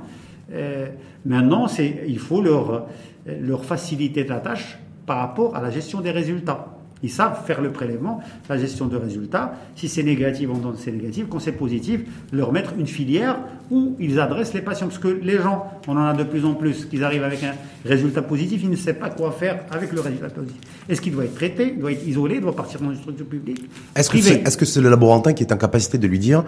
Euh, 0.54 0.88
maintenant, 1.26 1.68
il 2.08 2.20
faut 2.20 2.42
leur, 2.42 2.88
leur 3.26 3.66
faciliter 3.66 4.24
la 4.24 4.40
tâche 4.40 4.80
par 5.06 5.18
rapport 5.18 5.56
à 5.56 5.62
la 5.62 5.70
gestion 5.70 6.02
des 6.02 6.12
résultats. 6.12 6.71
Ils 7.04 7.10
savent 7.10 7.46
faire 7.46 7.62
le 7.62 7.72
prélèvement, 7.72 8.22
la 8.50 8.58
gestion 8.58 8.88
de 8.88 8.96
résultats. 8.96 9.54
Si 9.76 9.88
c'est 9.88 10.04
négatif, 10.04 10.50
on 10.54 10.58
donne 10.58 10.76
c'est 10.78 10.92
négatif. 10.92 11.26
Quand 11.30 11.40
c'est 11.40 11.52
positif, 11.52 12.02
leur 12.32 12.52
mettre 12.52 12.74
une 12.78 12.88
filière 12.88 13.40
où 13.72 13.96
ils 14.00 14.20
adressent 14.20 14.54
les 14.54 14.62
patients. 14.62 14.88
Parce 14.88 15.00
que 15.00 15.08
les 15.08 15.38
gens, 15.38 15.66
on 15.88 15.94
en 15.98 16.06
a 16.06 16.14
de 16.14 16.24
plus 16.24 16.46
en 16.46 16.54
plus, 16.54 16.86
qu'ils 16.86 17.04
arrivent 17.04 17.24
avec 17.24 17.44
un 17.44 17.54
résultat 17.86 18.22
positif, 18.22 18.62
ils 18.64 18.70
ne 18.70 18.76
savent 18.76 18.96
pas 18.96 19.10
quoi 19.10 19.32
faire 19.32 19.64
avec 19.72 19.92
le 19.92 20.02
résultat 20.02 20.30
positif. 20.30 20.62
Est-ce 20.88 21.02
qu'il 21.02 21.14
doit 21.14 21.26
être 21.26 21.36
traité, 21.36 21.74
il 21.76 21.80
doit 21.80 21.92
être 21.92 22.08
isolé, 22.08 22.36
il 22.36 22.42
doit 22.42 22.56
partir 22.56 22.80
dans 22.82 22.92
une 22.92 22.98
structure 22.98 23.26
publique 23.26 23.64
Est-ce 23.96 24.10
que 24.10 24.20
c'est 24.20 24.36
est 24.36 24.48
-ce 24.48 24.66
c'est 24.66 24.82
le 24.82 24.90
laborantin 24.90 25.34
qui 25.34 25.44
est 25.44 25.54
en 25.54 25.58
capacité 25.58 25.98
de 25.98 26.08
lui 26.08 26.20
dire 26.20 26.44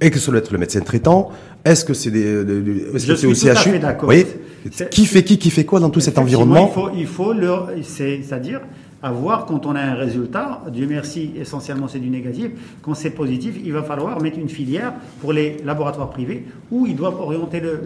et 0.00 0.10
que 0.10 0.18
ce 0.18 0.30
doit 0.30 0.40
être 0.40 0.52
le 0.52 0.58
médecin 0.58 0.80
traitant 0.80 1.30
Est-ce 1.64 1.84
que 1.84 1.94
c'est 1.94 2.10
des, 2.10 2.26
est-ce 2.94 3.06
que 3.06 3.16
c'est 3.16 3.26
au 3.26 3.34
CHU 3.34 3.80
Oui. 4.02 4.26
Qui 4.90 5.06
fait 5.06 5.22
qui, 5.22 5.38
qui 5.38 5.50
fait 5.50 5.64
quoi 5.64 5.80
dans 5.80 5.90
tout 5.90 6.00
cet 6.00 6.18
environnement 6.18 6.68
Il 6.70 6.74
faut, 6.74 6.90
il 6.96 7.06
faut 7.06 7.32
leur, 7.32 7.70
c'est-à-dire 7.82 8.60
à 9.02 9.12
voir 9.12 9.46
quand 9.46 9.66
on 9.66 9.74
a 9.74 9.80
un 9.80 9.94
résultat. 9.94 10.62
Dieu 10.72 10.86
merci, 10.88 11.32
essentiellement 11.36 11.88
c'est 11.88 11.98
du 11.98 12.10
négatif. 12.10 12.50
Quand 12.82 12.94
c'est 12.94 13.10
positif, 13.10 13.56
il 13.62 13.72
va 13.72 13.82
falloir 13.82 14.20
mettre 14.20 14.38
une 14.38 14.48
filière 14.48 14.92
pour 15.20 15.32
les 15.32 15.58
laboratoires 15.64 16.10
privés 16.10 16.46
où 16.70 16.86
ils 16.86 16.96
doivent 16.96 17.20
orienter 17.20 17.60
le, 17.60 17.80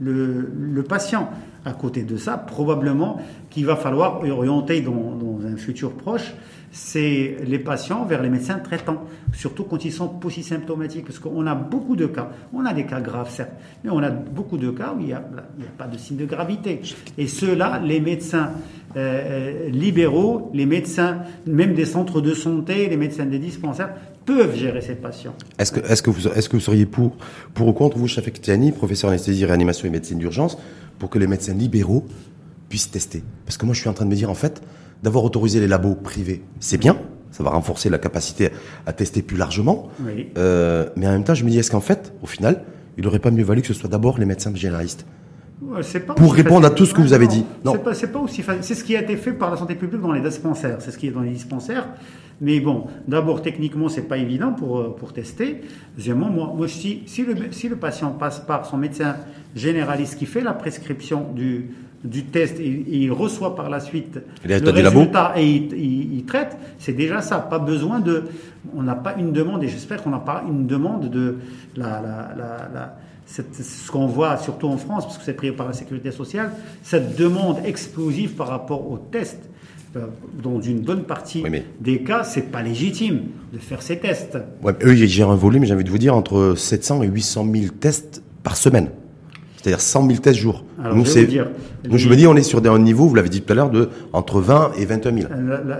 le, 0.00 0.50
le, 0.60 0.82
patient. 0.82 1.30
À 1.64 1.72
côté 1.72 2.02
de 2.02 2.16
ça, 2.16 2.38
probablement 2.38 3.20
qu'il 3.50 3.66
va 3.66 3.76
falloir 3.76 4.22
orienter 4.28 4.80
dans, 4.80 5.38
un 5.46 5.56
futur 5.56 5.92
proche 5.92 6.34
c'est 6.72 7.36
les 7.46 7.58
patients 7.58 8.06
vers 8.06 8.22
les 8.22 8.30
médecins 8.30 8.58
traitants, 8.58 9.04
surtout 9.34 9.64
quand 9.64 9.84
ils 9.84 9.92
sont 9.92 10.10
symptomatiques, 10.42 11.04
parce 11.04 11.18
qu'on 11.18 11.46
a 11.46 11.54
beaucoup 11.54 11.96
de 11.96 12.06
cas. 12.06 12.30
On 12.54 12.64
a 12.64 12.72
des 12.72 12.86
cas 12.86 13.00
graves, 13.00 13.30
certes, 13.30 13.52
mais 13.84 13.90
on 13.90 13.98
a 13.98 14.08
beaucoup 14.08 14.56
de 14.56 14.70
cas 14.70 14.94
où 14.96 15.00
il 15.00 15.06
n'y 15.06 15.12
a, 15.12 15.22
pas 15.76 15.86
de 15.86 15.98
signe 15.98 16.16
de 16.16 16.24
gravité. 16.24 16.80
Et 17.18 17.26
ceux-là, 17.26 17.78
les 17.84 18.00
médecins 18.00 18.52
euh, 18.96 19.66
euh, 19.66 19.68
libéraux, 19.68 20.50
les 20.54 20.64
médecins 20.64 21.18
même 21.46 21.74
des 21.74 21.84
centres 21.84 22.22
de 22.22 22.32
santé, 22.32 22.88
les 22.88 22.96
médecins 22.96 23.26
des 23.26 23.38
dispensaires, 23.38 23.94
peuvent 24.24 24.56
gérer 24.56 24.80
ces 24.80 24.94
patients. 24.94 25.34
Est-ce 25.58 25.72
que, 25.72 25.80
est-ce 25.80 26.02
que, 26.02 26.10
vous, 26.10 26.28
est-ce 26.28 26.48
que 26.48 26.56
vous 26.56 26.62
seriez 26.62 26.86
pour, 26.86 27.16
pour 27.52 27.68
ou 27.68 27.72
contre, 27.74 27.98
vous, 27.98 28.08
Chafek 28.08 28.40
Tiani, 28.40 28.72
professeur 28.72 29.10
anesthésie, 29.10 29.44
réanimation 29.44 29.88
et 29.88 29.90
médecine 29.90 30.18
d'urgence, 30.18 30.56
pour 31.02 31.10
que 31.10 31.18
les 31.18 31.26
médecins 31.26 31.52
libéraux 31.52 32.06
puissent 32.68 32.92
tester 32.92 33.24
Parce 33.44 33.56
que 33.56 33.66
moi, 33.66 33.74
je 33.74 33.80
suis 33.80 33.88
en 33.88 33.92
train 33.92 34.04
de 34.04 34.10
me 34.10 34.14
dire, 34.14 34.30
en 34.30 34.36
fait, 34.36 34.62
d'avoir 35.02 35.24
autorisé 35.24 35.58
les 35.58 35.66
labos 35.66 35.96
privés, 35.96 36.44
c'est 36.60 36.78
bien, 36.78 36.96
ça 37.32 37.42
va 37.42 37.50
renforcer 37.50 37.90
la 37.90 37.98
capacité 37.98 38.50
à 38.86 38.92
tester 38.92 39.20
plus 39.20 39.36
largement. 39.36 39.88
Euh, 40.38 40.88
mais 40.94 41.08
en 41.08 41.10
même 41.10 41.24
temps, 41.24 41.34
je 41.34 41.44
me 41.44 41.50
dis, 41.50 41.58
est-ce 41.58 41.72
qu'en 41.72 41.80
fait, 41.80 42.12
au 42.22 42.26
final, 42.28 42.62
il 42.96 43.02
n'aurait 43.02 43.18
pas 43.18 43.32
mieux 43.32 43.42
valu 43.42 43.62
que 43.62 43.66
ce 43.66 43.74
soit 43.74 43.88
d'abord 43.88 44.16
les 44.16 44.26
médecins 44.26 44.54
généralistes 44.54 45.04
pour 46.16 46.34
répondre 46.34 46.66
à 46.66 46.70
tout 46.70 46.86
ce 46.86 46.94
que 46.94 47.00
vous 47.00 47.12
avez 47.12 47.26
dit. 47.26 47.44
Non, 47.64 47.72
c'est 47.94 48.12
pas, 48.12 48.18
aussi 48.18 48.44
C'est 48.60 48.74
ce 48.74 48.84
qui 48.84 48.96
a 48.96 49.02
été 49.02 49.16
fait 49.16 49.32
par 49.32 49.50
la 49.50 49.56
santé 49.56 49.74
publique 49.74 50.00
dans 50.00 50.12
les 50.12 50.20
dispensaires. 50.20 50.76
C'est 50.80 50.90
ce 50.90 50.98
qui 50.98 51.08
est 51.08 51.10
dans 51.10 51.20
les 51.20 51.30
dispensaires. 51.30 51.88
Mais 52.42 52.58
bon, 52.58 52.88
d'abord, 53.06 53.40
techniquement, 53.40 53.88
c'est 53.88 54.08
pas 54.08 54.18
évident 54.18 54.52
pour, 54.52 54.80
euh, 54.80 54.96
pour 54.98 55.12
tester. 55.12 55.60
Deuxièmement, 55.96 56.28
moi, 56.28 56.52
moi 56.54 56.66
si, 56.66 57.04
si, 57.06 57.22
le, 57.22 57.36
si 57.52 57.68
le 57.68 57.76
patient 57.76 58.10
passe 58.10 58.40
par 58.40 58.66
son 58.66 58.78
médecin 58.78 59.14
généraliste 59.54 60.18
qui 60.18 60.26
fait 60.26 60.40
la 60.40 60.52
prescription 60.52 61.28
du, 61.32 61.70
du 62.02 62.24
test 62.24 62.58
et, 62.58 62.84
il 62.88 63.12
reçoit 63.12 63.54
par 63.54 63.70
la 63.70 63.78
suite 63.78 64.18
le 64.44 64.70
résultat 64.70 65.34
et 65.36 65.46
il, 65.46 66.24
traite, 66.24 66.56
c'est 66.78 66.94
déjà 66.94 67.22
ça. 67.22 67.38
Pas 67.38 67.60
besoin 67.60 68.00
de. 68.00 68.24
On 68.74 68.82
n'a 68.82 68.96
pas 68.96 69.14
une 69.16 69.32
demande, 69.32 69.62
et 69.62 69.68
j'espère 69.68 70.02
qu'on 70.02 70.10
n'a 70.10 70.18
pas 70.18 70.42
une 70.48 70.66
demande 70.66 71.10
de 71.10 71.38
la, 71.76 72.00
la, 72.00 72.68
la 72.74 72.96
ce 73.24 73.90
qu'on 73.90 74.06
voit 74.06 74.36
surtout 74.36 74.66
en 74.66 74.78
France, 74.78 75.04
parce 75.04 75.16
que 75.16 75.24
c'est 75.24 75.32
pris 75.34 75.52
par 75.52 75.68
la 75.68 75.72
sécurité 75.74 76.10
sociale, 76.10 76.50
cette 76.82 77.16
demande 77.16 77.58
explosive 77.64 78.34
par 78.34 78.48
rapport 78.48 78.90
aux 78.90 78.98
tests. 78.98 79.48
Dans 80.42 80.60
une 80.60 80.80
bonne 80.80 81.04
partie 81.04 81.44
des 81.80 82.02
cas, 82.02 82.24
c'est 82.24 82.50
pas 82.50 82.62
légitime 82.62 83.22
de 83.52 83.58
faire 83.58 83.82
ces 83.82 83.98
tests. 83.98 84.38
Ouais, 84.62 84.72
eux, 84.84 84.96
ils 84.96 85.06
gèrent 85.06 85.30
un 85.30 85.36
volume, 85.36 85.64
j'ai 85.64 85.74
envie 85.74 85.84
de 85.84 85.90
vous 85.90 85.98
dire, 85.98 86.16
entre 86.16 86.54
700 86.56 87.02
et 87.02 87.06
800 87.08 87.46
000 87.52 87.66
tests 87.78 88.22
par 88.42 88.56
semaine. 88.56 88.88
C'est-à-dire 89.56 89.80
100 89.80 90.06
000 90.08 90.18
tests 90.20 90.38
jour. 90.38 90.64
nous, 90.94 91.04
je, 91.04 91.20
dire, 91.20 91.48
nous 91.88 91.98
je 91.98 92.08
me 92.08 92.16
dis, 92.16 92.26
on 92.26 92.34
est 92.34 92.42
sur 92.42 92.64
un 92.64 92.78
niveau, 92.78 93.06
vous 93.06 93.14
l'avez 93.14 93.28
dit 93.28 93.42
tout 93.42 93.52
à 93.52 93.56
l'heure, 93.56 93.70
de 93.70 93.90
entre 94.12 94.40
20 94.40 94.72
et 94.78 94.86
21 94.86 95.14
000. 95.14 95.28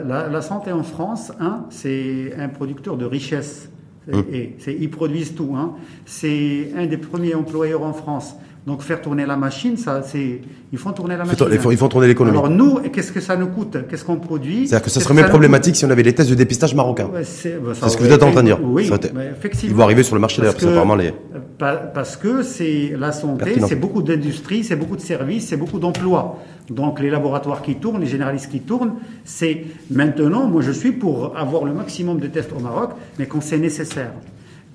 La, 0.06 0.42
santé 0.42 0.72
en 0.72 0.82
France, 0.82 1.32
hein, 1.40 1.64
c'est 1.70 2.34
un 2.38 2.48
producteur 2.48 2.96
de 2.96 3.04
richesse. 3.04 3.70
Hum. 4.12 4.24
Et, 4.32 4.56
ils 4.66 4.90
produisent 4.90 5.34
tout. 5.34 5.54
Hein. 5.56 5.74
C'est 6.06 6.70
un 6.76 6.86
des 6.86 6.96
premiers 6.96 7.34
employeurs 7.34 7.82
en 7.82 7.92
France. 7.92 8.36
Donc 8.64 8.82
faire 8.82 9.02
tourner 9.02 9.26
la 9.26 9.36
machine, 9.36 9.76
ça, 9.76 10.02
c'est, 10.04 10.40
ils 10.72 10.78
font 10.78 10.92
tourner 10.92 11.16
la 11.16 11.24
machine. 11.24 11.46
Ils 11.50 11.76
font, 11.76 11.88
tourner 11.88 12.06
l'économie. 12.06 12.38
Alors 12.38 12.48
nous, 12.48 12.78
qu'est-ce 12.92 13.10
que 13.10 13.20
ça 13.20 13.34
nous 13.34 13.48
coûte? 13.48 13.76
Qu'est-ce 13.88 14.04
qu'on 14.04 14.16
produit? 14.16 14.68
C'est-à-dire 14.68 14.84
que 14.84 14.90
ça 14.90 15.00
serait 15.00 15.14
même 15.14 15.28
problématique 15.28 15.74
si 15.74 15.84
on 15.84 15.90
avait 15.90 16.04
les 16.04 16.14
tests 16.14 16.30
de 16.30 16.36
dépistage 16.36 16.72
marocains. 16.72 17.10
c'est 17.24 17.60
bah, 17.60 17.72
ce 17.74 17.96
que 17.96 18.04
vous 18.04 18.12
êtes 18.12 18.22
en 18.22 18.30
train 18.30 18.42
de 18.42 18.46
dire. 18.46 18.60
Oui, 18.62 18.88
effectivement. 18.88 19.72
Ils 19.72 19.74
vont 19.74 19.82
arriver 19.82 20.04
sur 20.04 20.14
le 20.14 20.20
marché 20.20 20.40
d'ailleurs, 20.40 20.54
parce 20.54 20.64
que 20.64 20.98
les. 20.98 21.14
Parce 21.58 22.16
que 22.16 22.42
c'est 22.42 22.94
la 22.96 23.10
santé, 23.10 23.56
c'est 23.66 23.76
beaucoup 23.76 24.02
d'industrie, 24.02 24.62
c'est 24.62 24.76
beaucoup 24.76 24.96
de 24.96 25.02
services, 25.02 25.48
c'est 25.48 25.56
beaucoup 25.56 25.80
d'emplois. 25.80 26.38
Donc 26.70 27.00
les 27.00 27.10
laboratoires 27.10 27.62
qui 27.62 27.74
tournent, 27.74 28.00
les 28.00 28.06
généralistes 28.06 28.50
qui 28.50 28.60
tournent, 28.60 28.94
c'est 29.24 29.64
maintenant, 29.90 30.46
moi 30.46 30.62
je 30.62 30.70
suis 30.70 30.92
pour 30.92 31.36
avoir 31.36 31.64
le 31.64 31.72
maximum 31.72 32.20
de 32.20 32.28
tests 32.28 32.52
au 32.56 32.60
Maroc, 32.60 32.90
mais 33.18 33.26
quand 33.26 33.42
c'est 33.42 33.58
nécessaire. 33.58 34.12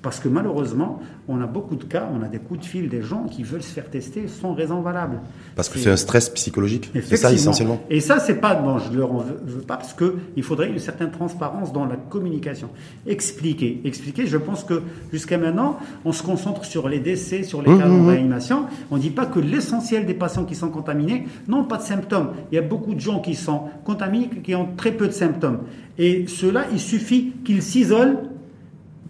Parce 0.00 0.20
que 0.20 0.28
malheureusement, 0.28 1.00
on 1.26 1.40
a 1.40 1.46
beaucoup 1.46 1.74
de 1.74 1.82
cas, 1.82 2.08
on 2.14 2.22
a 2.22 2.28
des 2.28 2.38
coups 2.38 2.60
de 2.60 2.64
fil 2.64 2.88
des 2.88 3.02
gens 3.02 3.24
qui 3.24 3.42
veulent 3.42 3.62
se 3.62 3.72
faire 3.72 3.90
tester 3.90 4.28
sans 4.28 4.54
raison 4.54 4.80
valable. 4.80 5.20
Parce 5.56 5.68
que 5.68 5.78
c'est 5.78 5.90
un 5.90 5.96
stress 5.96 6.28
psychologique, 6.30 6.90
c'est 7.04 7.16
ça 7.16 7.32
essentiellement. 7.32 7.80
Et 7.90 8.00
ça, 8.00 8.20
c'est 8.20 8.36
pas, 8.36 8.54
bon, 8.54 8.78
je 8.78 8.90
ne 8.90 8.96
leur 8.96 9.12
veux 9.12 9.60
pas, 9.60 9.76
parce 9.76 9.94
qu'il 9.94 10.42
faudrait 10.44 10.68
une 10.68 10.78
certaine 10.78 11.10
transparence 11.10 11.72
dans 11.72 11.84
la 11.84 11.96
communication. 11.96 12.70
Expliquer, 13.08 13.80
expliquer, 13.84 14.26
je 14.26 14.36
pense 14.36 14.62
que 14.62 14.82
jusqu'à 15.12 15.36
maintenant, 15.36 15.78
on 16.04 16.12
se 16.12 16.22
concentre 16.22 16.64
sur 16.64 16.88
les 16.88 17.00
décès, 17.00 17.42
sur 17.42 17.60
les 17.60 17.70
mmh, 17.70 17.78
cas 17.78 17.86
de 17.86 17.90
mmh, 17.90 18.02
mmh. 18.02 18.08
réanimation. 18.08 18.66
On 18.92 18.96
ne 18.96 19.00
dit 19.00 19.10
pas 19.10 19.26
que 19.26 19.40
l'essentiel 19.40 20.06
des 20.06 20.14
patients 20.14 20.44
qui 20.44 20.54
sont 20.54 20.70
contaminés 20.70 21.26
n'ont 21.48 21.64
pas 21.64 21.78
de 21.78 21.82
symptômes. 21.82 22.34
Il 22.52 22.54
y 22.54 22.58
a 22.58 22.62
beaucoup 22.62 22.94
de 22.94 23.00
gens 23.00 23.20
qui 23.20 23.34
sont 23.34 23.62
contaminés, 23.84 24.30
qui 24.44 24.54
ont 24.54 24.68
très 24.76 24.92
peu 24.92 25.08
de 25.08 25.12
symptômes. 25.12 25.58
Et 25.98 26.26
cela, 26.28 26.66
il 26.70 26.78
suffit 26.78 27.32
qu'ils 27.44 27.62
s'isolent 27.62 28.30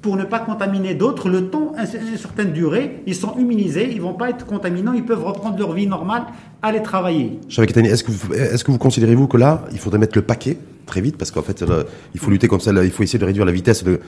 pour 0.00 0.16
ne 0.16 0.24
pas 0.24 0.38
contaminer 0.38 0.94
d'autres, 0.94 1.28
le 1.28 1.48
temps, 1.48 1.72
une 1.76 2.16
certaine 2.16 2.52
durée, 2.52 3.02
ils 3.06 3.14
sont 3.14 3.36
immunisés, 3.36 3.90
ils 3.92 4.00
vont 4.00 4.14
pas 4.14 4.30
être 4.30 4.46
contaminants, 4.46 4.92
ils 4.92 5.04
peuvent 5.04 5.24
reprendre 5.24 5.58
leur 5.58 5.72
vie 5.72 5.86
normale, 5.86 6.24
aller 6.62 6.82
travailler. 6.82 7.40
est-ce 7.48 8.04
que 8.04 8.10
vous, 8.12 8.32
est-ce 8.32 8.62
que 8.62 8.70
vous 8.70 8.78
considérez-vous 8.78 9.26
que 9.26 9.36
là, 9.36 9.64
il 9.72 9.78
faudrait 9.78 9.98
mettre 9.98 10.16
le 10.16 10.22
paquet 10.22 10.56
très 10.86 11.00
vite, 11.00 11.16
parce 11.16 11.30
qu'en 11.30 11.42
fait, 11.42 11.62
euh, 11.62 11.84
il 12.14 12.20
faut 12.20 12.30
lutter 12.30 12.48
contre 12.48 12.64
ça, 12.64 12.72
il 12.84 12.90
faut 12.90 13.02
essayer 13.02 13.18
de 13.18 13.24
réduire 13.24 13.44
la 13.44 13.52
vitesse 13.52 13.84
de, 13.84 14.00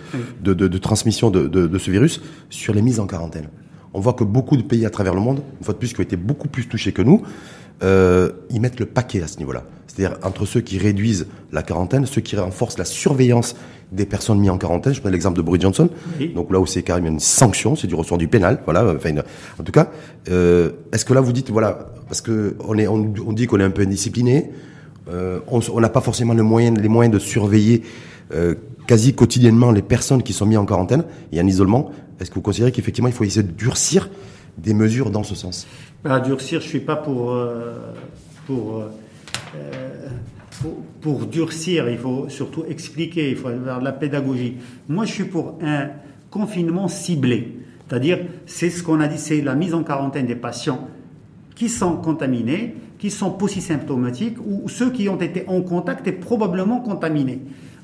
de, 0.42 0.78
transmission 0.78 1.30
de, 1.30 1.78
ce 1.78 1.90
virus 1.90 2.20
sur 2.50 2.72
les 2.72 2.82
mises 2.82 3.00
en 3.00 3.06
quarantaine. 3.06 3.48
On 3.92 4.00
voit 4.00 4.14
que 4.14 4.24
beaucoup 4.24 4.56
de 4.56 4.62
pays 4.62 4.86
à 4.86 4.90
travers 4.90 5.14
le 5.14 5.20
monde, 5.20 5.42
une 5.58 5.64
fois 5.64 5.74
de 5.74 5.78
plus, 5.78 5.92
qui 5.92 6.00
ont 6.00 6.04
été 6.04 6.16
beaucoup 6.16 6.48
plus 6.48 6.68
touchés 6.68 6.92
que 6.92 7.02
nous, 7.02 7.22
euh, 7.82 8.30
ils 8.50 8.60
mettent 8.60 8.78
le 8.78 8.86
paquet 8.86 9.22
à 9.22 9.26
ce 9.26 9.38
niveau-là. 9.38 9.64
C'est-à-dire 9.86 10.18
entre 10.22 10.46
ceux 10.46 10.60
qui 10.60 10.78
réduisent 10.78 11.26
la 11.50 11.62
quarantaine, 11.62 12.06
ceux 12.06 12.20
qui 12.20 12.36
renforcent 12.36 12.78
la 12.78 12.84
surveillance 12.84 13.56
des 13.92 14.06
personnes 14.06 14.38
mises 14.38 14.50
en 14.50 14.58
quarantaine. 14.58 14.94
Je 14.94 15.00
prends 15.00 15.10
l'exemple 15.10 15.36
de 15.36 15.42
Boris 15.42 15.62
Johnson. 15.62 15.88
Donc 16.34 16.52
là 16.52 16.60
où 16.60 16.66
c'est 16.66 16.82
carrément 16.82 17.08
une 17.08 17.20
sanction, 17.20 17.76
c'est 17.76 17.86
du 17.86 17.94
ressort 17.94 18.18
du 18.18 18.28
pénal. 18.28 18.60
Voilà. 18.64 18.84
Enfin, 18.94 19.14
en 19.58 19.62
tout 19.62 19.72
cas, 19.72 19.90
euh, 20.30 20.70
est-ce 20.92 21.04
que 21.04 21.14
là 21.14 21.20
vous 21.20 21.32
dites 21.32 21.50
voilà 21.50 21.90
parce 22.10 22.20
que 22.20 22.56
on 22.66 22.76
est, 22.76 22.88
on, 22.88 22.98
dit 23.32 23.46
qu'on 23.46 23.60
est 23.60 23.64
un 23.64 23.70
peu 23.70 23.82
indiscipliné. 23.82 24.50
Euh, 25.08 25.38
on 25.48 25.80
n'a 25.80 25.88
pas 25.88 26.00
forcément 26.00 26.34
le 26.34 26.42
moyen, 26.42 26.74
les 26.74 26.88
moyens 26.88 27.14
de 27.14 27.20
surveiller 27.20 27.82
euh, 28.34 28.56
quasi 28.88 29.14
quotidiennement 29.14 29.70
les 29.70 29.82
personnes 29.82 30.22
qui 30.22 30.32
sont 30.32 30.44
mises 30.44 30.58
en 30.58 30.66
quarantaine 30.66 31.04
et 31.32 31.40
en 31.40 31.46
isolement. 31.46 31.92
Est-ce 32.20 32.30
que 32.30 32.34
vous 32.34 32.42
considérez 32.42 32.72
qu'effectivement 32.72 33.08
il 33.08 33.14
faut 33.14 33.24
essayer 33.24 33.44
de 33.44 33.52
durcir 33.52 34.10
des 34.58 34.74
mesures 34.74 35.10
dans 35.10 35.22
ce 35.22 35.36
sens? 35.36 35.68
Bah, 36.02 36.18
Durcir, 36.18 36.60
je 36.60 36.66
suis 36.66 36.80
pas 36.80 36.96
pour 36.96 37.30
euh, 37.30 37.76
pour 38.46 38.82
pour, 41.00 41.26
durcir, 41.26 41.88
il 41.88 41.98
faut 41.98 42.28
surtout 42.28 42.64
expliquer, 42.68 43.30
il 43.30 43.36
faut 43.36 43.48
faire 43.48 43.78
de 43.80 43.84
la 43.84 43.92
pédagogie. 43.92 44.56
Moi, 44.88 45.04
je 45.04 45.12
suis 45.12 45.24
pour 45.24 45.58
un 45.62 45.90
confinement 46.30 46.88
ciblé. 46.88 47.56
C'est-à-dire, 47.88 48.18
c'est 48.46 48.70
ce 48.70 48.82
qu'on 48.82 49.00
a 49.00 49.08
dit, 49.08 49.18
c'est 49.18 49.40
la 49.40 49.54
mise 49.54 49.74
en 49.74 49.82
quarantaine 49.82 50.26
des 50.26 50.36
patients 50.36 50.88
qui 51.54 51.68
sont 51.68 51.96
contaminés, 51.96 52.76
qui 52.98 53.10
sont 53.10 53.36
symptomatiques 53.48 54.36
ou 54.46 54.68
ceux 54.68 54.90
qui 54.90 55.08
ont 55.08 55.20
été 55.20 55.44
en 55.48 55.62
contact 55.62 56.06
et 56.06 56.12
probablement 56.12 56.80
contaminés. 56.80 57.40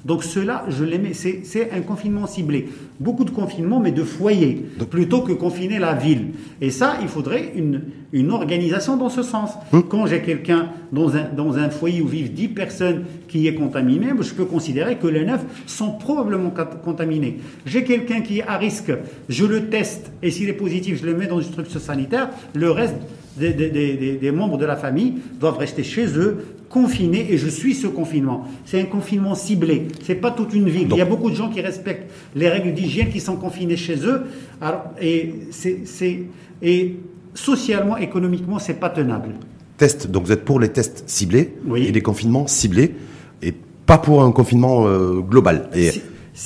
Donc 0.07 0.23
cela, 0.23 0.65
je 0.69 0.85
l'aimais, 0.85 1.15
c'est 1.15 1.71
un 1.73 1.81
confinement 1.81 2.29
ciblé. 2.29 2.69
Beaucoup 3.01 3.25
de 3.25 3.31
confinements, 3.31 3.81
mais 3.81 3.91
de 3.91 4.05
foyers, 4.05 4.65
plutôt 4.89 5.23
que 5.23 5.33
confiner 5.33 5.81
la 5.81 5.95
ville. 5.95 6.29
Et 6.61 6.71
ça, 6.71 6.99
il 7.03 7.09
faudrait 7.09 7.53
une, 7.57 7.83
une 8.13 8.31
organisation 8.31 8.97
dans 8.97 9.09
ce 9.09 9.25
sens. 9.25 9.55
Hum. 9.73 9.83
Quand 9.83 10.07
j'ai 10.07 10.23
quelqu'un 10.23 10.71
dans 10.93 11.17
un, 11.17 11.25
dans 11.37 11.59
un 11.59 11.71
foyer 11.71 12.03
où 12.03 12.07
vivent 12.07 12.33
10 12.33 12.49
personnes 12.49 13.05
qui 13.27 13.49
est 13.49 13.55
contaminé, 13.55 14.13
je 14.21 14.33
peux 14.33 14.45
considérer 14.45 14.95
que 14.97 15.09
les 15.09 15.25
9 15.25 15.45
sont 15.67 15.91
probablement 15.91 16.53
contaminés. 16.85 17.39
J'ai 17.65 17.83
quelqu'un 17.83 18.21
qui 18.21 18.39
est 18.39 18.47
à 18.47 18.59
risque, 18.59 18.93
je 19.29 19.45
le 19.45 19.69
teste, 19.69 20.13
et 20.23 20.31
s'il 20.31 20.49
est 20.49 20.53
positif, 20.53 21.01
je 21.01 21.07
le 21.07 21.17
mets 21.17 21.27
dans 21.27 21.41
une 21.41 21.49
structure 21.49 21.81
sanitaire, 21.81 22.31
le 22.55 22.71
reste 22.71 22.95
des, 23.37 23.53
des, 23.53 23.69
des, 23.71 24.17
des, 24.17 24.31
membres 24.31 24.57
de 24.57 24.65
la 24.65 24.77
famille 24.77 25.15
doivent 25.39 25.59
rester 25.59 25.83
chez 25.83 26.07
eux, 26.17 26.56
confinés, 26.77 27.33
et 27.33 27.39
je 27.39 27.49
suis 27.49 27.75
ce 27.75 27.87
confinement. 27.87 28.47
C'est 28.67 28.79
un 28.79 28.85
confinement 28.85 29.35
ciblé. 29.35 29.89
C'est 30.03 30.17
pas 30.17 30.31
toute 30.31 30.53
une 30.53 30.69
ville. 30.69 30.89
Il 30.91 30.99
y 30.99 31.01
a 31.01 31.07
beaucoup 31.07 31.31
de 31.31 31.35
gens 31.35 31.49
qui 31.49 31.63
respectent 31.63 32.11
les 32.35 32.51
règles 32.51 32.75
d'hygiène, 32.75 33.09
qui 33.09 33.21
sont 33.21 33.37
confinés 33.37 33.79
chez 33.79 33.97
eux. 34.05 34.25
Alors, 34.61 34.85
et, 35.01 35.35
c'est, 35.51 36.27
et 36.61 36.97
socialement, 37.33 37.97
économiquement, 37.97 38.59
c'est 38.59 38.79
pas 38.79 38.91
tenable. 38.91 39.31
Test. 39.79 40.11
Donc 40.11 40.27
vous 40.27 40.33
êtes 40.33 40.45
pour 40.45 40.61
les 40.61 40.69
tests 40.69 41.05
ciblés 41.07 41.55
et 41.77 41.93
les 41.93 42.03
confinements 42.03 42.47
ciblés, 42.47 42.95
et 43.41 43.55
pas 43.87 43.97
pour 43.97 44.23
un 44.23 44.33
confinement 44.33 44.87
euh, 44.87 45.21
global. 45.21 45.71
Et 45.75 45.93
si 45.93 46.03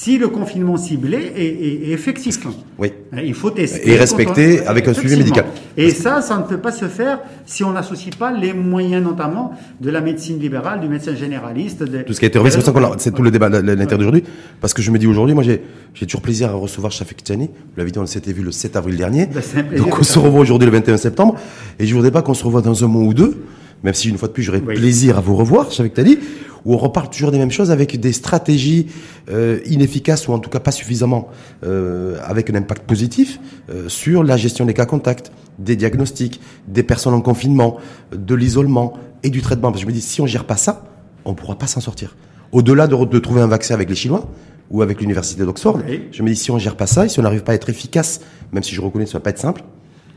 le 0.07 0.29
confinement 0.29 0.77
ciblé 0.77 1.33
est, 1.37 1.91
effectif. 1.91 2.39
Oui. 2.79 2.93
Il 3.23 3.35
faut 3.35 3.51
tester. 3.51 3.91
Et 3.91 3.97
respecter 3.97 4.67
avec 4.67 4.87
un 4.87 4.95
suivi 4.95 5.17
médical. 5.17 5.47
Et 5.77 5.91
ça, 5.91 6.23
ça 6.23 6.37
ne 6.37 6.43
peut 6.43 6.59
pas 6.59 6.73
se 6.73 6.87
faire 6.87 7.21
si 7.45 7.65
on 7.65 7.73
n'associe 7.73 8.15
pas 8.15 8.31
les 8.33 8.53
moyens, 8.53 9.03
notamment 9.03 9.53
de 9.81 9.91
la 9.91 10.01
médecine 10.01 10.39
libérale, 10.39 10.81
du 10.81 10.89
médecin 10.89 11.15
généraliste. 11.15 11.85
tout 12.05 12.13
ce 12.13 12.19
qui 12.19 12.25
a 12.25 12.29
été 12.29 12.39
remis, 12.39 12.51
c'est 12.99 13.15
tout 13.15 13.23
le 13.23 13.31
débat 13.31 13.49
de 13.49 13.59
l'intérieur 13.59 13.99
d'aujourd'hui. 13.99 14.25
Parce 14.61 14.75
que 14.75 14.83
je 14.83 14.91
me 14.91 14.99
dis 14.99 15.07
aujourd'hui, 15.07 15.35
moi 15.35 15.43
j'ai 15.43 15.61
toujours 16.07 16.23
plaisir 16.23 16.51
à 16.51 16.53
recevoir 16.53 16.93
Shafik 16.93 17.21
Tchani. 17.23 17.47
Vous 17.47 17.77
l'avez 17.77 17.91
dit, 17.91 17.99
on 17.99 18.07
s'était 18.07 18.33
vu 18.33 18.43
le 18.43 18.53
7 18.53 18.77
avril 18.77 18.97
dernier. 18.97 19.27
Ben, 19.27 19.79
Donc 19.79 19.99
on 19.99 20.05
se 20.05 20.19
revoit 20.19 20.41
aujourd'hui 20.41 20.67
le 20.67 20.73
21 20.73 20.97
septembre. 20.97 21.37
Et 21.79 21.87
je 21.87 21.95
voudrais 21.95 22.13
pas 22.13 22.23
qu'on 22.23 22.35
se 22.35 22.45
revoie 22.45 22.63
dans 22.63 22.85
un 22.85 22.89
mois 22.89 23.03
ou 23.03 23.15
deux 23.15 23.43
même 23.83 23.95
si 23.95 24.09
une 24.09 24.19
fois 24.19 24.29
de 24.29 24.33
plus 24.33 24.43
j'aurais 24.43 24.61
plaisir 24.61 25.17
à 25.17 25.21
vous 25.21 25.37
revoir, 25.37 25.71
Shafik 25.73 25.95
Tani, 25.95 26.19
où 26.65 26.75
on 26.75 26.77
reparle 26.77 27.11
toujours 27.11 27.31
des 27.31 27.39
mêmes 27.39 27.51
choses 27.51 27.71
avec 27.71 27.99
des 27.99 28.13
stratégies 28.13 28.87
euh, 29.31 29.61
inefficaces 29.67 30.29
ou 30.29 30.33
en 30.33 30.39
tout 30.39 30.51
cas 30.51 30.61
pas 30.61 30.73
suffisamment 30.73 31.29
euh, 31.65 32.19
avec 32.25 32.51
un 32.51 32.55
impact 32.55 32.83
positif 32.85 33.41
euh, 33.71 33.89
sur 33.89 34.23
la 34.23 34.37
gestion 34.37 34.65
des 34.65 34.75
cas 34.75 34.87
contacts, 34.87 35.33
des 35.59 35.77
diagnostics, 35.77 36.41
des 36.69 36.83
personnes 36.83 37.15
en 37.15 37.21
confinement, 37.21 37.79
de 38.13 38.35
l'isolement 38.35 38.95
et 39.23 39.31
du 39.31 39.43
traitement. 39.43 39.71
Parce 39.71 39.83
que 39.83 39.89
je 39.89 39.93
me 39.93 39.93
dis, 39.93 40.01
si 40.01 40.21
on 40.21 40.27
gère 40.27 40.45
pas 40.45 40.57
ça, 40.57 40.85
on 41.25 41.35
pourra 41.35 41.57
pas 41.57 41.67
s'en 41.67 41.81
sortir. 41.81 42.17
Au-delà 42.53 42.87
de, 42.87 42.97
de, 43.05 43.19
trouver 43.19 43.41
un 43.41 43.47
vaccin 43.47 43.75
avec 43.75 43.89
les 43.89 43.95
Chinois 43.95 44.29
ou 44.71 44.83
avec 44.83 45.01
l'université 45.01 45.45
d'Oxford, 45.45 45.81
je 46.13 46.23
me 46.23 46.29
dis, 46.29 46.37
si 46.37 46.51
on 46.51 46.59
gère 46.59 46.77
pas 46.77 46.87
ça 46.87 47.07
et 47.07 47.09
si 47.09 47.21
on 47.21 47.23
n'arrive 47.23 47.43
pas 47.43 47.53
à 47.53 47.55
être 47.55 47.69
efficace, 47.69 48.21
même 48.53 48.63
si 48.63 48.75
je 48.75 48.81
reconnais 48.81 49.05
que 49.05 49.11
ça 49.11 49.19
va 49.19 49.23
pas 49.23 49.31
être 49.31 49.39
simple, 49.39 49.63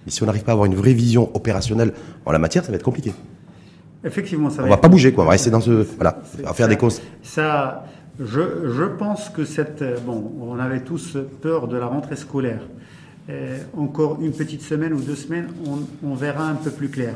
mais 0.06 0.12
si 0.12 0.22
on 0.24 0.26
n'arrive 0.26 0.44
pas 0.44 0.52
à 0.52 0.54
avoir 0.54 0.66
une 0.66 0.76
vraie 0.76 0.94
vision 0.94 1.30
opérationnelle 1.36 1.94
en 2.26 2.32
la 2.32 2.40
matière, 2.40 2.64
ça 2.64 2.72
va 2.72 2.76
être 2.76 2.84
compliqué. 2.84 3.14
Effectivement, 4.04 4.50
ça 4.50 4.62
va. 4.62 4.68
On 4.68 4.72
va 4.72 4.78
pas 4.78 4.90
bouger, 4.90 5.14
quoi. 5.14 5.24
On 5.24 5.28
va 5.28 5.34
rester 5.34 5.50
dans 5.50 5.62
ce, 5.62 5.86
voilà, 5.96 6.20
à 6.46 6.54
faire 6.54 6.68
des 6.68 6.78
causes. 6.78 7.02
Ça, 7.22 7.86
je, 8.20 8.72
je 8.76 8.84
pense 8.84 9.30
que 9.30 9.46
cette, 9.46 9.84
bon, 10.06 10.32
on 10.42 10.60
avait 10.60 10.82
tous 10.82 11.18
peur 11.42 11.68
de 11.68 11.78
la 11.78 11.88
rentrée 11.88 12.16
scolaire. 12.16 12.62
encore 13.78 14.20
une 14.22 14.34
petite 14.34 14.62
semaine 14.62 14.94
ou 14.94 15.00
deux 15.02 15.16
semaines, 15.16 15.48
on, 15.66 16.08
on, 16.08 16.14
verra 16.14 16.48
un 16.48 16.56
peu 16.56 16.72
plus 16.72 16.90
clair. 16.90 17.16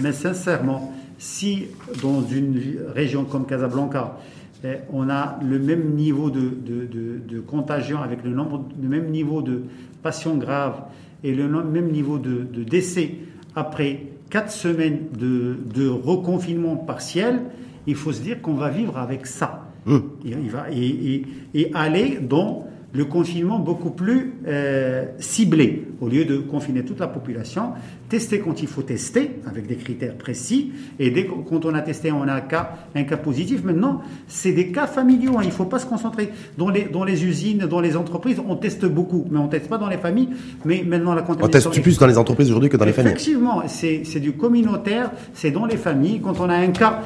Mais 0.00 0.12
sincèrement, 0.12 0.92
si 1.18 1.68
dans 2.02 2.22
une 2.22 2.60
région 2.94 3.24
comme 3.24 3.46
Casablanca, 3.46 4.18
eh, 4.64 4.78
on 4.92 5.10
a 5.10 5.38
le 5.42 5.58
même 5.58 5.94
niveau 5.94 6.30
de, 6.30 6.40
de, 6.40 6.86
de, 6.86 7.18
de, 7.28 7.40
contagion 7.40 8.00
avec 8.00 8.24
le, 8.24 8.30
nombre, 8.30 8.66
le 8.80 8.88
même 8.88 9.10
niveau 9.10 9.42
de 9.42 9.64
patients 10.02 10.36
graves 10.36 10.80
et 11.22 11.34
le 11.34 11.48
même 11.48 11.90
niveau 11.90 12.18
de, 12.18 12.46
décès 12.64 13.14
après 13.54 14.06
quatre 14.34 14.50
semaines 14.50 15.10
de, 15.16 15.88
reconfinement 15.88 16.74
partiel, 16.74 17.42
il 17.86 17.94
faut 17.94 18.10
se 18.10 18.20
dire 18.20 18.42
qu'on 18.42 18.54
va 18.54 18.68
vivre 18.68 18.98
avec 18.98 19.28
ça. 19.28 19.68
Mmh. 19.86 19.98
Il, 20.24 20.50
va, 20.50 20.66
et, 20.72 21.70
aller 21.72 22.18
dans 22.20 22.66
le 22.94 23.04
confinement 23.04 23.58
beaucoup 23.58 23.90
plus 23.90 24.34
euh, 24.46 25.06
ciblé. 25.18 25.88
Au 26.00 26.08
lieu 26.08 26.24
de 26.24 26.38
confiner 26.38 26.84
toute 26.84 27.00
la 27.00 27.08
population, 27.08 27.72
tester 28.08 28.38
quand 28.38 28.62
il 28.62 28.68
faut 28.68 28.82
tester, 28.82 29.32
avec 29.46 29.66
des 29.66 29.74
critères 29.74 30.14
précis. 30.14 30.72
Et 31.00 31.10
dès 31.10 31.24
que, 31.24 31.32
quand 31.48 31.64
on 31.64 31.74
a 31.74 31.80
testé, 31.80 32.12
on 32.12 32.22
a 32.22 32.34
un 32.34 32.40
cas, 32.40 32.76
un 32.94 33.02
cas 33.02 33.16
positif. 33.16 33.64
Maintenant, 33.64 34.02
c'est 34.28 34.52
des 34.52 34.68
cas 34.68 34.86
familiaux. 34.86 35.32
Hein, 35.36 35.42
il 35.42 35.48
ne 35.48 35.52
faut 35.52 35.64
pas 35.64 35.80
se 35.80 35.86
concentrer. 35.86 36.30
Dans 36.56 36.70
les, 36.70 36.84
dans 36.84 37.04
les 37.04 37.24
usines, 37.24 37.66
dans 37.66 37.80
les 37.80 37.96
entreprises, 37.96 38.40
on 38.46 38.54
teste 38.54 38.86
beaucoup. 38.86 39.26
Mais 39.28 39.38
on 39.38 39.46
ne 39.46 39.50
teste 39.50 39.68
pas 39.68 39.78
dans 39.78 39.88
les 39.88 39.98
familles. 39.98 40.28
Mais 40.64 40.84
maintenant, 40.86 41.14
la 41.14 41.22
contamination... 41.22 41.70
On 41.70 41.72
teste 41.72 41.82
plus 41.82 41.98
dans 41.98 42.06
les 42.06 42.18
entreprises 42.18 42.48
aujourd'hui 42.50 42.70
que 42.70 42.76
dans 42.76 42.84
les 42.84 42.92
familles. 42.92 43.12
Effectivement, 43.12 43.62
c'est 43.66 44.20
du 44.20 44.32
communautaire, 44.32 45.10
c'est 45.32 45.50
dans 45.50 45.66
les 45.66 45.76
familles. 45.76 46.20
Quand 46.20 46.38
on 46.38 46.48
a 46.48 46.54
un 46.54 46.70
cas 46.70 47.00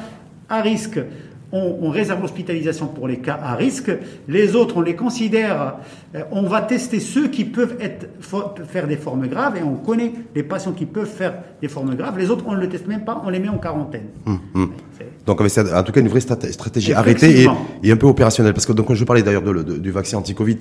à 0.49 0.61
risque 0.61 0.99
on, 1.51 1.89
réserve 1.89 2.21
l'hospitalisation 2.21 2.87
pour 2.87 3.07
les 3.07 3.17
cas 3.17 3.39
à 3.41 3.55
risque. 3.55 3.91
Les 4.27 4.55
autres, 4.55 4.77
on 4.77 4.81
les 4.81 4.95
considère, 4.95 5.75
euh, 6.15 6.21
on 6.31 6.43
va 6.43 6.61
tester 6.61 6.99
ceux 6.99 7.27
qui 7.27 7.45
peuvent 7.45 7.75
être, 7.79 8.07
faire 8.67 8.87
des 8.87 8.97
formes 8.97 9.27
graves 9.27 9.57
et 9.57 9.63
on 9.63 9.75
connaît 9.75 10.13
les 10.35 10.43
patients 10.43 10.73
qui 10.73 10.85
peuvent 10.85 11.09
faire 11.09 11.33
des 11.61 11.67
formes 11.67 11.95
graves. 11.95 12.17
Les 12.19 12.29
autres, 12.29 12.45
on 12.47 12.53
ne 12.53 12.59
le 12.59 12.69
teste 12.69 12.87
même 12.87 13.03
pas, 13.03 13.21
on 13.25 13.29
les 13.29 13.39
met 13.39 13.49
en 13.49 13.57
quarantaine. 13.57 14.07
Hum, 14.25 14.39
hum. 14.53 14.71
Donc, 15.25 15.41
en 15.41 15.83
tout 15.83 15.91
cas, 15.91 16.01
une 16.01 16.07
vraie 16.07 16.19
stratégie 16.19 16.93
arrêtée 16.93 17.47
et, 17.83 17.91
un 17.91 17.97
peu 17.97 18.07
opérationnelle. 18.07 18.53
Parce 18.53 18.65
que 18.65 18.73
donc, 18.73 18.93
je 18.93 19.03
parlais 19.03 19.23
d'ailleurs 19.23 19.43
du 19.43 19.91
vaccin 19.91 20.17
anti-Covid 20.17 20.57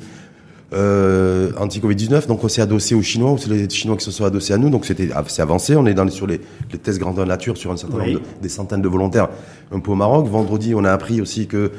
euh, 0.73 1.51
anti-Covid-19. 1.59 2.27
Donc 2.27 2.45
on 2.45 2.49
s'est 2.49 2.63
adossé 2.63 2.95
aux 2.95 3.03
Chinois, 3.03 3.33
ou 3.33 3.39
c'est 3.39 3.51
les 3.51 3.69
Chinois 3.69 3.97
qui 3.97 4.05
se 4.05 4.11
sont 4.11 4.25
adossés 4.25 4.53
à 4.53 4.59
nous. 4.59 4.71
Donc 4.71 4.85
c'était 4.85 5.11
assez 5.13 5.43
avancé. 5.43 5.77
On 5.77 5.87
est 5.87 5.95
dans, 5.95 6.09
sur 6.09 6.27
les, 6.27 6.41
les 6.73 6.79
tests 6.79 6.99
grandeur 6.99 7.27
nature 7.27 7.57
sur 7.57 7.71
un 7.73 7.77
certain 7.77 7.99
nombre 7.99 8.13
de, 8.13 8.21
des 8.43 8.49
centaines 8.49 8.83
de 8.83 8.89
volontaires 8.89 9.29
un 9.73 9.81
peu 9.81 9.93
au 9.93 9.97
Maroc. 9.97 10.27
Vendredi, 10.27 10.75
on 10.75 10.85
a 10.85 10.93
appris 10.93 11.21
aussi 11.21 11.47
que 11.47 11.73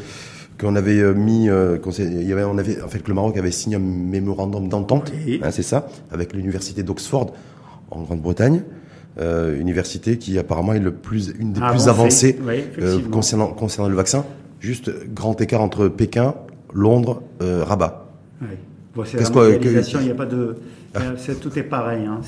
qu'on 0.60 0.76
avait 0.76 1.00
euh, 1.00 1.14
mis, 1.14 1.50
euh, 1.50 1.78
il 2.00 2.28
y 2.28 2.34
avait, 2.34 2.44
on 2.44 2.58
avait, 2.58 2.82
en 2.82 2.90
fait, 2.90 3.00
que 3.00 3.08
le 3.08 3.14
Maroc 3.14 3.38
avait 3.38 3.52
signé 3.52 3.78
un 3.78 3.80
mémorandum 3.80 4.68
d'entente, 4.68 5.10
hein, 5.42 5.52
c'est 5.52 5.64
ça, 5.64 5.88
avec 6.12 6.34
l'université 6.34 6.84
d'Oxford 6.84 7.34
en 7.92 8.02
Grande-Bretagne. 8.02 8.64
Euh, 9.20 9.60
université 9.60 10.18
qui 10.18 10.38
apparemment 10.38 10.74
est 10.74 10.80
le 10.80 10.94
plus, 10.94 11.34
une 11.38 11.52
des 11.52 11.60
plus 11.60 11.90
avancées 11.90 12.40
euh, 12.80 13.00
concernant, 13.12 13.48
concernant 13.48 13.90
le 13.90 13.96
vaccin. 13.96 14.24
Juste 14.62 14.92
grand 15.14 15.40
écart 15.42 15.62
entre 15.62 15.90
Pékin, 15.90 16.36
Londres, 16.74 17.22
euh, 17.42 17.64
Rabat. 17.66 18.08
Oui 18.42 18.48
c'est 19.06 19.22
la 19.22 19.30
mondialisation, 19.30 20.00
il 20.00 20.06
n'y 20.06 20.12
a 20.12 20.16
pas 20.16 20.26
de... 20.26 20.56
Ah. 20.96 21.14
tout 21.40 21.60
est 21.60 21.64
pareil. 21.64 22.06
Hein. 22.06 22.22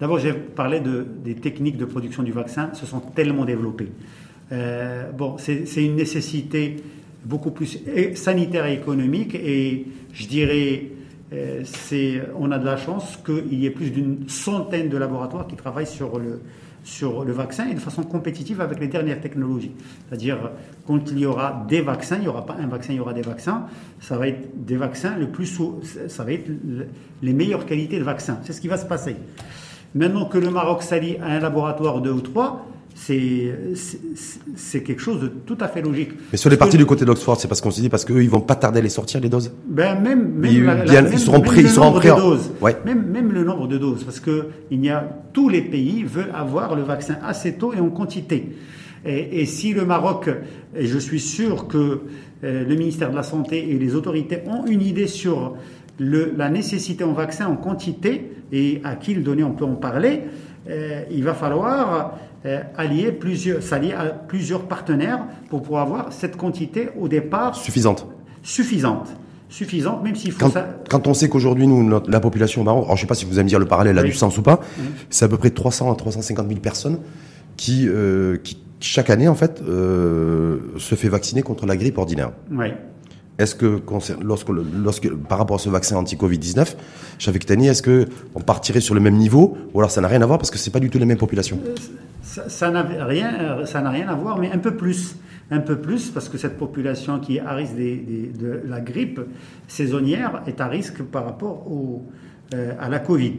D'abord, 0.00 0.18
j'ai 0.18 0.32
parlé 0.32 0.80
de, 0.80 1.06
des 1.24 1.34
techniques 1.34 1.76
de 1.76 1.84
production 1.84 2.22
du 2.22 2.32
vaccin, 2.32 2.70
se 2.74 2.86
sont 2.86 3.00
tellement 3.00 3.44
développées. 3.44 3.92
Euh, 4.50 5.10
bon, 5.12 5.36
c'est 5.38 5.84
une 5.84 5.96
nécessité 5.96 6.76
beaucoup 7.24 7.52
plus 7.52 7.78
sanitaire 8.14 8.66
et 8.66 8.74
économique, 8.74 9.34
et 9.34 9.86
je 10.12 10.26
dirais, 10.26 10.86
euh, 11.32 11.62
on 12.38 12.50
a 12.50 12.58
de 12.58 12.66
la 12.66 12.76
chance 12.76 13.18
qu'il 13.24 13.58
y 13.58 13.66
ait 13.66 13.70
plus 13.70 13.90
d'une 13.90 14.28
centaine 14.28 14.88
de 14.88 14.96
laboratoires 14.96 15.46
qui 15.46 15.56
travaillent 15.56 15.86
sur 15.86 16.18
le, 16.18 16.40
sur 16.84 17.24
le 17.24 17.32
vaccin 17.32 17.68
et 17.68 17.74
de 17.74 17.80
façon 17.80 18.02
compétitive 18.02 18.60
avec 18.60 18.80
les 18.80 18.88
dernières 18.88 19.20
technologies. 19.20 19.72
C'est-à-dire, 20.08 20.50
quand 20.86 21.10
il 21.10 21.18
y 21.18 21.26
aura 21.26 21.64
des 21.68 21.80
vaccins, 21.80 22.16
il 22.16 22.22
n'y 22.22 22.28
aura 22.28 22.44
pas 22.44 22.56
un 22.60 22.66
vaccin, 22.66 22.92
il 22.92 22.96
y 22.96 23.00
aura 23.00 23.12
des 23.12 23.22
vaccins, 23.22 23.66
ça 24.00 24.16
va 24.16 24.28
être 24.28 24.64
des 24.64 24.76
vaccins, 24.76 25.16
le 25.16 25.28
plus, 25.28 25.60
ça 26.08 26.24
va 26.24 26.32
être 26.32 26.50
les 27.22 27.32
meilleures 27.32 27.66
qualités 27.66 27.98
de 27.98 28.04
vaccins. 28.04 28.38
C'est 28.42 28.52
ce 28.52 28.60
qui 28.60 28.68
va 28.68 28.76
se 28.76 28.86
passer. 28.86 29.16
Maintenant 29.94 30.24
que 30.24 30.38
le 30.38 30.50
Maroc 30.50 30.82
s'allie 30.82 31.18
à 31.18 31.26
un 31.26 31.40
laboratoire 31.40 32.00
deux 32.00 32.12
ou 32.12 32.20
trois, 32.20 32.66
c'est 32.94 34.82
quelque 34.82 35.00
chose 35.00 35.20
de 35.20 35.26
tout 35.28 35.58
à 35.60 35.68
fait 35.68 35.82
logique. 35.82 36.10
Mais 36.30 36.38
sur 36.38 36.50
les 36.50 36.56
parties 36.56 36.76
du 36.76 36.86
côté 36.86 37.04
d'Oxford, 37.04 37.40
c'est 37.40 37.48
parce 37.48 37.60
qu'on 37.60 37.70
s'est 37.70 37.82
dit 37.82 37.88
parce 37.88 38.04
qu'eux, 38.04 38.22
ils 38.22 38.30
vont 38.30 38.40
pas 38.40 38.54
tarder 38.54 38.80
à 38.80 38.82
les 38.82 38.88
sortir 38.88 39.20
les 39.20 39.28
doses. 39.28 39.52
Ben 39.66 40.00
même, 40.00 40.32
même 40.34 40.52
ils, 41.12 41.18
seront 41.18 41.40
prêts, 41.40 41.62
ils 41.62 41.68
seront. 41.68 41.98
Doses, 41.98 42.50
même, 42.84 43.06
même 43.06 43.32
le 43.32 43.44
nombre 43.44 43.68
de 43.68 43.78
doses, 43.78 44.04
parce 44.04 44.20
que 44.20 44.46
il 44.70 44.84
y 44.84 44.90
a 44.90 45.08
tous 45.32 45.48
les 45.48 45.62
pays 45.62 46.04
veulent 46.04 46.32
avoir 46.34 46.74
le 46.74 46.82
vaccin 46.82 47.16
assez 47.24 47.54
tôt 47.54 47.72
et 47.72 47.80
en 47.80 47.90
quantité. 47.90 48.56
Et, 49.04 49.46
si 49.46 49.72
le 49.72 49.84
Maroc, 49.84 50.30
et 50.76 50.86
je 50.86 50.98
suis 50.98 51.18
sûr 51.18 51.66
que 51.66 52.02
euh, 52.44 52.64
le 52.64 52.74
ministère 52.76 53.10
de 53.10 53.16
la 53.16 53.24
Santé 53.24 53.70
et 53.70 53.78
les 53.78 53.96
autorités 53.96 54.38
ont 54.46 54.64
une 54.66 54.82
idée 54.82 55.08
sur 55.08 55.56
le, 55.98 56.32
la 56.36 56.48
nécessité 56.48 57.02
en 57.02 57.12
vaccin 57.12 57.48
en 57.48 57.56
quantité 57.56 58.30
et 58.52 58.80
à 58.84 58.94
qui 58.94 59.14
le 59.14 59.22
donner, 59.22 59.42
on 59.42 59.52
peut 59.52 59.64
en 59.64 59.74
parler. 59.74 60.20
Euh, 60.68 61.02
il 61.10 61.24
va 61.24 61.34
falloir 61.34 62.16
allier 62.76 63.12
plusieurs, 63.12 63.62
s'allier 63.62 63.92
à 63.92 64.06
plusieurs 64.06 64.62
partenaires 64.62 65.24
pour 65.48 65.62
pouvoir 65.62 65.82
avoir 65.82 66.12
cette 66.12 66.36
quantité 66.36 66.88
au 66.98 67.08
départ 67.08 67.54
suffisante. 67.54 68.06
Suffisante. 68.42 69.08
Suffisante, 69.48 70.02
même 70.02 70.16
s'il 70.16 70.32
faut 70.32 70.46
quand, 70.46 70.52
ça... 70.52 70.66
quand 70.88 71.06
on 71.06 71.14
sait 71.14 71.28
qu'aujourd'hui, 71.28 71.66
nous, 71.66 72.00
la 72.08 72.20
population 72.20 72.62
alors 72.62 72.86
je 72.88 72.92
ne 72.92 72.96
sais 72.96 73.06
pas 73.06 73.14
si 73.14 73.26
vous 73.26 73.34
allez 73.34 73.44
me 73.44 73.48
dire 73.48 73.58
le 73.58 73.66
parallèle 73.66 73.98
a 73.98 74.02
du 74.02 74.12
sens 74.12 74.38
ou 74.38 74.42
pas, 74.42 74.60
c'est 75.10 75.26
à 75.26 75.28
peu 75.28 75.36
près 75.36 75.50
300 75.50 75.92
à 75.92 75.94
350 75.94 76.48
000 76.48 76.60
personnes 76.60 76.98
qui, 77.56 77.86
euh, 77.86 78.38
qui 78.38 78.56
chaque 78.82 79.10
année, 79.10 79.28
en 79.28 79.34
fait, 79.34 79.62
euh, 79.66 80.58
se 80.78 80.94
fait 80.94 81.08
vacciner 81.08 81.42
contre 81.42 81.66
la 81.66 81.76
grippe 81.76 81.98
ordinaire. 81.98 82.32
Oui. 82.50 82.66
Est-ce 83.38 83.54
que, 83.54 83.80
lorsque, 84.22 84.48
lorsque, 84.48 85.10
par 85.10 85.38
rapport 85.38 85.56
à 85.56 85.58
ce 85.58 85.70
vaccin 85.70 85.96
anti-Covid-19, 85.96 86.74
Chavik 87.18 87.46
Tani, 87.46 87.68
est-ce 87.68 87.82
que 87.82 88.06
on 88.34 88.40
partirait 88.40 88.80
sur 88.80 88.94
le 88.94 89.00
même 89.00 89.16
niveau 89.16 89.56
ou 89.72 89.80
alors 89.80 89.90
ça 89.90 90.00
n'a 90.00 90.08
rien 90.08 90.22
à 90.22 90.26
voir 90.26 90.38
parce 90.38 90.50
que 90.50 90.58
c'est 90.58 90.70
pas 90.70 90.80
du 90.80 90.90
tout 90.90 90.98
les 90.98 91.06
mêmes 91.06 91.18
populations? 91.18 91.58
Ça 92.22 92.70
n'a 92.70 92.82
rien, 92.82 93.62
n'a 93.64 93.90
rien 93.90 94.08
à 94.08 94.14
voir, 94.14 94.38
mais 94.38 94.50
un 94.52 94.58
peu 94.58 94.76
plus, 94.76 95.16
un 95.50 95.60
peu 95.60 95.76
plus 95.76 96.10
parce 96.10 96.28
que 96.28 96.38
cette 96.38 96.56
population 96.56 97.20
qui 97.20 97.36
est 97.36 97.40
à 97.40 97.54
risque 97.54 97.74
de 97.76 98.62
la 98.66 98.80
grippe 98.80 99.20
saisonnière 99.66 100.42
est 100.46 100.60
à 100.60 100.68
risque 100.68 101.02
par 101.02 101.24
rapport 101.24 101.66
euh, 102.54 102.72
à 102.80 102.88
la 102.88 102.98
Covid. 102.98 103.38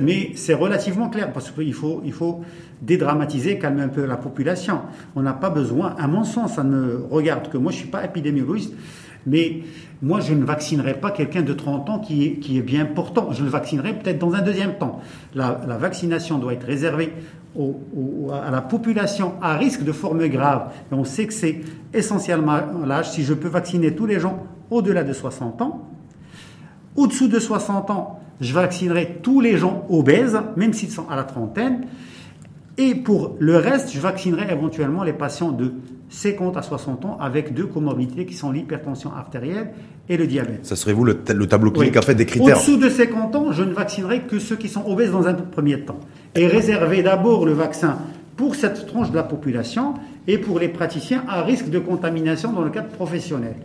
Mais 0.00 0.32
c'est 0.34 0.54
relativement 0.54 1.08
clair 1.08 1.32
parce 1.32 1.50
qu'il 1.50 1.74
faut, 1.74 2.02
il 2.04 2.12
faut 2.12 2.42
dédramatiser, 2.82 3.58
calmer 3.58 3.82
un 3.82 3.88
peu 3.88 4.06
la 4.06 4.16
population. 4.16 4.80
On 5.14 5.22
n'a 5.22 5.34
pas 5.34 5.50
besoin, 5.50 5.94
à 5.98 6.08
mon 6.08 6.24
sens, 6.24 6.54
ça 6.54 6.64
ne 6.64 6.96
regarde 7.10 7.48
que 7.48 7.58
moi, 7.58 7.70
je 7.70 7.76
ne 7.76 7.80
suis 7.82 7.90
pas 7.90 8.04
épidémiologiste, 8.04 8.72
mais 9.26 9.62
moi, 10.02 10.20
je 10.20 10.34
ne 10.34 10.44
vaccinerai 10.44 10.94
pas 10.94 11.10
quelqu'un 11.10 11.42
de 11.42 11.52
30 11.52 11.90
ans 11.90 11.98
qui 11.98 12.24
est, 12.24 12.60
bien 12.60 12.84
portant. 12.84 13.32
Je 13.32 13.42
le 13.42 13.48
vaccinerai 13.48 13.94
peut-être 13.94 14.18
dans 14.18 14.34
un 14.34 14.42
deuxième 14.42 14.76
temps. 14.76 15.00
La, 15.34 15.52
vaccination 15.78 16.38
doit 16.38 16.52
être 16.52 16.66
réservée 16.66 17.12
à 17.56 18.50
la 18.50 18.60
population 18.60 19.34
à 19.40 19.56
risque 19.56 19.82
de 19.82 19.92
formes 19.92 20.26
graves. 20.28 20.72
On 20.90 21.04
sait 21.04 21.26
que 21.26 21.32
c'est 21.32 21.60
essentiellement 21.94 22.58
l'âge. 22.84 23.12
Si 23.12 23.22
je 23.22 23.32
peux 23.32 23.48
vacciner 23.48 23.94
tous 23.94 24.06
les 24.06 24.20
gens 24.20 24.44
au-delà 24.70 25.04
de 25.04 25.12
60 25.12 25.62
ans, 25.62 25.88
au-dessous 26.96 27.28
de 27.28 27.38
60 27.38 27.90
ans, 27.90 28.20
je 28.40 28.52
vaccinerai 28.52 29.20
tous 29.22 29.40
les 29.40 29.56
gens 29.56 29.86
obèses, 29.88 30.38
même 30.56 30.72
s'ils 30.72 30.90
sont 30.90 31.08
à 31.08 31.16
la 31.16 31.24
trentaine. 31.24 31.86
Et 32.76 32.94
pour 32.94 33.36
le 33.38 33.56
reste, 33.56 33.92
je 33.92 34.00
vaccinerai 34.00 34.52
éventuellement 34.52 35.04
les 35.04 35.12
patients 35.12 35.52
de 35.52 35.72
50 36.14 36.56
à 36.56 36.62
60 36.62 37.04
ans 37.04 37.18
avec 37.20 37.54
deux 37.54 37.66
comorbidités 37.66 38.24
qui 38.24 38.34
sont 38.34 38.52
l'hypertension 38.52 39.12
artérielle 39.12 39.70
et 40.08 40.16
le 40.16 40.26
diabète. 40.26 40.64
Ça 40.64 40.76
serait 40.76 40.92
vous 40.92 41.04
le, 41.04 41.14
tableau 41.16 41.70
clinique 41.72 41.96
en 41.96 42.02
fait 42.02 42.14
des 42.14 42.24
critères 42.24 42.56
Au-dessous 42.56 42.76
de 42.76 42.88
50 42.88 43.34
ans, 43.34 43.52
je 43.52 43.64
ne 43.64 43.72
vaccinerai 43.72 44.20
que 44.20 44.38
ceux 44.38 44.56
qui 44.56 44.68
sont 44.68 44.86
obèses 44.86 45.10
dans 45.10 45.26
un 45.26 45.34
premier 45.34 45.80
temps. 45.80 45.98
Et 46.36 46.46
réserver 46.46 47.02
d'abord 47.02 47.44
le 47.44 47.52
vaccin 47.52 47.98
pour 48.36 48.54
cette 48.54 48.86
tranche 48.86 49.10
de 49.10 49.16
la 49.16 49.24
population 49.24 49.94
et 50.28 50.38
pour 50.38 50.60
les 50.60 50.68
praticiens 50.68 51.24
à 51.28 51.42
risque 51.42 51.68
de 51.68 51.80
contamination 51.80 52.52
dans 52.52 52.62
le 52.62 52.70
cadre 52.70 52.88
professionnel. 52.88 53.56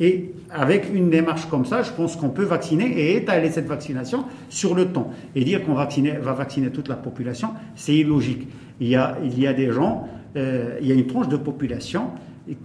Et 0.00 0.30
avec 0.50 0.94
une 0.94 1.10
démarche 1.10 1.46
comme 1.46 1.66
ça, 1.66 1.82
je 1.82 1.90
pense 1.90 2.14
qu'on 2.14 2.28
peut 2.28 2.44
vacciner 2.44 2.86
et 2.86 3.16
étaler 3.16 3.50
cette 3.50 3.66
vaccination 3.66 4.24
sur 4.48 4.76
le 4.76 4.86
temps. 4.86 5.10
Et 5.34 5.42
dire 5.42 5.64
qu'on 5.64 5.74
va 5.74 5.88
vacciner 6.32 6.70
toute 6.70 6.88
la 6.88 6.94
population, 6.94 7.50
c'est 7.74 7.94
illogique. 7.94 8.46
Il 8.80 8.86
y 8.86 8.94
a, 8.94 9.18
il 9.24 9.38
y 9.40 9.48
a 9.48 9.52
des 9.52 9.72
gens, 9.72 10.08
il 10.36 10.86
y 10.86 10.92
a 10.92 10.94
une 10.94 11.06
tranche 11.06 11.28
de 11.28 11.36
population 11.36 12.10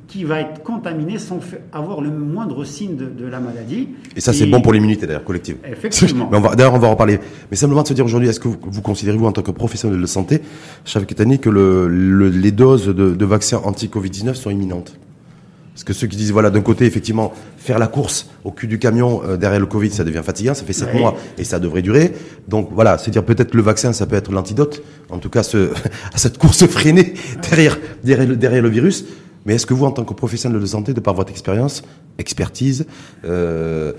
qui 0.08 0.24
va 0.24 0.40
être 0.40 0.64
contaminée 0.64 1.18
sans 1.20 1.40
avoir 1.72 2.02
le 2.02 2.10
moindre 2.10 2.64
signe 2.64 2.96
de, 2.96 3.26
la 3.26 3.40
maladie. 3.40 3.90
Et 4.16 4.22
ça, 4.22 4.32
c'est 4.34 4.46
bon 4.46 4.62
pour 4.62 4.74
l'immunité, 4.74 5.06
d'ailleurs, 5.06 5.24
collective. 5.24 5.58
Effectivement. 5.66 6.30
D'ailleurs, 6.56 6.74
on 6.74 6.80
va 6.80 6.88
en 6.88 6.92
reparler. 6.92 7.20
Mais 7.52 7.58
simplement 7.58 7.84
de 7.84 7.88
se 7.88 7.94
dire 7.94 8.06
aujourd'hui, 8.06 8.30
est-ce 8.30 8.40
que 8.40 8.48
vous, 8.48 8.82
considérez, 8.82 9.18
vous, 9.18 9.26
en 9.26 9.32
tant 9.32 9.42
que 9.42 9.52
professionnel 9.52 10.00
de 10.00 10.06
santé, 10.06 10.42
Chavé 10.86 11.06
Ketani, 11.06 11.40
que 11.40 11.50
le, 11.50 11.88
les 12.30 12.52
doses 12.52 12.88
de, 12.88 13.14
de 13.14 13.26
vaccins 13.26 13.62
anti-Covid-19 13.64 14.36
sont 14.36 14.50
imminentes? 14.50 14.98
Parce 15.74 15.84
que 15.84 15.94
ceux 15.94 16.06
qui 16.06 16.18
disent, 16.18 16.32
voilà, 16.32 16.52
d'un 16.52 16.62
côté, 16.62 16.86
effectivement, 16.86 17.34
faire 17.58 17.80
la 17.80 17.88
course 17.88 18.30
au 18.44 18.52
cul 18.52 18.68
du 18.68 18.78
camion 18.78 19.24
euh, 19.24 19.38
derrière 19.38 19.60
le 19.60 19.66
Covid, 19.66 19.90
ça 19.90 20.04
devient 20.04 20.22
fatigant, 20.24 20.54
ça 20.54 20.64
fait 20.64 20.74
sept 20.74 20.94
mois 20.94 21.16
et 21.40 21.44
ça 21.44 21.60
devrait 21.60 21.82
durer. 21.82 22.14
Donc 22.48 22.70
voilà, 22.72 23.00
c'est 23.00 23.10
dire 23.10 23.26
peut-être 23.26 23.56
le 23.56 23.64
vaccin, 23.64 23.92
ça 23.92 24.06
peut 24.06 24.16
être 24.16 24.32
l'antidote, 24.32 24.84
en 25.10 25.18
tout 25.18 25.30
cas 25.30 25.42
ce, 25.42 25.70
à 26.14 26.18
cette 26.18 26.38
course 26.38 26.68
freinée 26.68 27.16
derrière, 27.50 27.80
derrière, 28.04 28.28
le, 28.28 28.36
derrière 28.36 28.62
le 28.62 28.70
virus. 28.70 29.06
Mais 29.46 29.56
est-ce 29.56 29.66
que 29.66 29.74
vous, 29.74 29.86
en 29.86 29.92
tant 29.92 30.04
que 30.04 30.14
professionnel 30.14 30.62
de 30.62 30.66
santé, 30.66 30.94
de 30.94 31.00
par 31.00 31.16
votre 31.16 31.32
expérience, 31.32 31.82
expertise, 32.20 32.86
euh, 33.26 33.94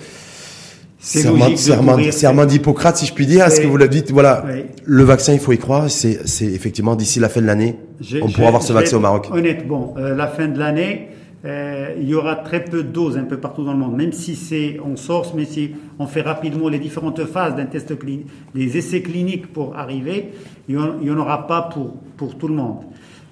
serment 1.00 2.46
d'Hippocrate, 2.46 2.96
si 2.96 3.06
je 3.06 3.12
puis 3.12 3.26
dire. 3.26 3.44
Est-ce 3.44 3.60
que 3.60 3.66
vous 3.66 3.76
l'avez 3.76 4.00
dit 4.00 4.12
Voilà, 4.12 4.44
le 4.84 5.02
vaccin, 5.02 5.32
il 5.32 5.40
faut 5.40 5.52
y 5.52 5.58
croire. 5.58 5.90
C'est, 5.90 6.26
c'est 6.26 6.46
effectivement 6.46 6.96
d'ici 6.96 7.20
la 7.20 7.28
fin 7.28 7.42
de 7.42 7.46
l'année, 7.46 7.76
on 8.22 8.30
pourra 8.30 8.48
avoir 8.48 8.62
ce 8.62 8.72
vaccin 8.72 8.96
au 8.96 9.00
Maroc. 9.00 9.28
Honnêtement, 9.30 9.94
euh, 9.98 10.14
la 10.14 10.28
fin 10.28 10.48
de 10.48 10.58
l'année, 10.58 11.08
euh, 11.44 11.94
il 11.98 12.08
y 12.08 12.14
aura 12.14 12.36
très 12.36 12.64
peu 12.64 12.82
de 12.82 12.88
doses 12.88 13.18
un 13.18 13.24
peu 13.24 13.36
partout 13.36 13.64
dans 13.64 13.72
le 13.72 13.78
monde, 13.78 13.96
même 13.96 14.12
si 14.12 14.34
c'est 14.34 14.78
on 14.84 14.96
source, 14.96 15.34
mais 15.34 15.44
si 15.44 15.72
on 15.98 16.06
fait 16.06 16.22
rapidement 16.22 16.68
les 16.68 16.78
différentes 16.78 17.24
phases 17.26 17.54
d'un 17.54 17.66
test 17.66 17.98
clinique, 17.98 18.26
des 18.54 18.78
essais 18.78 19.02
cliniques 19.02 19.52
pour 19.52 19.76
arriver, 19.76 20.30
il 20.68 20.76
n'y 20.76 21.10
en, 21.10 21.18
aura 21.18 21.46
pas 21.46 21.62
pour, 21.62 21.94
pour 22.16 22.38
tout 22.38 22.48
le 22.48 22.54
monde. 22.54 22.78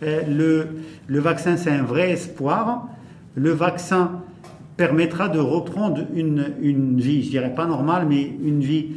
Euh, 0.02 0.22
le, 0.28 0.66
le 1.06 1.20
vaccin, 1.20 1.56
c'est 1.56 1.70
un 1.70 1.84
vrai 1.84 2.10
espoir. 2.10 2.88
Le 3.34 3.50
vaccin 3.50 4.20
permettra 4.76 5.28
de 5.28 5.38
reprendre 5.38 6.02
une, 6.14 6.52
une 6.60 7.00
vie, 7.00 7.22
je 7.22 7.30
dirais 7.30 7.54
pas 7.54 7.66
normale, 7.66 8.06
mais 8.08 8.22
une 8.22 8.60
vie 8.60 8.88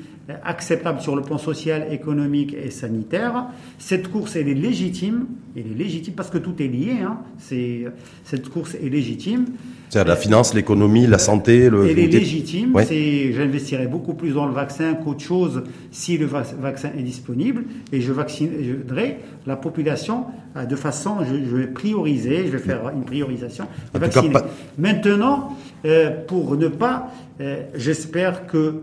acceptable 0.43 1.01
sur 1.01 1.15
le 1.15 1.21
plan 1.21 1.38
social, 1.38 1.88
économique 1.91 2.53
et 2.53 2.71
sanitaire. 2.71 3.45
Cette 3.78 4.09
course, 4.09 4.36
elle 4.36 4.49
est 4.49 4.55
légitime. 4.55 5.26
Elle 5.55 5.71
est 5.71 5.78
légitime 5.78 6.13
parce 6.15 6.30
que 6.30 6.38
tout 6.38 6.55
est 6.59 6.67
lié. 6.67 6.97
Hein. 7.03 7.19
C'est, 7.38 7.86
cette 8.23 8.49
course 8.49 8.76
est 8.76 8.89
légitime. 8.89 9.45
C'est-à-dire 9.89 10.09
la 10.09 10.17
finance, 10.17 10.53
l'économie, 10.53 11.05
la 11.05 11.19
santé. 11.19 11.69
Le... 11.69 11.88
Elle 11.88 11.99
est 11.99 12.07
légitime. 12.07 12.73
C'est, 12.88 13.34
j'investirais 13.34 13.88
beaucoup 13.88 14.15
plus 14.15 14.34
dans 14.34 14.47
le 14.47 14.53
vaccin 14.53 14.95
qu'autre 14.95 15.23
chose 15.23 15.63
si 15.91 16.17
le 16.17 16.26
vaccin 16.26 16.89
est 16.97 17.03
disponible. 17.03 17.65
Et 17.91 18.01
je 18.01 18.11
vaccinerai 18.11 19.19
la 19.45 19.55
population 19.55 20.26
euh, 20.57 20.65
de 20.65 20.76
façon, 20.76 21.17
je, 21.23 21.55
vais 21.55 21.67
prioriser, 21.67 22.45
je 22.47 22.51
vais 22.51 22.59
faire 22.59 22.89
une 22.89 23.03
priorisation. 23.03 23.67
Vacciner. 23.93 24.34
Maintenant, 24.78 25.55
euh, 25.86 26.11
pour 26.28 26.55
ne 26.55 26.67
pas, 26.67 27.11
euh, 27.41 27.63
j'espère 27.76 28.47
que 28.47 28.82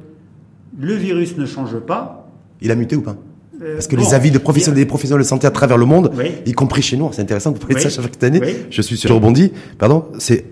le 0.78 0.94
virus 0.94 1.36
ne 1.36 1.46
change 1.46 1.78
pas. 1.78 2.28
Il 2.60 2.70
a 2.70 2.74
muté 2.74 2.96
ou 2.96 3.02
pas 3.02 3.16
euh, 3.62 3.74
Parce 3.74 3.86
que 3.86 3.96
les 3.96 4.14
avis 4.14 4.30
de 4.30 4.38
professionnels, 4.38 4.78
des 4.78 4.86
professionnels 4.86 5.22
de 5.22 5.28
santé 5.28 5.46
à 5.46 5.50
travers 5.50 5.76
le 5.76 5.86
monde, 5.86 6.12
y 6.46 6.52
compris 6.52 6.82
chez 6.82 6.96
nous, 6.96 7.10
c'est 7.12 7.22
intéressant 7.22 7.52
que 7.52 7.58
vous 7.58 7.66
parliez 7.66 7.84
de 7.84 7.90
ça 7.90 8.02
chaque 8.02 8.22
année. 8.22 8.40
Je 8.70 8.82
suis 8.82 8.96
sur 8.96 9.14
rebondi. 9.14 9.52
Pardon, 9.78 10.06
c'est 10.18 10.44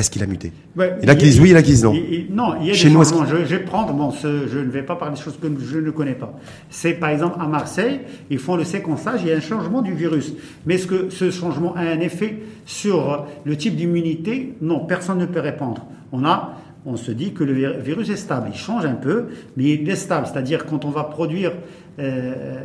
est-ce 0.00 0.10
qu'il 0.10 0.22
a 0.22 0.26
muté 0.26 0.50
Il 0.78 0.82
y 1.02 1.06
en 1.06 1.12
a 1.12 1.14
qui 1.14 1.26
disent 1.26 1.40
oui, 1.40 1.50
il 1.50 1.52
y 1.52 1.54
en 1.54 1.58
a 1.58 1.62
qui 1.62 1.72
disent 1.72 1.84
non. 1.84 1.92
non, 2.30 2.54
il 2.62 2.68
y 2.68 2.70
a 2.70 2.74
Chez 2.74 2.88
des 2.88 2.94
nous, 2.94 3.04
changements. 3.04 3.26
Je, 3.26 3.36
je, 3.36 3.54
vais 3.54 3.58
prendre, 3.58 3.92
bon, 3.92 4.10
je 4.10 4.58
ne 4.58 4.70
vais 4.70 4.82
pas 4.82 4.96
parler 4.96 5.14
de 5.14 5.20
choses 5.20 5.38
que 5.38 5.46
je 5.62 5.78
ne 5.78 5.90
connais 5.90 6.14
pas. 6.14 6.32
C'est 6.70 6.94
par 6.94 7.10
exemple 7.10 7.36
à 7.38 7.46
Marseille, 7.46 8.00
ils 8.30 8.38
font 8.38 8.56
le 8.56 8.64
séquençage, 8.64 9.20
il 9.22 9.28
y 9.28 9.32
a 9.32 9.36
un 9.36 9.40
changement 9.40 9.82
du 9.82 9.92
virus. 9.92 10.32
Mais 10.64 10.76
est-ce 10.76 10.86
que 10.86 11.10
ce 11.10 11.30
changement 11.30 11.74
a 11.76 11.80
un 11.80 12.00
effet 12.00 12.38
sur 12.64 13.26
le 13.44 13.56
type 13.58 13.76
d'immunité? 13.76 14.54
Non, 14.62 14.86
personne 14.86 15.18
ne 15.18 15.26
peut 15.26 15.40
répondre. 15.40 15.84
On 16.12 16.24
a 16.24 16.56
on 16.86 16.96
se 16.96 17.12
dit 17.12 17.32
que 17.32 17.44
le 17.44 17.78
virus 17.80 18.08
est 18.10 18.16
stable. 18.16 18.48
Il 18.52 18.58
change 18.58 18.84
un 18.86 18.94
peu, 18.94 19.26
mais 19.56 19.74
il 19.74 19.88
est 19.88 19.96
stable. 19.96 20.26
C'est-à-dire 20.26 20.66
quand 20.66 20.84
on 20.84 20.90
va 20.90 21.04
produire, 21.04 21.52
euh, 21.98 22.64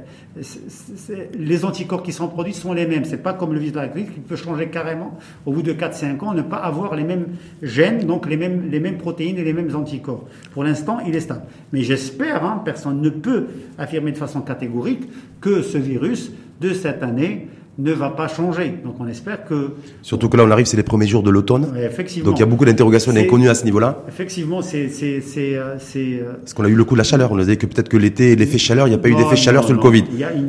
les 1.37 1.65
anticorps 1.65 2.03
qui 2.03 2.13
sont 2.13 2.27
produits 2.27 2.53
sont 2.53 2.73
les 2.73 2.85
mêmes. 2.85 3.05
C'est 3.05 3.21
pas 3.21 3.33
comme 3.33 3.53
le 3.53 3.59
virus 3.59 3.73
de 3.73 3.79
la 3.79 3.87
grippe 3.87 4.13
qui 4.13 4.19
peut 4.19 4.35
changer 4.35 4.67
carrément 4.67 5.17
au 5.45 5.51
bout 5.51 5.61
de 5.61 5.73
4-5 5.73 6.23
ans, 6.23 6.33
ne 6.33 6.41
pas 6.41 6.57
avoir 6.57 6.95
les 6.95 7.03
mêmes 7.03 7.27
gènes, 7.61 8.05
donc 8.05 8.27
les 8.27 8.37
mêmes, 8.37 8.97
protéines 8.97 9.37
et 9.37 9.43
les 9.43 9.53
mêmes 9.53 9.75
anticorps. 9.75 10.25
Pour 10.53 10.63
l'instant, 10.63 10.99
il 11.05 11.15
est 11.15 11.21
stable. 11.21 11.43
Mais 11.73 11.81
j'espère, 11.81 12.43
hein, 12.45 12.61
personne 12.63 13.01
ne 13.01 13.09
peut 13.09 13.47
affirmer 13.77 14.11
de 14.11 14.17
façon 14.17 14.41
catégorique 14.41 15.03
que 15.41 15.61
ce 15.61 15.77
virus 15.77 16.31
de 16.61 16.73
cette 16.73 17.03
année 17.03 17.47
ne 17.77 17.91
va 17.91 18.09
pas 18.09 18.27
changer. 18.27 18.73
Donc 18.83 18.95
on 18.99 19.07
espère 19.07 19.43
que... 19.43 19.71
Surtout 20.01 20.29
que 20.29 20.37
là 20.37 20.43
on 20.45 20.51
arrive, 20.51 20.65
c'est 20.65 20.77
les 20.77 20.83
premiers 20.83 21.07
jours 21.07 21.23
de 21.23 21.29
l'automne. 21.29 21.73
effectivement. 21.77 22.29
Donc 22.29 22.37
il 22.37 22.41
y 22.41 22.43
a 22.43 22.45
beaucoup 22.45 22.65
d'interrogations 22.65 23.13
inconnues 23.15 23.49
à 23.49 23.55
ce 23.55 23.65
niveau-là. 23.65 24.03
Effectivement, 24.07 24.61
c'est... 24.61 24.89
c'est, 24.89 25.21
c'est, 25.21 25.55
euh, 25.55 25.75
euh, 25.95 26.33
Parce 26.39 26.53
qu'on 26.53 26.63
a 26.63 26.69
eu 26.69 26.75
le 26.75 26.83
coup 26.85 26.95
de 26.95 26.99
la 26.99 27.03
chaleur. 27.03 27.31
On 27.31 27.39
a 27.39 27.43
dit 27.43 27.57
que 27.57 27.65
peut-être 27.65 27.89
que 27.89 27.97
l'été, 27.97 28.35
l'effet 28.35 28.57
chaleur, 28.57 28.87
il 28.87 28.91
n'y 28.91 28.95
a 28.95 28.99
pas 28.99 29.09
eu 29.09 29.15
d'effet 29.15 29.35
chaleur 29.35 29.65
sur 29.65 29.73
le 29.73 29.79
Covid. 29.79 30.05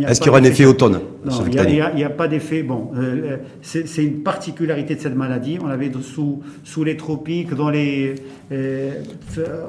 Est-ce 0.06 0.20
qu'il 0.20 0.26
y 0.26 0.30
aura 0.30 0.38
un 0.38 0.44
effet 0.44 0.64
automne 0.64 1.00
Non, 1.24 1.32
il 1.50 1.94
n'y 1.96 2.04
a, 2.04 2.10
pas 2.10 2.28
d'effet... 2.28 2.62
Bon, 2.62 2.90
euh, 2.96 3.38
c'est, 3.62 4.04
une 4.04 4.22
particularité 4.22 4.94
de 4.94 5.00
cette 5.00 5.16
maladie. 5.16 5.58
On 5.62 5.66
l'avait 5.66 5.90
sous, 6.02 6.42
sous 6.64 6.84
les 6.84 6.96
tropiques, 6.96 7.54
dans 7.54 7.70
les, 7.70 8.14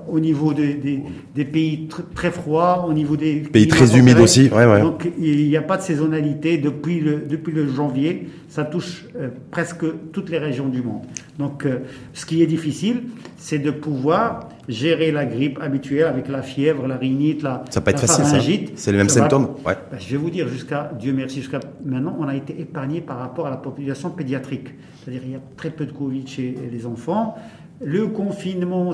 au 0.07 0.19
niveau 0.19 0.53
des, 0.53 1.01
des 1.35 1.45
pays 1.45 1.87
très 2.13 2.31
froids, 2.31 2.85
au 2.87 2.93
niveau 2.93 3.15
des... 3.17 3.37
Pays, 3.37 3.67
très 3.67 3.97
humides 3.97 4.19
aussi. 4.19 4.49
Ouais, 4.49 4.65
ouais. 4.65 4.81
Donc 4.81 5.09
il 5.19 5.47
n'y 5.47 5.57
a 5.57 5.61
pas 5.61 5.77
de 5.77 5.81
saisonnalité 5.81 6.57
depuis 6.57 6.99
le... 6.99 7.23
Depuis 7.27 7.53
le 7.53 7.67
janvier, 7.67 8.27
ça 8.49 8.63
touche 8.63 9.05
euh, 9.15 9.29
presque 9.51 9.85
toutes 10.11 10.29
les 10.29 10.37
régions 10.37 10.67
du 10.67 10.81
monde. 10.81 11.01
Donc, 11.37 11.65
euh, 11.65 11.79
ce 12.13 12.25
qui 12.25 12.41
est 12.41 12.47
difficile, 12.47 13.03
c'est 13.37 13.59
de 13.59 13.71
pouvoir 13.71 14.49
gérer 14.67 15.11
la 15.11 15.25
grippe 15.25 15.59
habituelle 15.61 16.05
avec 16.05 16.27
la 16.27 16.41
fièvre, 16.41 16.87
la 16.87 16.97
rhinite, 16.97 17.43
la, 17.43 17.63
ça 17.69 17.81
peut 17.81 17.91
être 17.91 17.99
facile, 17.99 18.69
C'est 18.75 18.91
les 18.91 18.97
mêmes 18.97 19.09
symptômes. 19.09 19.49
Ouais. 19.65 19.75
Ben, 19.91 19.97
je 19.99 20.09
vais 20.09 20.17
vous 20.17 20.29
dire, 20.29 20.47
jusqu'à 20.47 20.91
Dieu 20.99 21.13
merci, 21.13 21.41
jusqu'à 21.41 21.59
maintenant, 21.85 22.17
on 22.19 22.27
a 22.27 22.35
été 22.35 22.59
épargné 22.59 23.01
par 23.01 23.19
rapport 23.19 23.47
à 23.47 23.49
la 23.49 23.57
population 23.57 24.09
pédiatrique. 24.09 24.69
C'est-à-dire, 25.03 25.21
il 25.25 25.31
y 25.33 25.35
a 25.35 25.41
très 25.55 25.69
peu 25.69 25.85
de 25.85 25.91
Covid 25.91 26.25
chez 26.25 26.55
les 26.71 26.85
enfants 26.85 27.35
le 27.81 28.07
confinement, 28.07 28.91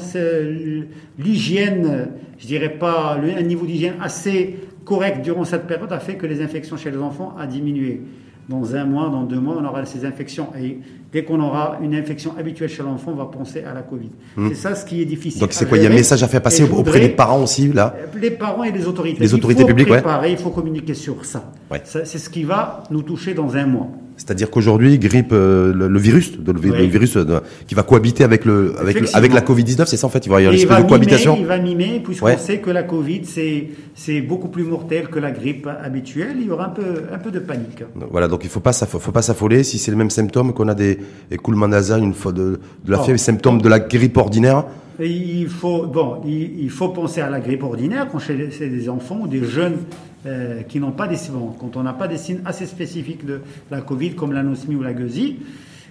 l'hygiène, 1.18 2.10
je 2.38 2.48
dirais 2.48 2.78
pas, 2.78 3.18
un 3.18 3.42
niveau 3.42 3.66
d'hygiène 3.66 3.96
assez 4.02 4.58
correct 4.84 5.22
durant 5.24 5.46
cette 5.46 5.68
période 5.68 5.92
a 5.92 6.00
fait 6.00 6.16
que 6.16 6.26
les 6.26 6.42
infections 6.42 6.76
chez 6.78 6.92
les 6.92 6.98
enfants 6.98 7.36
a 7.40 7.48
diminué 7.48 8.02
dans 8.50 8.76
un 8.76 8.84
mois, 8.84 9.10
dans 9.10 9.24
deux 9.24 9.40
mois, 9.40 9.58
on 9.60 9.66
aura 9.66 9.86
ces 9.86 10.06
infections. 10.06 10.50
Et 10.62 10.80
dès 11.12 11.24
qu'on 11.24 11.40
aura 11.40 11.78
une 11.82 11.96
infection 11.96 12.36
habituelle 12.38 12.70
chez 12.70 12.84
l'enfant, 12.84 13.12
on 13.12 13.16
va 13.16 13.26
penser 13.26 13.64
à 13.64 13.74
la 13.74 13.82
Covid. 13.82 14.10
Hmm. 14.36 14.50
C'est 14.50 14.56
ça 14.56 14.76
ce 14.76 14.86
qui 14.86 15.02
est 15.02 15.06
difficile. 15.06 15.40
Donc 15.40 15.54
c'est 15.54 15.68
quoi 15.68 15.78
Il 15.78 15.84
y 15.84 15.88
a 15.88 15.90
un 15.90 15.94
message 15.94 16.24
à 16.24 16.28
faire 16.28 16.42
passer 16.42 16.64
auprès 16.64 17.00
des 17.00 17.10
parents 17.10 17.42
aussi, 17.42 17.72
là 17.72 17.96
Les 18.20 18.32
parents 18.32 18.64
et 18.64 18.72
les 18.72 18.86
autorités. 18.86 19.20
Les 19.20 19.34
autorités 19.34 19.66
publiques, 19.66 19.90
ouais. 19.90 20.02
Il 20.30 20.38
faut 20.38 20.50
communiquer 20.50 20.94
sur 20.94 21.24
ça. 21.26 21.52
Ouais. 21.72 21.82
ça 21.86 22.06
c'est 22.06 22.18
ce 22.18 22.30
qui 22.30 22.44
va 22.44 22.84
nous 22.92 23.02
toucher 23.02 23.34
dans 23.34 23.56
un 23.56 23.66
mois. 23.66 23.88
C'est-à-dire 24.18 24.50
qu'aujourd'hui, 24.52 25.00
grippe, 25.00 25.32
euh, 25.32 25.74
le, 25.74 26.00
virus, 26.00 26.34
le, 26.46 26.54
virus 26.86 27.18
euh, 27.18 27.40
qui 27.68 27.76
va 27.76 27.84
cohabiter 27.84 28.24
avec 28.24 28.46
le, 28.46 28.76
avec, 28.80 29.04
avec 29.14 29.34
la 29.34 29.42
Covid-19, 29.42 29.86
c'est 29.86 29.98
ça 29.98 30.08
en 30.08 30.10
fait. 30.10 30.26
Il 30.26 30.30
va 30.30 30.42
y 30.42 30.46
avoir 30.46 30.54
une 30.54 30.60
espèce 30.60 30.84
de 30.84 30.88
cohabitation. 30.88 31.36
il 31.40 31.46
va 31.46 31.58
mimer, 31.58 32.02
puisqu'on 32.04 32.38
sait 32.38 32.60
que 32.60 32.70
la 32.70 32.84
Covid, 32.84 33.22
c'est, 33.26 33.70
c'est 33.96 34.22
beaucoup 34.22 34.50
plus 34.50 34.64
mortel 34.64 35.08
que 35.08 35.20
la 35.20 35.32
grippe 35.32 35.68
habituelle. 35.84 36.38
Il 36.40 36.48
y 36.48 36.52
aura 36.52 36.68
un 36.68 36.70
peu, 36.70 37.04
un 37.12 37.18
peu 37.18 37.32
de 37.32 37.40
panique. 37.40 37.84
Voilà, 38.12 38.28
donc 38.28 38.42
il 38.44 38.50
faut 38.50 38.60
pas, 38.60 38.74
faut 38.74 39.12
pas 39.12 39.22
s'affoler. 39.22 39.64
Si 39.64 39.78
c'est 39.78 39.92
le 39.92 39.98
même 39.98 40.10
symptôme 40.10 40.54
qu'on 40.54 40.68
a 40.68 40.76
des 40.76 41.00
écoulements 41.32 41.68
nasales, 41.68 42.04
une 42.04 42.14
fois 42.14 42.32
de, 42.32 42.60
de 42.86 42.92
la 42.92 43.00
fièvre, 43.00 43.20
symptômes 43.20 43.62
de 43.62 43.70
la 43.70 43.80
grippe 43.80 44.18
ordinaire. 44.18 44.66
Il 45.00 45.48
faut, 45.48 45.86
bon, 45.88 46.22
il, 46.26 46.70
faut 46.70 46.90
penser 46.90 47.22
à 47.22 47.30
la 47.30 47.40
grippe 47.40 47.64
ordinaire 47.64 48.08
quand 48.12 48.20
c'est 48.20 48.36
des 48.36 48.90
enfants 48.90 49.22
ou 49.22 49.28
des 49.28 49.44
jeunes 49.44 49.78
euh, 50.26 50.62
qui 50.64 50.80
n'ont 50.80 50.92
pas 50.92 51.08
des. 51.08 51.18
Quand 51.60 51.76
on 51.76 51.84
n'a 51.84 51.94
pas 51.94 52.08
des 52.08 52.18
signes 52.18 52.42
assez 52.46 52.66
spécifiques 52.66 53.26
de 53.26 53.42
la 53.72 53.82
Covid, 53.82 54.16
comme 54.16 54.34
l'anosmie 54.34 54.76
ou 54.76 54.82
la 54.82 54.94
gueusie, 54.94 55.38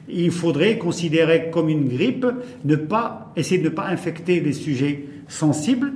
il 0.08 0.30
faudrait 0.30 0.78
considérer 0.78 1.50
comme 1.50 1.68
une 1.68 1.88
grippe, 1.88 2.26
ne 2.64 2.76
pas 2.76 3.32
essayer 3.36 3.58
de 3.58 3.68
ne 3.68 3.74
pas 3.74 3.86
infecter 3.88 4.40
les 4.40 4.52
sujets 4.52 5.04
sensibles, 5.28 5.92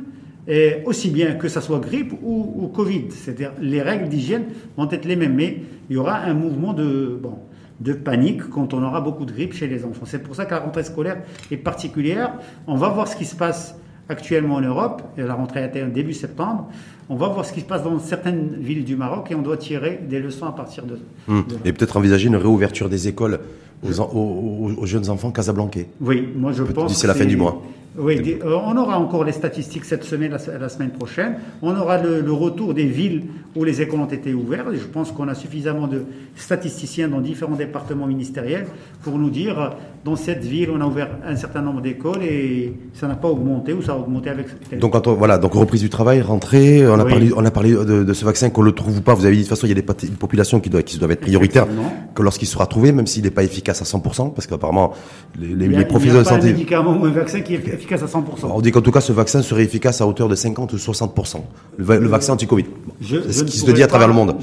et 0.49 0.77
aussi 0.85 1.11
bien 1.11 1.35
que 1.35 1.49
ça 1.49 1.61
soit 1.61 1.81
grippe 1.81 2.13
ou, 2.23 2.71
Covid. 2.75 3.07
C'est-à-dire 3.11 3.53
les 3.61 3.83
règles 3.83 4.09
d'hygiène 4.09 4.45
vont 4.77 4.89
être 4.91 5.05
les 5.05 5.17
mêmes, 5.17 5.35
mais 5.35 5.59
il 5.91 5.95
y 5.95 5.99
aura 5.99 6.19
un 6.19 6.35
mouvement 6.35 6.73
de 6.73 7.19
bon 7.21 7.39
de 7.81 7.93
panique 7.93 8.49
quand 8.49 8.75
on 8.75 8.83
aura 8.83 9.01
beaucoup 9.01 9.25
de 9.25 9.33
grippe 9.33 9.53
chez 9.53 9.67
les 9.67 9.85
enfants. 9.85 10.05
C'est 10.07 10.23
pour 10.23 10.35
ça 10.35 10.47
que 10.47 10.53
la 10.53 10.61
rentrée 10.61 10.85
scolaire 10.85 11.19
est 11.51 11.57
particulière. 11.57 12.33
On 12.67 12.77
va 12.77 12.89
voir 12.89 13.09
ce 13.09 13.17
qui 13.17 13.25
se 13.25 13.37
passe 13.37 13.77
actuellement 14.09 14.57
en 14.57 14.61
Europe, 14.61 15.03
et 15.19 15.23
la 15.23 15.35
rentrée 15.35 15.63
a 15.63 15.67
été 15.67 15.83
début 15.83 16.13
septembre. 16.13 16.69
On 17.09 17.17
va 17.17 17.29
voir 17.29 17.45
ce 17.45 17.53
qui 17.53 17.61
se 17.61 17.65
passe 17.65 17.83
dans 17.83 17.99
certaines 17.99 18.57
villes 18.61 18.85
du 18.85 18.97
Maroc 18.97 19.31
et 19.31 19.35
on 19.35 19.43
doit 19.43 19.57
tirer 19.57 20.01
des 20.09 20.21
leçons 20.21 20.47
à 20.47 20.53
partir 20.53 20.85
de. 20.85 20.99
Hum. 21.29 21.45
Et 21.65 21.73
peut-être 21.73 21.97
envisager 21.97 22.29
une 22.29 22.37
réouverture 22.37 22.89
des 22.89 23.09
écoles 23.09 23.41
aux, 23.83 24.01
aux, 24.01 24.87
jeunes 24.87 25.09
enfants 25.11 25.31
casablancais. 25.31 25.89
Oui, 26.01 26.29
moi 26.35 26.53
je 26.53 26.63
pense. 26.63 26.93
D'ici 26.93 27.07
la 27.07 27.15
fin 27.15 27.27
du 27.27 27.37
mois. 27.37 27.63
Oui, 27.99 28.39
euh, 28.45 28.59
on 28.65 28.77
aura 28.77 28.99
encore 28.99 29.25
les 29.25 29.33
statistiques 29.33 29.85
cette 29.85 30.05
semaine, 30.05 30.37
la, 30.61 30.69
semaine 30.69 30.91
prochaine. 30.91 31.37
On 31.63 31.75
aura 31.75 31.99
le, 31.99 32.33
retour 32.33 32.75
des 32.75 32.85
villes 32.85 33.23
où 33.55 33.65
les 33.65 33.81
écoles 33.81 34.01
ont 34.01 34.07
été 34.07 34.35
ouvertes. 34.35 34.69
Et 34.75 34.77
je 34.77 34.85
pense 34.85 35.13
qu'on 35.13 35.29
a 35.29 35.35
suffisamment 35.35 35.87
de 35.87 36.03
statisticiens 36.35 37.09
dans 37.09 37.21
différents 37.21 37.57
départements 37.57 38.07
ministériels 38.07 38.67
pour 39.03 39.19
nous 39.19 39.31
dire 39.31 39.73
dans 40.05 40.17
cette 40.17 40.45
ville, 40.45 40.71
on 40.71 40.81
a 40.81 40.87
ouvert 40.87 41.09
un 41.27 41.37
certain 41.37 41.63
nombre 41.63 41.81
d'écoles 41.81 42.23
et 42.23 42.75
ça 42.93 43.09
n'a 43.09 43.17
pas 43.17 43.29
augmenté 43.29 43.73
ou 43.73 43.83
ça 43.83 43.93
a 43.93 43.97
augmenté 43.97 44.31
avec. 44.31 44.47
Donc 44.79 44.93
quand 44.93 45.09
voilà, 45.09 45.39
donc 45.39 45.55
reprise 45.55 45.81
du 45.81 45.89
travail, 45.89 46.21
rentrée. 46.21 46.87
On 46.87 46.99
a 46.99 47.05
parlé, 47.05 47.31
on 47.35 47.45
a 47.45 47.51
parlé 47.51 47.73
de, 47.73 48.13
ce 48.13 48.25
vaccin 48.25 48.51
qu'on 48.51 48.63
le 48.63 48.73
trouve 48.73 48.99
ou 48.99 49.01
pas. 49.01 49.15
Vous 49.15 49.25
avez 49.25 49.37
dit 49.37 49.43
de 49.43 49.49
toute 49.49 49.57
façon, 49.57 49.67
il 49.67 49.71
y 49.71 49.73
a 49.73 49.83
des 49.83 50.11
populations 50.19 50.61
qui 50.61 50.69
doivent, 50.69 50.85
qui 50.85 50.99
doivent 50.99 51.13
être 51.13 51.21
prioritaires. 51.23 51.67
Que 52.15 52.23
lorsqu'il 52.23 52.49
sera 52.49 52.67
trouvé, 52.67 52.93
même 52.93 53.07
s'il 53.07 53.25
n'est 53.25 53.31
pas 53.31 53.43
efficace 53.43 53.81
à 53.81 53.85
100%, 53.85 54.35
parce 54.35 54.47
qu'apparemment 54.47 54.93
les, 55.39 55.55
les, 55.55 55.69
les 55.69 55.85
professeurs 55.85 56.23
de 56.23 56.25
santé. 56.25 56.51
Il 56.51 56.55
n'y 56.57 56.63
a 56.63 56.67
pas 56.69 56.77
un 56.77 56.85
médicament 56.85 57.01
ou 57.01 57.05
un 57.07 57.11
vaccin 57.11 57.41
qui 57.41 57.55
est 57.55 57.69
efficace 57.69 57.86
à 57.95 58.07
100%. 58.07 58.23
On 58.45 58.61
dit 58.61 58.73
qu'en 58.73 58.81
tout 58.81 58.91
cas, 58.91 59.01
ce 59.01 59.13
vaccin 59.13 59.43
serait 59.43 59.65
efficace 59.65 60.01
à 60.01 60.07
hauteur 60.07 60.29
de 60.29 60.35
50 60.35 60.73
ou 60.73 60.77
60%. 60.77 61.41
Le, 61.79 61.85
vaccin 62.09 62.35
anti-Covid. 62.35 62.65
C'est 63.01 63.33
ce 63.33 63.45
qui 63.45 63.59
se 63.59 63.71
dit 63.71 63.83
à 63.83 63.87
travers 63.87 64.09
le 64.09 64.15
monde. 64.15 64.37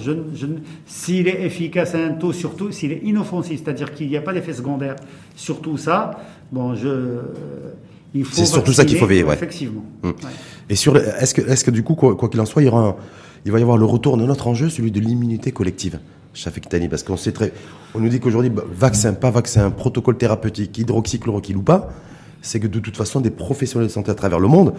s'il 0.86 1.28
est 1.28 1.44
efficace 1.44 1.96
à 1.96 2.00
un 2.00 2.12
taux, 2.12 2.34
surtout 2.34 2.72
s'il 2.72 2.92
est 2.92 3.02
inoffensif, 3.04 3.62
c'est-à-dire 3.64 3.94
qu'il 3.94 4.08
n'y 4.08 4.18
a 4.18 4.22
pas 4.22 4.34
d'effet 4.34 4.54
secondaire 4.54 4.96
sur 5.36 5.62
tout 5.62 5.78
ça, 5.78 6.20
bon, 6.52 6.76
je. 6.76 7.20
C'est 8.32 8.46
surtout 8.46 8.74
ça 8.74 8.86
qu'il 8.86 8.98
faut 8.98 9.08
veiller, 9.08 9.24
ouais. 9.24 9.34
Effectivement. 9.34 9.84
Hum. 10.04 10.14
Et 10.70 10.76
sur, 10.76 10.96
est-ce 10.96 11.34
que, 11.34 11.42
est-ce 11.42 11.64
que 11.64 11.72
du 11.72 11.84
coup, 11.84 11.96
quoi 11.96 12.16
qu'il 12.30 12.40
en 12.40 12.46
soit, 12.46 12.62
il, 12.62 12.66
y 12.66 12.70
aura 12.70 12.96
il 13.46 13.52
va 13.52 13.60
y 13.60 13.62
avoir 13.62 13.78
le 13.78 13.86
retour 13.86 14.18
de 14.18 14.26
notre 14.26 14.48
enjeu, 14.48 14.70
celui 14.70 14.92
de 14.92 15.00
l'immunité 15.00 15.52
collective 15.52 16.00
Shafik 16.34 16.68
Parce 16.90 17.04
qu'on 17.04 17.18
sait 17.18 17.32
très, 17.32 17.54
on 17.94 18.00
nous 18.00 18.10
dit 18.10 18.20
qu'aujourd'hui, 18.20 18.50
bah, 18.50 18.64
vaccin, 18.72 19.14
pas 19.14 19.30
vaccin, 19.30 19.70
protocole 19.72 20.18
thérapeutique, 20.18 20.78
hydroxychloroquine 20.78 21.58
ou 21.58 21.62
pas, 21.62 21.90
c'est 22.44 22.60
que 22.60 22.68
de 22.68 22.80
toute 22.80 22.96
façon, 22.96 23.22
des 23.22 23.32
professionnels 23.32 23.88
de 23.88 23.92
santé 23.92 24.12
à 24.12 24.16
travers 24.16 24.40
le 24.40 24.48
monde 24.48 24.74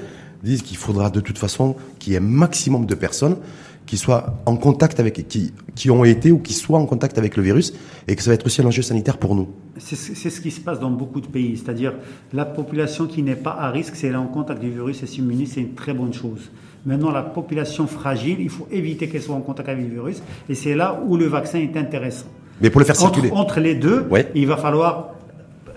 disent 0.44 0.62
qu'il 0.62 0.76
faudra 0.76 1.10
de 1.10 1.20
toute 1.20 1.38
façon 1.38 1.74
qu'il 1.98 2.12
y 2.12 2.16
ait 2.16 2.18
un 2.18 2.22
maximum 2.22 2.86
de 2.86 2.94
personnes 2.94 3.38
qui 3.86 3.96
soient 3.96 4.34
en 4.46 4.56
contact 4.56 5.00
avec, 5.00 5.26
qui, 5.28 5.52
qui 5.74 5.90
ont 5.90 6.04
été 6.04 6.30
ou 6.30 6.38
qui 6.38 6.54
soient 6.54 6.78
en 6.78 6.86
contact 6.86 7.18
avec 7.18 7.36
le 7.36 7.42
virus, 7.42 7.74
et 8.08 8.16
que 8.16 8.22
ça 8.22 8.30
va 8.30 8.34
être 8.34 8.46
aussi 8.46 8.62
un 8.62 8.66
enjeu 8.66 8.82
sanitaire 8.82 9.18
pour 9.18 9.34
nous. 9.34 9.48
C'est 9.78 9.96
ce 9.96 10.40
qui 10.40 10.50
se 10.50 10.60
passe 10.60 10.78
dans 10.78 10.90
beaucoup 10.90 11.20
de 11.20 11.26
pays, 11.26 11.56
c'est-à-dire 11.56 11.94
la 12.32 12.44
population 12.44 13.06
qui 13.06 13.22
n'est 13.22 13.34
pas 13.34 13.56
à 13.58 13.70
risque, 13.70 13.96
c'est 13.96 14.06
elle 14.06 14.16
en 14.16 14.26
contact 14.26 14.60
du 14.60 14.70
virus 14.70 15.02
et 15.02 15.06
s'immunise, 15.06 15.52
c'est 15.54 15.60
une 15.60 15.74
très 15.74 15.92
bonne 15.92 16.14
chose. 16.14 16.50
Maintenant, 16.86 17.10
la 17.10 17.22
population 17.22 17.86
fragile, 17.86 18.38
il 18.40 18.50
faut 18.50 18.68
éviter 18.70 19.08
qu'elle 19.08 19.22
soit 19.22 19.34
en 19.34 19.40
contact 19.40 19.68
avec 19.68 19.84
le 19.84 19.92
virus, 19.92 20.22
et 20.48 20.54
c'est 20.54 20.74
là 20.74 21.00
où 21.06 21.16
le 21.16 21.26
vaccin 21.26 21.58
est 21.58 21.76
intéressant. 21.76 22.26
Mais 22.60 22.70
pour 22.70 22.80
le 22.80 22.86
faire 22.86 22.96
circuler. 22.96 23.30
Entre, 23.32 23.60
les 23.60 23.74
deux, 23.74 24.06
il 24.34 24.46
va 24.46 24.56
falloir 24.56 25.13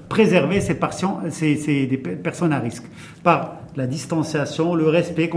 préserver 0.09 0.61
ces, 0.61 0.75
patients, 0.75 1.21
ces, 1.29 1.55
ces 1.55 1.85
personnes 1.87 2.53
à 2.53 2.59
risque 2.59 2.85
par 3.23 3.57
la 3.77 3.85
distanciation, 3.85 4.73
le 4.73 4.89
respect 4.89 5.29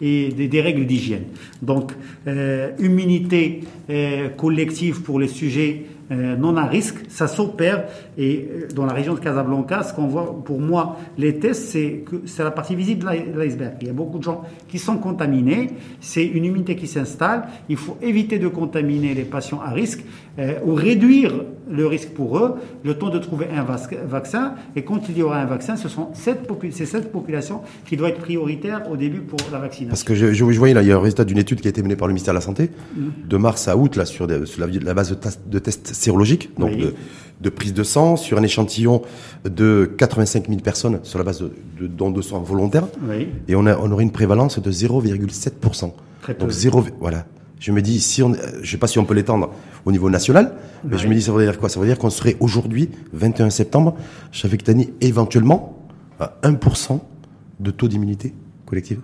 et 0.00 0.28
des, 0.30 0.60
règles 0.60 0.86
d'hygiène. 0.86 1.24
Donc, 1.60 1.92
euh, 2.26 2.70
immunité 2.78 3.60
euh, 3.90 4.30
collective 4.30 5.02
pour 5.02 5.20
les 5.20 5.28
sujets 5.28 5.84
non 6.36 6.56
à 6.56 6.66
risque, 6.66 6.96
ça 7.08 7.28
s'opère. 7.28 7.84
Et 8.18 8.48
euh, 8.50 8.68
dans 8.74 8.86
la 8.86 8.92
région 8.92 9.14
de 9.14 9.20
Casablanca, 9.20 9.82
ce 9.82 9.94
qu'on 9.94 10.06
voit, 10.06 10.42
pour 10.44 10.60
moi, 10.60 10.96
les 11.18 11.38
tests, 11.38 11.68
c'est 11.68 12.04
que 12.04 12.22
c'est 12.26 12.44
la 12.44 12.50
partie 12.50 12.74
visible 12.74 13.04
de 13.04 13.38
l'iceberg. 13.38 13.74
Il 13.80 13.86
y 13.86 13.90
a 13.90 13.94
beaucoup 13.94 14.18
de 14.18 14.24
gens 14.24 14.42
qui 14.68 14.78
sont 14.78 14.98
contaminés. 14.98 15.70
C'est 16.00 16.24
une 16.24 16.44
immunité 16.44 16.76
qui 16.76 16.86
s'installe. 16.86 17.44
Il 17.68 17.76
faut 17.76 17.96
éviter 18.02 18.38
de 18.38 18.48
contaminer 18.48 19.14
les 19.14 19.24
patients 19.24 19.60
à 19.60 19.70
risque 19.70 20.04
euh, 20.38 20.54
ou 20.64 20.74
réduire 20.74 21.32
le 21.70 21.86
risque 21.86 22.10
pour 22.10 22.38
eux, 22.38 22.56
le 22.84 22.94
temps 22.94 23.08
de 23.08 23.18
trouver 23.18 23.46
un 23.54 23.64
vaccin. 23.64 24.54
Et 24.76 24.82
quand 24.82 25.08
il 25.08 25.18
y 25.18 25.22
aura 25.22 25.38
un 25.38 25.46
vaccin, 25.46 25.76
ce 25.76 25.88
sont 25.88 26.08
cette 26.14 26.48
c'est 26.70 26.86
cette 26.86 27.12
population 27.12 27.62
qui 27.86 27.96
doit 27.96 28.08
être 28.08 28.20
prioritaire 28.20 28.90
au 28.90 28.96
début 28.96 29.20
pour 29.20 29.38
la 29.50 29.58
vaccination. 29.58 29.88
Parce 29.90 30.04
que 30.04 30.14
je, 30.14 30.32
je, 30.32 30.44
voyais 30.44 30.74
là, 30.74 30.82
il 30.82 30.88
y 30.88 30.92
a 30.92 30.96
un 30.96 31.00
résultat 31.00 31.24
d'une 31.24 31.38
étude 31.38 31.60
qui 31.60 31.68
a 31.68 31.70
été 31.70 31.82
menée 31.82 31.96
par 31.96 32.08
le 32.08 32.14
ministère 32.14 32.34
de 32.34 32.38
la 32.38 32.42
Santé 32.42 32.70
mmh. 32.94 33.00
de 33.28 33.36
mars 33.36 33.68
à 33.68 33.76
août 33.76 33.96
là 33.96 34.04
sur, 34.04 34.26
la, 34.26 34.38
la, 34.66 34.94
base 34.94 35.10
de, 35.10 35.16
de 35.46 35.58
tests 35.58 35.94
sérologique, 36.02 36.50
donc 36.58 36.72
de, 37.40 37.50
prise 37.50 37.74
de 37.74 37.82
sang 37.82 38.16
sur 38.16 38.38
un 38.38 38.42
échantillon 38.42 39.02
de 39.44 39.90
85 39.98 40.48
000 40.48 40.60
personnes 40.60 41.00
sur 41.02 41.18
la 41.18 41.24
base 41.24 41.40
de, 41.40 41.52
de 41.80 41.86
dons 41.86 42.10
de 42.10 42.22
sang 42.22 42.40
volontaires. 42.40 42.86
Et 43.48 43.54
on, 43.56 43.66
a, 43.66 43.76
on 43.76 43.90
aurait 43.90 44.04
une 44.04 44.12
prévalence 44.12 44.60
de 44.60 44.70
0,7%. 44.70 45.92
Donc 46.38 46.50
zéro, 46.50 46.84
voilà. 47.00 47.26
Je 47.58 47.70
me 47.70 47.80
dis, 47.80 48.00
si 48.00 48.22
on, 48.22 48.32
je 48.60 48.70
sais 48.70 48.76
pas 48.76 48.88
si 48.88 48.98
on 48.98 49.04
peut 49.04 49.14
l'étendre 49.14 49.50
au 49.84 49.92
niveau 49.92 50.10
national, 50.10 50.54
mais 50.84 50.98
je 50.98 51.06
me 51.06 51.14
dis, 51.14 51.22
ça 51.22 51.32
veut 51.32 51.44
dire 51.44 51.58
quoi? 51.58 51.68
Ça 51.68 51.78
veut 51.78 51.86
dire 51.86 51.98
qu'on 51.98 52.10
serait 52.10 52.36
aujourd'hui, 52.40 52.90
21 53.12 53.50
septembre, 53.50 53.94
Tani, 54.64 54.92
éventuellement 55.00 55.78
à 56.18 56.34
1% 56.42 57.00
de 57.60 57.70
taux 57.70 57.88
d'immunité 57.88 58.34
collective 58.66 59.00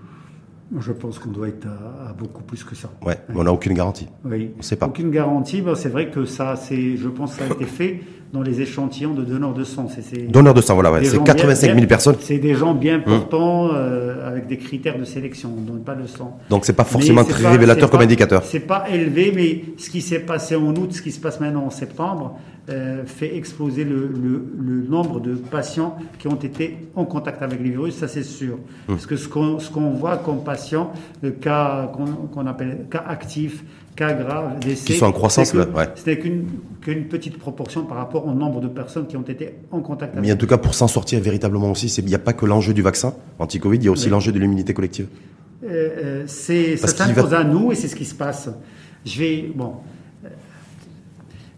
je 0.78 0.92
pense 0.92 1.18
qu'on 1.18 1.30
doit 1.30 1.48
être 1.48 1.66
à, 1.66 2.12
beaucoup 2.12 2.42
plus 2.42 2.64
que 2.64 2.74
ça. 2.74 2.90
Ouais, 3.04 3.18
on 3.34 3.44
n'a 3.44 3.52
aucune 3.52 3.74
garantie. 3.74 4.06
Oui. 4.24 4.52
On 4.58 4.62
sait 4.62 4.76
pas. 4.76 4.86
Aucune 4.86 5.10
garantie. 5.10 5.62
Ben, 5.62 5.74
c'est 5.74 5.88
vrai 5.88 6.10
que 6.10 6.24
ça, 6.24 6.56
c'est, 6.56 6.96
je 6.96 7.08
pense, 7.08 7.32
que 7.32 7.38
ça 7.38 7.44
a 7.50 7.54
été 7.54 7.64
fait 7.64 8.00
dans 8.32 8.42
les 8.42 8.60
échantillons 8.60 9.14
de 9.14 9.24
donneurs 9.24 9.54
de 9.54 9.64
sang. 9.64 9.88
C'est, 9.88 10.30
donneurs 10.30 10.54
de 10.54 10.60
sang, 10.60 10.74
voilà, 10.74 10.92
ouais. 10.92 11.04
c'est 11.04 11.22
85 11.22 11.74
000 11.74 11.86
personnes. 11.86 12.16
C'est 12.20 12.38
des 12.38 12.54
gens 12.54 12.74
bien 12.74 12.96
hum. 12.96 13.02
portants 13.02 13.70
euh, 13.72 14.28
avec 14.28 14.46
des 14.46 14.58
critères 14.58 14.98
de 14.98 15.04
sélection. 15.04 15.54
On 15.56 15.60
ne 15.60 15.66
donne 15.66 15.82
pas 15.82 15.94
le 15.94 16.06
sang. 16.06 16.38
Donc 16.50 16.64
c'est 16.64 16.74
pas 16.74 16.84
forcément 16.84 17.24
très 17.24 17.48
révélateur 17.48 17.90
comme 17.90 18.00
indicateur. 18.00 18.42
C'est 18.44 18.60
pas 18.60 18.88
élevé, 18.90 19.32
mais 19.34 19.64
ce 19.78 19.90
qui 19.90 20.02
s'est 20.02 20.20
passé 20.20 20.56
en 20.56 20.74
août, 20.74 20.92
ce 20.92 21.02
qui 21.02 21.12
se 21.12 21.20
passe 21.20 21.40
maintenant 21.40 21.64
en 21.64 21.70
septembre, 21.70 22.38
euh, 22.70 23.06
fait 23.06 23.34
exploser 23.34 23.84
le, 23.84 24.06
le, 24.08 24.82
nombre 24.86 25.20
de 25.20 25.34
patients 25.34 25.96
qui 26.18 26.28
ont 26.28 26.36
été 26.36 26.76
en 26.94 27.06
contact 27.06 27.40
avec 27.42 27.60
le 27.60 27.70
virus, 27.70 27.96
ça 27.96 28.08
c'est 28.08 28.22
sûr. 28.22 28.54
Hum. 28.88 28.96
Parce 28.96 29.06
que 29.06 29.16
ce 29.16 29.26
qu'on 29.26 29.58
ce 29.58 29.70
qu'on 29.70 29.90
voit 29.92 30.18
comme 30.18 30.44
patients, 30.44 30.92
cas 31.40 31.90
qu'on 32.32 32.46
appelle 32.46 32.86
cas 32.90 33.04
actifs, 33.08 33.64
cas 33.98 34.12
graves, 34.14 34.60
décès, 34.60 34.84
qui 34.84 34.98
sont 34.98 35.06
en 35.06 35.12
croissance, 35.12 35.52
ouais. 35.52 35.66
c'était 35.96 36.18
qu'une 36.18 36.46
qu'une 36.80 37.08
petite 37.08 37.36
proportion 37.38 37.84
par 37.84 37.96
rapport 37.96 38.26
au 38.26 38.32
nombre 38.32 38.60
de 38.60 38.68
personnes 38.68 39.06
qui 39.08 39.16
ont 39.16 39.22
été 39.22 39.54
en 39.72 39.80
contact. 39.80 40.12
avec 40.12 40.24
Mais 40.24 40.32
en 40.32 40.36
tout 40.36 40.46
cas, 40.46 40.56
pour 40.56 40.74
s'en 40.74 40.86
sortir 40.86 41.20
véritablement 41.20 41.72
aussi, 41.72 41.88
il 41.88 42.04
n'y 42.04 42.14
a 42.14 42.20
pas 42.20 42.32
que 42.32 42.46
l'enjeu 42.46 42.72
du 42.72 42.82
vaccin 42.82 43.14
anti-Covid, 43.40 43.78
il 43.78 43.84
y 43.84 43.88
a 43.88 43.90
aussi 43.90 44.08
l'enjeu 44.08 44.30
de 44.30 44.38
l'immunité 44.38 44.72
collective. 44.72 45.08
Euh, 45.64 45.66
euh 45.68 46.24
c'est 46.26 46.76
ça 46.76 46.86
s'impose 46.86 47.34
à 47.34 47.42
nous 47.42 47.72
et 47.72 47.74
c'est 47.74 47.88
ce 47.88 47.96
qui 47.96 48.04
se 48.04 48.14
passe. 48.14 48.48
Je 49.04 49.18
vais 49.18 49.50
bon. 49.54 49.74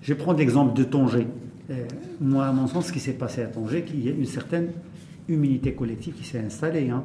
Je 0.02 0.14
vais 0.14 0.18
prendre 0.18 0.38
l'exemple 0.38 0.74
de 0.74 0.84
Tanger. 0.84 1.26
Euh, 1.70 1.84
moi, 2.20 2.46
à 2.46 2.52
mon 2.52 2.66
sens, 2.66 2.86
ce 2.86 2.92
qui 2.92 3.00
s'est 3.00 3.12
passé 3.12 3.42
à 3.42 3.46
Tanger, 3.46 3.82
qu'il 3.82 4.04
y 4.04 4.08
a 4.08 4.12
une 4.12 4.24
certaine 4.24 4.68
immunité 5.28 5.74
collective 5.74 6.14
qui 6.14 6.24
s'est 6.24 6.42
installée. 6.44 6.88
Hein. 6.88 7.04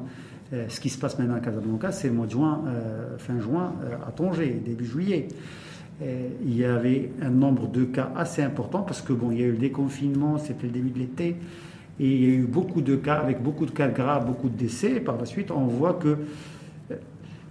Euh, 0.54 0.66
ce 0.70 0.80
qui 0.80 0.90
se 0.90 1.00
passe 1.00 1.18
maintenant 1.18 1.36
à 1.36 1.40
Casablanca, 1.40 1.92
c'est 1.92 2.10
mois 2.10 2.28
juin, 2.28 2.64
euh, 2.68 3.18
fin 3.18 3.40
juin, 3.40 3.74
à 4.08 4.12
Tanger, 4.12 4.62
début 4.64 4.86
juillet. 4.86 5.28
il 6.02 6.56
y 6.56 6.66
avait 6.66 7.10
un 7.22 7.30
nombre 7.30 7.68
de 7.68 7.86
cas 7.86 8.12
assez 8.16 8.44
important 8.44 8.82
parce 8.82 9.02
que 9.02 9.14
bon, 9.14 9.32
il 9.32 9.40
y 9.40 9.44
a 9.44 9.48
eu 9.48 9.52
le 9.52 9.58
déconfinement, 9.58 10.38
c'était 10.38 10.68
le 10.68 10.74
début 10.74 10.92
de 10.92 11.00
l'été, 11.00 11.36
et 12.00 12.08
il 12.08 12.22
y 12.22 12.26
a 12.26 12.36
eu 12.36 12.44
beaucoup 12.44 12.82
de 12.82 12.96
cas 12.96 13.16
avec 13.16 13.42
beaucoup 13.42 13.66
de 13.66 13.72
cas 13.72 13.88
graves, 13.88 14.26
beaucoup 14.26 14.50
de 14.50 14.58
décès. 14.58 15.00
par 15.00 15.18
la 15.18 15.26
suite, 15.26 15.52
on 15.52 15.66
voit 15.66 15.94
que 15.94 16.18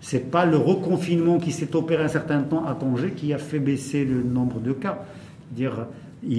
c'est 0.00 0.30
pas 0.30 0.44
le 0.44 0.58
reconfinement 0.58 1.38
qui 1.38 1.50
s'est 1.50 1.74
opéré 1.74 2.04
un 2.04 2.08
certain 2.08 2.42
temps 2.42 2.66
à 2.66 2.74
Tanger 2.74 3.12
qui 3.12 3.32
a 3.32 3.38
fait 3.38 3.58
baisser 3.58 4.04
le 4.04 4.22
nombre 4.22 4.60
de 4.60 4.72
cas. 4.72 5.04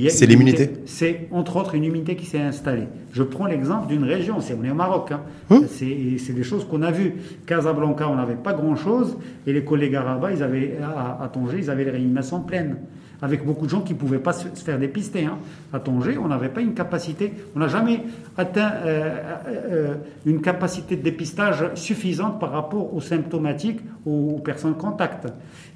C'est 0.10 0.26
l'immunité 0.26 0.70
C'est 0.86 1.28
entre 1.32 1.58
autres 1.58 1.76
une 1.76 1.84
immunité 1.84 2.16
qui 2.16 2.26
s'est 2.26 2.40
installée. 2.40 2.88
Je 3.12 3.24
prends 3.24 3.46
l'exemple 3.46 3.88
d'une 3.88 4.04
région, 4.04 4.42
c'est 4.42 4.56
on 4.60 4.64
est 4.64 4.72
au 4.72 4.76
Maroc. 4.76 5.12
Hein. 5.12 5.22
Hum. 5.50 5.66
C'est 5.68 6.34
des 6.34 6.44
choses 6.44 6.66
qu'on 6.66 6.82
a 6.82 6.92
vues. 6.92 7.14
Casablanca, 7.46 8.10
on 8.10 8.16
n'avait 8.16 8.36
pas 8.36 8.54
grand-chose, 8.54 9.18
et 9.46 9.54
les 9.54 9.64
collègues 9.64 9.96
arabes, 9.96 10.30
ils 10.34 10.44
avaient, 10.44 10.78
à, 10.82 11.24
à 11.24 11.28
Tanger, 11.28 11.58
ils 11.60 11.70
avaient 11.70 11.86
les 11.86 11.92
réanimations 11.92 12.42
pleines 12.42 12.78
avec 13.22 13.46
beaucoup 13.46 13.66
de 13.66 13.72
gens 13.72 13.82
qui 13.82 13.94
ne 13.94 13.98
pouvaient 13.98 14.20
pas 14.20 14.34
se 14.34 14.48
faire 14.48 14.80
dépister. 14.80 15.26
Hein. 15.26 15.38
À 15.74 15.80
Tanger, 15.80 16.18
on 16.18 16.28
n'avait 16.28 16.50
pas 16.50 16.62
une 16.62 16.74
capacité, 16.74 17.34
on 17.56 17.60
n'a 17.60 17.68
jamais 17.68 18.04
atteint 18.38 18.72
euh, 18.86 19.16
euh, 19.48 19.96
une 20.26 20.42
capacité 20.42 20.96
de 20.96 21.02
dépistage 21.02 21.72
suffisante 21.76 22.40
par 22.40 22.52
rapport 22.52 22.94
aux 22.94 23.02
symptomatiques, 23.02 23.80
aux, 24.06 24.40
personnes 24.44 24.76
contact. 24.76 25.28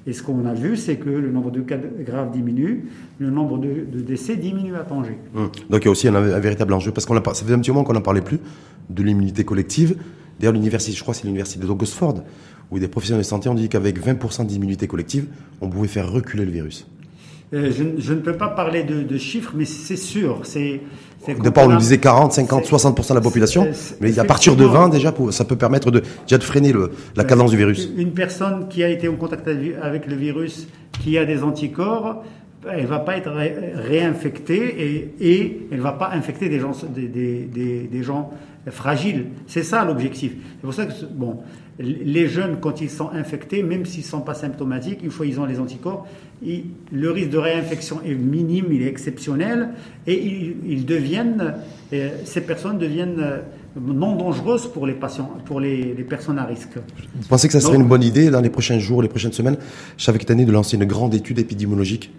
Et 0.06 0.12
ce 0.12 0.22
qu'on 0.22 0.46
a 0.46 0.54
vu, 0.54 0.76
c'est 0.76 0.96
que 0.96 1.10
le 1.10 1.30
nombre 1.30 1.50
de 1.50 1.60
cas 1.60 1.76
graves 1.76 2.30
diminue, 2.30 2.88
le 3.18 3.30
nombre 3.30 3.58
de, 3.58 4.00
décès 4.00 4.36
diminue 4.36 4.76
à 4.76 4.80
Tanger. 4.80 5.18
Hum. 5.34 5.50
Donc 5.68 5.82
il 5.82 5.86
y 5.86 5.88
a 5.88 5.90
aussi 5.90 6.08
un, 6.08 6.20
véritable 6.20 6.72
enjeu, 6.72 6.92
parce 6.92 7.06
qu'on 7.06 7.16
a, 7.16 7.34
ça 7.34 7.44
fait 7.44 7.52
un 7.52 7.58
petit 7.58 7.70
moment 7.70 7.84
qu'on 7.84 7.92
n'en 7.92 8.00
parlait 8.00 8.22
plus, 8.22 8.38
de 8.88 9.02
l'immunité 9.02 9.44
collective. 9.44 9.96
D'ailleurs, 10.38 10.54
l'université, 10.54 10.96
je 10.96 11.02
crois 11.02 11.14
c'est 11.14 11.24
l'université 11.24 11.64
d'Oxford, 11.64 12.22
où 12.70 12.78
des 12.78 12.88
professionnels 12.88 13.22
de 13.22 13.26
santé 13.26 13.48
ont 13.48 13.54
dit 13.54 13.68
qu'avec 13.68 14.00
20% 14.00 14.46
d'immunité 14.46 14.86
collective, 14.86 15.26
on 15.60 15.68
pouvait 15.68 15.88
faire 15.88 16.10
reculer 16.10 16.44
le 16.44 16.50
virus. 16.50 16.86
Euh, 17.52 17.72
je, 17.98 18.12
ne 18.12 18.20
peux 18.20 18.36
pas 18.36 18.48
parler 18.48 18.84
de, 18.84 19.18
chiffres, 19.18 19.52
mais 19.56 19.64
c'est 19.64 19.96
sûr. 19.96 20.40
C'est, 20.44 20.80
Au 21.28 21.42
départ, 21.42 21.66
on 21.66 21.70
nous 21.70 21.78
disait 21.78 21.98
40, 21.98 22.32
50, 22.32 22.64
60% 22.64 23.08
de 23.08 23.14
la 23.14 23.20
population, 23.20 23.66
mais 24.00 24.16
à 24.18 24.24
partir 24.24 24.54
de 24.54 24.64
20, 24.64 24.88
déjà, 24.90 25.12
ça 25.30 25.44
peut 25.44 25.56
permettre 25.56 25.90
de, 25.90 26.02
déjà 26.22 26.38
de 26.38 26.44
freiner 26.44 26.72
le, 26.72 26.92
la 27.16 27.24
cadence 27.24 27.50
du 27.50 27.56
virus. 27.56 27.90
Une 27.96 28.12
personne 28.12 28.68
qui 28.68 28.84
a 28.84 28.88
été 28.88 29.08
en 29.08 29.16
contact 29.16 29.48
avec 29.82 30.06
le 30.06 30.14
virus, 30.14 30.68
qui 31.02 31.18
a 31.18 31.24
des 31.24 31.42
anticorps, 31.42 32.22
elle 32.70 32.86
va 32.86 33.00
pas 33.00 33.16
être 33.16 33.32
réinfectée 33.74 34.76
et, 34.78 35.14
et 35.20 35.66
elle 35.72 35.80
va 35.80 35.92
pas 35.92 36.10
infecter 36.12 36.48
des 36.48 36.60
gens, 36.60 36.72
des, 36.88 37.08
des, 37.08 37.88
des 37.90 38.02
gens 38.02 38.30
fragiles. 38.70 39.26
C'est 39.46 39.62
ça 39.62 39.84
l'objectif. 39.84 40.32
C'est 40.32 40.62
pour 40.62 40.74
ça 40.74 40.86
que, 40.86 40.92
bon, 41.10 41.38
les 41.78 42.28
jeunes, 42.28 42.58
quand 42.60 42.80
ils 42.80 42.90
sont 42.90 43.10
infectés, 43.10 43.62
même 43.62 43.86
s'ils 43.86 44.04
ne 44.04 44.08
sont 44.08 44.20
pas 44.20 44.34
symptomatiques, 44.34 45.02
une 45.02 45.10
fois 45.10 45.26
qu'ils 45.26 45.40
ont 45.40 45.46
les 45.46 45.58
anticorps, 45.58 46.06
le 46.42 47.10
risque 47.10 47.30
de 47.30 47.38
réinfection 47.38 48.00
est 48.04 48.14
minime, 48.14 48.66
il 48.70 48.82
est 48.82 48.88
exceptionnel, 48.88 49.70
et 50.06 50.16
ils, 50.66 50.86
deviennent, 50.86 51.54
euh, 51.92 52.08
ces 52.24 52.40
personnes 52.40 52.78
deviennent 52.78 53.20
euh, 53.20 53.38
non 53.80 54.16
dangereuses 54.16 54.66
pour 54.66 54.86
les 54.86 54.94
patients, 54.94 55.30
pour 55.44 55.60
les, 55.60 55.94
personnes 56.08 56.38
à 56.38 56.44
risque. 56.44 56.76
Vous 57.14 57.28
pensez 57.28 57.46
que 57.46 57.52
ça 57.52 57.60
serait 57.60 57.76
une 57.76 57.86
bonne 57.86 58.02
idée 58.02 58.30
dans 58.30 58.40
les 58.40 58.50
prochains 58.50 58.78
jours, 58.78 59.02
les 59.02 59.08
prochaines 59.08 59.32
semaines, 59.32 59.58
chaque 59.96 60.30
année, 60.30 60.44
de 60.44 60.52
lancer 60.52 60.76
une 60.76 60.86
grande 60.86 61.14
étude 61.14 61.38
épidémiologique? 61.38 62.10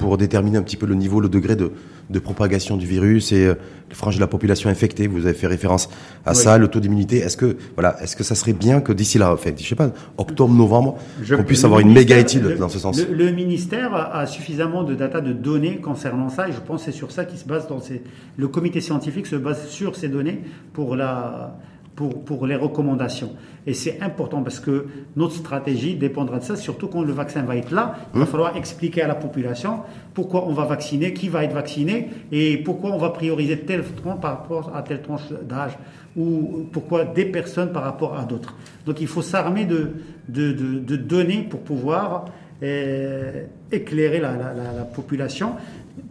Pour 0.00 0.16
déterminer 0.16 0.56
un 0.56 0.62
petit 0.62 0.78
peu 0.78 0.86
le 0.86 0.94
niveau, 0.94 1.20
le 1.20 1.28
degré 1.28 1.56
de, 1.56 1.72
de 2.08 2.18
propagation 2.18 2.78
du 2.78 2.86
virus 2.86 3.32
et 3.32 3.44
euh, 3.44 3.54
les 3.90 3.94
franges 3.94 4.16
de 4.16 4.20
la 4.20 4.26
population 4.26 4.70
infectée. 4.70 5.06
Vous 5.06 5.26
avez 5.26 5.34
fait 5.34 5.46
référence 5.46 5.90
à 6.24 6.32
ça, 6.32 6.56
le 6.56 6.68
taux 6.68 6.80
d'immunité. 6.80 7.18
Est-ce 7.18 7.36
que 7.36 7.58
voilà, 7.74 8.02
est-ce 8.02 8.16
que 8.16 8.24
ça 8.24 8.34
serait 8.34 8.54
bien 8.54 8.80
que 8.80 8.94
d'ici 8.94 9.18
là, 9.18 9.34
enfin, 9.34 9.50
je 9.54 9.62
sais 9.62 9.74
pas, 9.74 9.90
octobre, 10.16 10.54
novembre, 10.54 10.96
qu'on 11.28 11.44
puisse 11.44 11.64
avoir 11.64 11.80
une 11.80 11.92
méga 11.92 12.16
étude 12.16 12.56
dans 12.58 12.70
ce 12.70 12.78
sens 12.78 13.06
le, 13.06 13.30
ministère 13.30 13.94
a, 13.94 14.26
suffisamment 14.26 14.84
de 14.84 14.94
data, 14.94 15.20
de 15.20 15.34
données 15.34 15.76
concernant 15.76 16.30
ça, 16.30 16.48
et 16.48 16.52
je 16.52 16.60
pense 16.60 16.84
que 16.84 16.90
c'est 16.90 16.96
sur 16.96 17.10
ça 17.10 17.26
qu'il 17.26 17.38
se 17.38 17.46
base 17.46 17.68
dans 17.68 17.80
ces. 17.80 18.02
Le 18.38 18.48
comité 18.48 18.80
scientifique 18.80 19.26
se 19.26 19.36
base 19.36 19.68
sur 19.68 19.96
ces 19.96 20.08
données 20.08 20.40
pour 20.72 20.96
la 20.96 21.58
pour, 22.00 22.24
pour 22.24 22.46
les 22.46 22.56
recommandations. 22.56 23.32
Et 23.66 23.74
c'est 23.74 24.00
important 24.00 24.42
parce 24.42 24.58
que 24.58 24.86
notre 25.16 25.34
stratégie 25.34 25.96
dépendra 25.96 26.38
de 26.38 26.44
ça, 26.44 26.56
surtout 26.56 26.88
quand 26.88 27.02
le 27.02 27.12
vaccin 27.12 27.42
va 27.42 27.56
être 27.56 27.72
là. 27.72 27.94
Il 28.14 28.20
va 28.20 28.24
mmh. 28.24 28.28
falloir 28.28 28.56
expliquer 28.56 29.02
à 29.02 29.06
la 29.06 29.14
population 29.14 29.80
pourquoi 30.14 30.46
on 30.48 30.54
va 30.54 30.64
vacciner, 30.64 31.12
qui 31.12 31.28
va 31.28 31.44
être 31.44 31.52
vacciné 31.52 32.08
et 32.32 32.56
pourquoi 32.56 32.92
on 32.92 32.96
va 32.96 33.10
prioriser 33.10 33.58
telle 33.58 33.84
tranche 33.84 34.18
par 34.18 34.38
rapport 34.38 34.74
à 34.74 34.80
telle 34.80 35.02
tranche 35.02 35.30
d'âge 35.46 35.76
ou 36.16 36.66
pourquoi 36.72 37.04
des 37.04 37.26
personnes 37.26 37.70
par 37.70 37.82
rapport 37.82 38.18
à 38.18 38.24
d'autres. 38.24 38.54
Donc 38.86 39.02
il 39.02 39.06
faut 39.06 39.20
s'armer 39.20 39.66
de, 39.66 39.90
de, 40.30 40.52
de, 40.52 40.96
données 40.96 41.42
pour 41.42 41.60
pouvoir 41.60 42.24
euh, 42.62 43.44
éclairer 43.70 44.20
la, 44.20 44.32
la, 44.32 44.84
population 44.84 45.52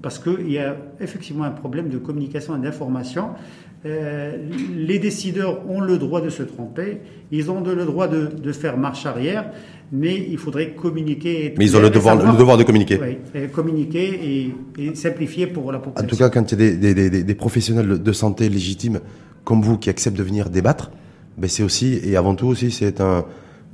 parce 0.03 0.19
qu'il 0.19 0.51
y 0.51 0.59
a 0.59 0.75
effectivement 0.99 1.45
un 1.45 1.51
problème 1.51 1.89
de 1.89 1.97
communication 1.97 2.55
et 2.55 2.59
d'information. 2.59 3.29
Euh, 3.85 4.35
les 4.75 4.99
décideurs 4.99 5.61
ont 5.69 5.79
le 5.79 5.97
droit 5.97 6.19
de 6.19 6.29
se 6.29 6.43
tromper, 6.43 6.99
ils 7.31 7.49
ont 7.49 7.61
le 7.61 7.85
droit 7.85 8.09
de, 8.09 8.25
de 8.27 8.51
faire 8.51 8.77
marche 8.77 9.05
arrière, 9.05 9.51
mais 9.91 10.27
il 10.29 10.37
faudrait 10.37 10.71
communiquer. 10.71 11.53
Mais 11.57 11.65
ils 11.65 11.77
ont 11.77 11.81
le 11.81 11.89
devoir, 11.89 12.17
le 12.17 12.37
devoir 12.37 12.57
de 12.57 12.63
communiquer. 12.63 12.99
Oui, 13.01 13.47
communiquer 13.49 14.51
et, 14.77 14.83
et, 14.83 14.95
simplifier 14.95 15.47
pour 15.47 15.71
la 15.71 15.79
population. 15.79 16.05
En 16.05 16.09
tout 16.09 16.17
cas, 16.17 16.29
quand 16.29 16.51
il 16.51 16.59
y 16.59 16.63
a 16.63 16.71
des, 16.71 16.93
des, 16.93 17.09
des, 17.09 17.23
des 17.23 17.35
professionnels 17.35 18.03
de 18.03 18.11
santé 18.11 18.49
légitimes 18.49 18.99
comme 19.45 19.61
vous 19.61 19.77
qui 19.77 19.89
acceptent 19.89 20.17
de 20.17 20.23
venir 20.23 20.49
débattre, 20.49 20.91
ben 21.37 21.49
c'est 21.49 21.63
aussi 21.63 22.01
et 22.03 22.17
avant 22.17 22.35
tout 22.35 22.47
aussi 22.47 22.71
c'est 22.71 22.99
un, 22.99 23.23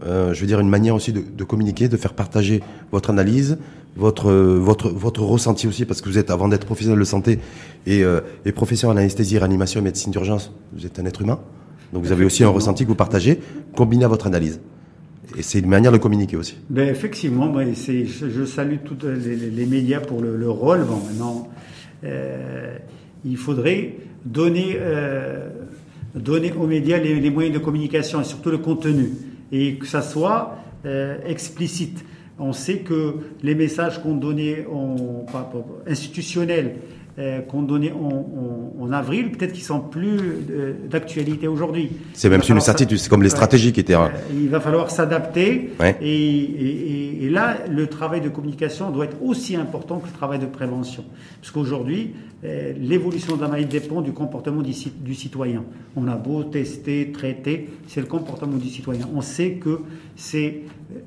euh, 0.04 0.34
je 0.34 0.42
veux 0.42 0.48
dire 0.48 0.60
une 0.60 0.70
manière 0.70 0.96
aussi 0.96 1.14
de, 1.14 1.44
communiquer, 1.44 1.88
de 1.88 1.98
faire 1.98 2.14
partager 2.14 2.62
votre 2.92 3.10
analyse, 3.10 3.58
votre 3.96 4.32
votre 4.34 4.90
votre 4.90 5.22
ressenti 5.22 5.68
aussi 5.68 5.86
parce 5.86 6.02
que 6.02 6.10
vous 6.10 6.18
êtes 6.18 6.30
avant 6.30 6.50
d'être 6.50 6.66
professionnel 6.66 7.00
de 7.00 7.06
santé 7.06 7.40
et, 7.86 8.04
euh, 8.04 8.20
et 8.46 8.52
professeur 8.52 8.90
en 8.90 8.98
anesthésie, 8.98 9.38
réanimation 9.38 9.80
et 9.80 9.84
médecine 9.84 10.12
d'urgence, 10.12 10.52
vous 10.74 10.86
êtes 10.86 11.00
un 11.00 11.06
être 11.06 11.22
humain. 11.22 11.40
Donc 11.94 12.04
vous 12.04 12.12
avez 12.12 12.26
aussi 12.26 12.44
un 12.44 12.50
ressenti 12.50 12.84
que 12.84 12.90
vous 12.90 12.96
partagez 12.96 13.40
combiné 13.76 14.04
à 14.04 14.08
votre 14.08 14.28
analyse. 14.28 14.60
Et 15.38 15.42
c'est 15.42 15.60
une 15.60 15.68
manière 15.70 15.92
de 15.92 15.98
communiquer 15.98 16.38
aussi. 16.38 16.58
Ben 16.70 16.88
effectivement, 16.88 17.48
ben 17.48 17.74
c'est, 17.74 18.06
je 18.06 18.46
salue 18.46 18.78
tous 18.84 18.98
les, 19.08 19.36
les, 19.36 19.66
médias 19.66 20.00
pour 20.00 20.22
le, 20.22 20.38
le 20.38 20.50
rôle. 20.50 20.80
Maintenant, 20.80 21.50
euh, 22.04 22.78
il 23.24 23.38
faudrait 23.38 23.96
donner, 24.24 24.78
euh, 24.80 25.50
donner 26.14 26.54
aux 26.54 26.68
médias 26.68 27.00
les, 27.00 27.30
moyens 27.32 27.58
de 27.58 27.64
communication 27.64 28.22
et 28.22 28.24
surtout 28.24 28.52
le 28.52 28.60
contenu, 28.60 29.10
et 29.52 29.76
que 29.76 29.86
ça 29.86 30.02
soit 30.02 30.58
euh, 30.86 31.18
explicite. 31.26 32.06
On 32.38 32.52
sait 32.52 32.80
que 32.80 33.16
les 33.44 33.56
messages 33.56 34.02
qu'on 34.02 34.16
donnait 34.16 34.66
en, 34.72 35.26
institutionnels 35.88 36.78
euh, 37.18 37.40
qu'on 37.40 37.62
donnait 37.62 37.94
en, 37.94 38.74
en, 38.78 38.92
avril, 38.92 39.32
peut-être 39.32 39.54
qu'ils 39.54 39.64
sont 39.64 39.80
plus 39.80 40.20
euh, 40.20 40.74
d'actualité 40.90 41.48
aujourd'hui. 41.48 41.92
C'est 42.14 42.30
même 42.30 42.42
une 42.50 42.60
certitude, 42.60 42.98
c'est 42.98 43.08
comme 43.08 43.24
les 43.24 43.30
stratégies 43.30 43.72
qui 43.72 43.80
étaient. 43.80 43.96
Euh, 43.96 44.10
il 44.34 44.50
va 44.50 44.60
falloir 44.60 44.92
s'adapter. 44.92 45.72
Et, 46.02 46.04
et, 46.04 47.24
et, 47.24 47.30
là, 47.30 47.56
le 47.70 47.88
travail 47.88 48.20
de 48.20 48.28
communication 48.28 48.92
doit 48.92 49.06
être 49.06 49.16
aussi 49.24 49.56
important 49.56 50.00
que 50.00 50.08
le 50.08 50.12
travail 50.12 50.40
de 50.40 50.46
prévention. 50.46 51.06
Parce 51.40 51.52
qu'aujourd'hui, 51.54 52.16
l'évolution 52.44 53.38
de 53.38 53.42
la 53.44 53.48
maladie 53.48 53.80
dépend 53.80 54.02
du 54.02 54.12
comportement 54.12 54.62
du, 54.62 54.74
du, 55.00 55.16
citoyen. 55.16 55.64
On 55.96 56.10
a 56.10 56.18
beau 56.18 56.44
tester, 56.44 57.14
traiter, 57.14 57.70
c'est 57.88 58.02
le 58.02 58.08
comportement 58.08 58.58
du 58.58 58.68
citoyen. 58.68 59.08
On 59.16 59.22
sait 59.22 59.54
que 59.54 59.80
c'est 60.18 60.64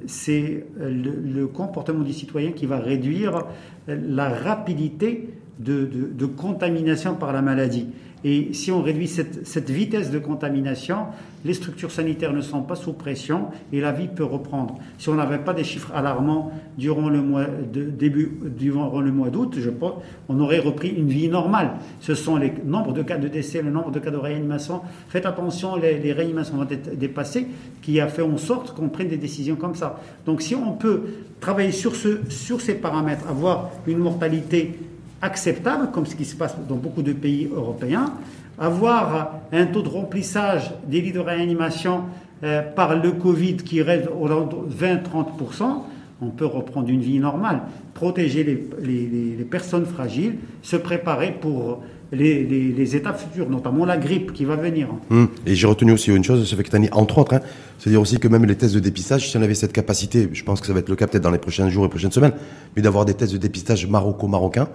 le, 0.09 0.64
le 0.80 1.46
comportement 1.48 2.02
du 2.02 2.14
citoyen 2.14 2.52
qui 2.52 2.64
va 2.64 2.78
réduire 2.78 3.44
la 3.86 4.30
rapidité 4.30 5.28
de, 5.59 6.26
contamination 6.26 7.14
par 7.14 7.32
la 7.32 7.42
maladie. 7.42 7.86
Et 8.24 8.52
si 8.52 8.72
on 8.72 8.82
réduit 8.82 9.06
cette, 9.06 9.70
vitesse 9.70 10.11
de 10.11 10.18
contamination, 10.18 11.06
les 11.44 11.54
structures 11.54 11.92
sanitaires 11.92 12.32
ne 12.32 12.40
sont 12.40 12.62
pas 12.62 12.74
sous 12.74 12.92
pression 12.92 13.46
et 13.72 13.80
la 13.80 13.92
vie 13.92 14.09
peut 14.09 14.24
reprendre. 14.24 14.76
Si 14.98 15.09
on 15.09 15.14
n'avait 15.14 15.38
pas 15.38 15.54
des 15.54 15.62
chiffres 15.62 15.92
alarmants 15.94 16.50
durant 16.76 17.11
le 17.11 17.22
mois 17.22 17.46
début, 17.72 18.32
durant 18.59 19.00
le 19.00 19.12
mois 19.12 19.30
d'août, 19.30 19.54
je 19.56 19.70
pense, 19.70 19.94
on 20.28 20.40
aurait 20.40 20.59
repris 20.59 20.88
une 20.88 21.09
vie 21.09 21.28
normale. 21.28 21.74
Ce 22.00 22.16
sont 22.16 22.36
les 22.36 22.52
nombres 22.64 22.92
de 22.92 23.04
cas 23.04 23.18
de 23.18 23.28
décès, 23.28 23.62
le 23.62 23.70
nombre 23.70 23.92
de 23.92 24.00
cas 24.00 24.11
de 24.11 24.16
réanimation. 24.16 24.80
Faites 25.09 25.24
attention, 25.24 25.76
les, 25.76 26.12
réanimations 26.12 26.56
vont 26.56 26.68
être 26.68 26.98
dépassées, 26.98 27.46
qui 27.82 28.00
a 28.00 28.09
fait 28.09 28.22
en 28.22 28.36
sorte 28.36 28.74
qu'on 28.74 28.88
prenne 28.88 29.09
des 29.09 29.16
décisions 29.16 29.54
comme 29.54 29.76
ça. 29.76 30.00
Donc 30.26 30.42
si 30.42 30.56
on 30.56 30.72
peut 30.72 31.02
travailler 31.40 31.70
sur, 31.70 31.94
ce, 31.94 32.18
sur 32.30 32.61
ces 32.61 32.74
paramètres, 32.74 33.28
avoir 33.28 33.70
une 33.86 33.98
mortalité 33.98 34.76
acceptable, 35.22 35.90
comme 35.92 36.06
ce 36.06 36.14
qui 36.14 36.24
se 36.24 36.36
passe 36.36 36.56
dans 36.68 36.76
beaucoup 36.76 37.02
de 37.02 37.12
pays 37.12 37.48
européens, 37.54 38.12
avoir 38.58 39.40
un 39.52 39.66
taux 39.66 39.82
de 39.82 39.88
remplissage 39.88 40.72
des 40.86 41.00
lits 41.00 41.12
de 41.12 41.20
réanimation 41.20 42.02
euh, 42.44 42.62
par 42.62 42.96
le 42.96 43.12
Covid 43.12 43.56
qui 43.56 43.82
reste 43.82 44.08
au 44.08 44.28
20-30%, 44.28 45.82
on 46.20 46.30
peut 46.30 46.46
reprendre 46.46 46.88
une 46.88 47.00
vie 47.00 47.18
normale, 47.18 47.62
protéger 47.94 48.44
les, 48.44 49.36
les, 49.36 49.44
personnes 49.44 49.86
fragiles, 49.86 50.36
se 50.62 50.76
préparer 50.76 51.32
pour 51.32 51.82
les, 52.10 52.44
les, 52.44 52.96
étapes 52.96 53.20
futures, 53.20 53.48
notamment 53.48 53.84
la 53.84 53.96
grippe 53.96 54.32
qui 54.32 54.44
va 54.44 54.56
venir. 54.56 54.88
Hum. 55.10 55.28
Et 55.46 55.54
j'ai 55.54 55.66
retenu 55.66 55.92
aussi 55.92 56.10
une 56.10 56.24
chose, 56.24 56.56
année, 56.72 56.88
entre 56.92 57.18
autres, 57.18 57.34
hein, 57.34 57.40
c'est-à-dire 57.78 58.00
aussi 58.00 58.18
que 58.18 58.28
même 58.28 58.44
les 58.46 58.56
tests 58.56 58.74
de 58.74 58.80
dépistage, 58.80 59.28
si 59.30 59.36
on 59.36 59.42
avait 59.42 59.54
cette 59.54 59.72
capacité, 59.72 60.28
je 60.32 60.42
pense 60.42 60.60
que 60.60 60.66
ça 60.66 60.72
va 60.72 60.80
être 60.80 60.88
le 60.88 60.96
cas 60.96 61.06
peut-être 61.06 61.22
dans 61.22 61.30
les 61.30 61.38
prochains 61.38 61.68
jours 61.68 61.84
et 61.84 61.88
prochaines 61.88 62.12
semaines, 62.12 62.34
mais 62.74 62.82
d'avoir 62.82 63.04
des 63.04 63.14
tests 63.14 63.32
de 63.32 63.38
dépistage 63.38 63.86
maroco-marocains, 63.86 64.68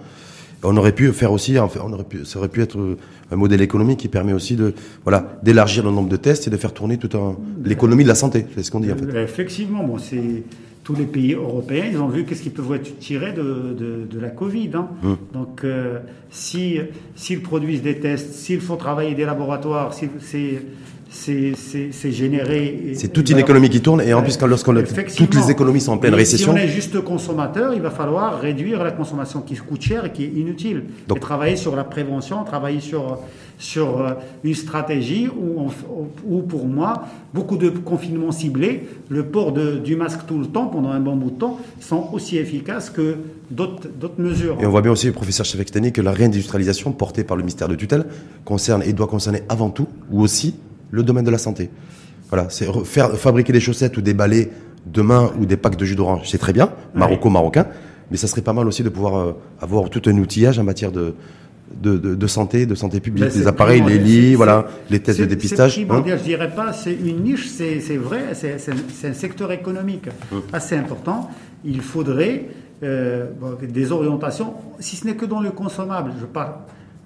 on 0.64 0.76
aurait 0.76 0.92
pu 0.92 1.12
faire 1.12 1.32
aussi, 1.32 1.56
on 1.58 1.92
aurait 1.92 2.04
pu, 2.04 2.24
ça 2.24 2.38
aurait 2.38 2.48
pu 2.48 2.62
être 2.62 2.96
un 3.30 3.36
modèle 3.36 3.62
économique 3.62 4.00
qui 4.00 4.08
permet 4.08 4.32
aussi 4.32 4.56
de, 4.56 4.74
voilà, 5.02 5.38
d'élargir 5.42 5.84
le 5.84 5.90
nombre 5.90 6.08
de 6.08 6.16
tests 6.16 6.46
et 6.46 6.50
de 6.50 6.56
faire 6.56 6.72
tourner 6.72 6.98
toute 6.98 7.16
l'économie 7.64 8.02
de 8.02 8.08
la 8.08 8.14
santé. 8.14 8.46
C'est 8.54 8.62
ce 8.62 8.70
qu'on 8.70 8.80
dit 8.80 8.92
en 8.92 8.96
fait. 8.96 9.22
Effectivement, 9.22 9.84
bon, 9.84 9.98
c'est 9.98 10.42
tous 10.84 10.94
les 10.94 11.06
pays 11.06 11.32
européens, 11.32 11.86
ils 11.90 11.98
ont 11.98 12.08
vu 12.08 12.24
qu'est-ce 12.24 12.42
qu'ils 12.42 12.52
peuvent 12.52 12.78
tirer 13.00 13.32
de, 13.32 13.74
de, 14.10 14.20
la 14.20 14.28
Covid. 14.28 14.70
Hein. 14.74 14.88
Hum. 15.02 15.16
Donc, 15.32 15.64
euh, 15.64 15.98
si 16.30 16.78
s'ils 17.16 17.42
produisent 17.42 17.82
des 17.82 17.98
tests, 17.98 18.34
s'il 18.34 18.60
faut 18.60 18.76
travailler 18.76 19.14
des 19.14 19.24
laboratoires, 19.24 19.94
si 19.94 20.10
c'est 20.20 20.62
c'est 21.14 22.12
généré. 22.12 22.92
C'est 22.94 23.12
toute 23.12 23.30
une 23.30 23.38
économie 23.38 23.70
qui 23.70 23.80
tourne, 23.80 24.00
et 24.00 24.12
en 24.12 24.22
plus, 24.22 24.38
lorsqu'on 24.40 24.74
toutes 25.16 25.34
les 25.34 25.50
économies 25.50 25.80
sont 25.80 25.92
en 25.92 25.98
pleine 25.98 26.14
récession. 26.14 26.52
Si 26.52 26.58
on 26.58 26.62
est 26.62 26.68
juste 26.68 27.00
consommateur, 27.00 27.72
il 27.74 27.80
va 27.80 27.90
falloir 27.90 28.40
réduire 28.40 28.82
la 28.82 28.90
consommation 28.90 29.40
qui 29.40 29.54
coûte 29.56 29.82
cher 29.82 30.06
et 30.06 30.12
qui 30.12 30.24
est 30.24 30.32
inutile. 30.34 30.84
Donc, 31.08 31.18
et 31.18 31.20
travailler 31.20 31.56
sur 31.56 31.76
la 31.76 31.84
prévention, 31.84 32.44
travailler 32.44 32.80
sur, 32.80 33.20
sur 33.58 34.00
euh, 34.00 34.10
une 34.42 34.54
stratégie 34.54 35.28
où, 35.28 35.70
où, 36.28 36.42
pour 36.42 36.66
moi, 36.66 37.04
beaucoup 37.32 37.56
de 37.56 37.70
confinements 37.70 38.32
ciblés, 38.32 38.88
le 39.08 39.24
port 39.24 39.52
de, 39.52 39.76
du 39.76 39.96
masque 39.96 40.20
tout 40.26 40.38
le 40.38 40.46
temps, 40.46 40.66
pendant 40.66 40.90
un 40.90 41.00
bon 41.00 41.16
bout 41.16 41.30
de 41.30 41.38
temps, 41.38 41.58
sont 41.80 42.08
aussi 42.12 42.38
efficaces 42.38 42.90
que 42.90 43.16
d'autres 43.50 43.88
mesures. 44.18 44.56
Et 44.60 44.66
on 44.66 44.70
voit 44.70 44.82
bien 44.82 44.92
aussi, 44.92 45.10
professeur 45.10 45.46
Chefextani, 45.46 45.92
que 45.92 46.00
la 46.00 46.12
réindustrialisation 46.12 46.92
portée 46.92 47.24
par 47.24 47.36
le 47.36 47.42
ministère 47.42 47.68
de 47.68 47.76
tutelle 47.76 48.06
concerne 48.44 48.82
et 48.82 48.92
doit 48.92 49.06
concerner 49.06 49.42
avant 49.48 49.70
tout, 49.70 49.86
ou 50.10 50.22
aussi, 50.22 50.54
le 50.94 51.02
domaine 51.02 51.24
de 51.24 51.30
la 51.30 51.38
santé. 51.38 51.70
Voilà, 52.30 52.46
c'est 52.48 52.66
faire 52.84 53.16
fabriquer 53.16 53.52
des 53.52 53.60
chaussettes 53.60 53.96
ou 53.96 54.00
des 54.00 54.14
balais 54.14 54.50
demain 54.86 55.32
ou 55.38 55.46
des 55.46 55.56
packs 55.56 55.76
de 55.76 55.84
jus 55.84 55.96
d'orange, 55.96 56.28
c'est 56.30 56.38
très 56.38 56.52
bien, 56.52 56.70
maroco-marocain, 56.94 57.66
mais 58.10 58.16
ça 58.16 58.26
serait 58.26 58.42
pas 58.42 58.52
mal 58.52 58.66
aussi 58.66 58.82
de 58.82 58.88
pouvoir 58.88 59.16
euh, 59.16 59.32
avoir 59.60 59.90
tout 59.90 60.02
un 60.06 60.16
outillage 60.18 60.58
en 60.58 60.64
matière 60.64 60.92
de, 60.92 61.14
de, 61.82 62.26
santé, 62.26 62.66
de 62.66 62.74
santé 62.74 63.00
publique, 63.00 63.34
les 63.34 63.46
appareils, 63.46 63.82
les 63.82 63.98
lits, 63.98 64.34
voilà, 64.34 64.66
les 64.90 65.00
tests 65.00 65.20
de 65.20 65.24
dépistage. 65.24 65.78
Hein 65.78 66.04
je 66.06 66.22
dirais 66.22 66.50
pas, 66.54 66.72
c'est 66.72 66.94
une 66.94 67.22
niche, 67.22 67.48
c'est 67.48 67.96
vrai, 67.96 68.34
c'est 68.34 69.08
un 69.08 69.14
secteur 69.14 69.50
économique 69.52 70.08
hum. 70.32 70.42
assez 70.52 70.76
important. 70.76 71.30
Il 71.64 71.80
faudrait 71.80 72.46
euh, 72.82 73.26
des 73.62 73.92
orientations, 73.92 74.54
si 74.78 74.96
ce 74.96 75.06
n'est 75.06 75.16
que 75.16 75.24
dans 75.24 75.40
le 75.40 75.50
consommable. 75.50 76.12
Je 76.20 76.26
parle 76.26 76.52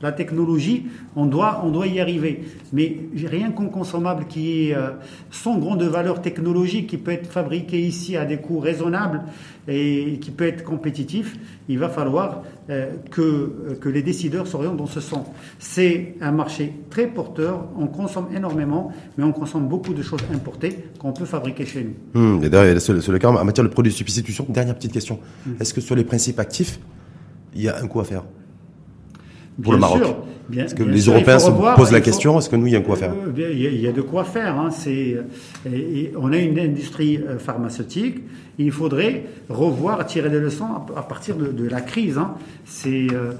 la 0.03 0.13
technologie, 0.13 0.87
on 1.17 1.27
doit, 1.27 1.63
on 1.65 1.71
doit 1.71 1.87
y 1.87 2.01
arriver. 2.01 2.45
Mais 2.73 2.97
rien 3.25 3.51
qu'un 3.51 3.67
consommable 3.67 4.27
qui 4.29 4.69
est 4.69 4.75
euh, 4.75 4.91
sans 5.31 5.59
grande 5.59 5.83
valeur 5.83 6.23
technologique, 6.23 6.89
qui 6.89 6.99
peut 6.99 7.11
être 7.11 7.31
fabriqué 7.31 7.81
ici 7.81 8.17
à 8.17 8.25
des 8.25 8.39
coûts 8.39 8.61
raisonnables 8.61 9.23
et 9.67 10.19
qui 10.21 10.31
peut 10.31 10.47
être 10.47 10.65
compétitif, 10.65 11.37
il 11.69 11.79
va 11.79 11.89
falloir 11.89 12.43
euh, 12.71 12.93
que, 13.11 13.21
euh, 13.21 13.75
que 13.81 13.89
les 13.89 14.03
décideurs 14.03 14.47
s'orientent 14.47 14.77
dans 14.77 14.87
ce 14.87 15.01
sens. 15.01 15.27
C'est 15.59 16.15
un 16.21 16.33
marché 16.33 16.73
très 16.91 17.07
porteur, 17.07 17.67
on 17.77 17.87
consomme 17.87 18.29
énormément, 18.35 18.93
mais 19.17 19.25
on 19.25 19.33
consomme 19.33 19.69
beaucoup 19.69 19.95
de 19.95 20.03
choses 20.03 20.21
importées 20.33 20.79
qu'on 20.99 21.13
peut 21.13 21.27
fabriquer 21.27 21.67
chez 21.67 21.85
nous. 21.85 22.21
Hum, 22.21 22.43
et 22.43 22.49
d'ailleurs, 22.49 22.81
c'est 22.81 23.09
le 23.09 23.19
cas 23.19 23.29
en 23.29 23.45
matière 23.45 23.65
de 23.65 23.73
produits 23.73 23.93
de 23.93 23.97
substitution. 23.97 24.47
Dernière 24.49 24.75
petite 24.75 24.93
question. 24.93 25.19
Hum. 25.47 25.57
Est-ce 25.61 25.75
que 25.75 25.81
sur 25.81 25.97
les 25.97 26.05
principes 26.05 26.39
actifs, 26.39 26.79
il 27.55 27.63
y 27.63 27.69
a 27.69 27.83
un 27.83 27.87
coup 27.89 28.01
à 28.01 28.05
faire? 28.05 28.23
Pour 29.63 29.73
le 29.73 29.79
Maroc 29.79 29.99
sûr, 30.03 30.17
bien- 30.49 30.65
Est-ce 30.65 30.75
que 30.75 30.83
bien 30.83 30.93
les 30.93 31.01
sûr, 31.01 31.13
Européens 31.15 31.39
se 31.39 31.51
revoir, 31.51 31.77
posent 31.77 31.93
la 31.93 31.99
faut- 31.99 32.05
question 32.05 32.39
Est-ce 32.39 32.49
que 32.49 32.57
nous, 32.57 32.67
il 32.67 32.73
y 32.73 32.77
a 32.77 32.81
quoi 32.81 32.97
faire? 32.97 33.13
Euh, 33.13 33.51
Il 33.53 33.81
y, 33.81 33.87
a- 33.89 33.93
de 33.93 34.01
quoi 34.03 34.25
faire. 34.25 34.59
hein. 34.59 34.71
C'est, 34.71 35.17
euh, 35.67 36.07
on 36.17 36.33
a 36.33 36.37
une 36.39 36.59
industrie 36.59 37.19
euh, 37.19 37.39
pharmaceutique. 37.39 38.23
Il 38.59 38.71
faudrait 38.73 39.25
revoir, 39.49 40.05
tirer 40.07 40.31
des 40.31 40.41
leçons 40.41 40.67
à, 40.97 41.03
partir 41.03 41.37
de, 41.37 41.47
de 41.49 41.69
la 41.69 41.81
crise. 41.81 42.19
hein. 42.19 42.35
C'est 42.65 43.07
euh, 43.13 43.33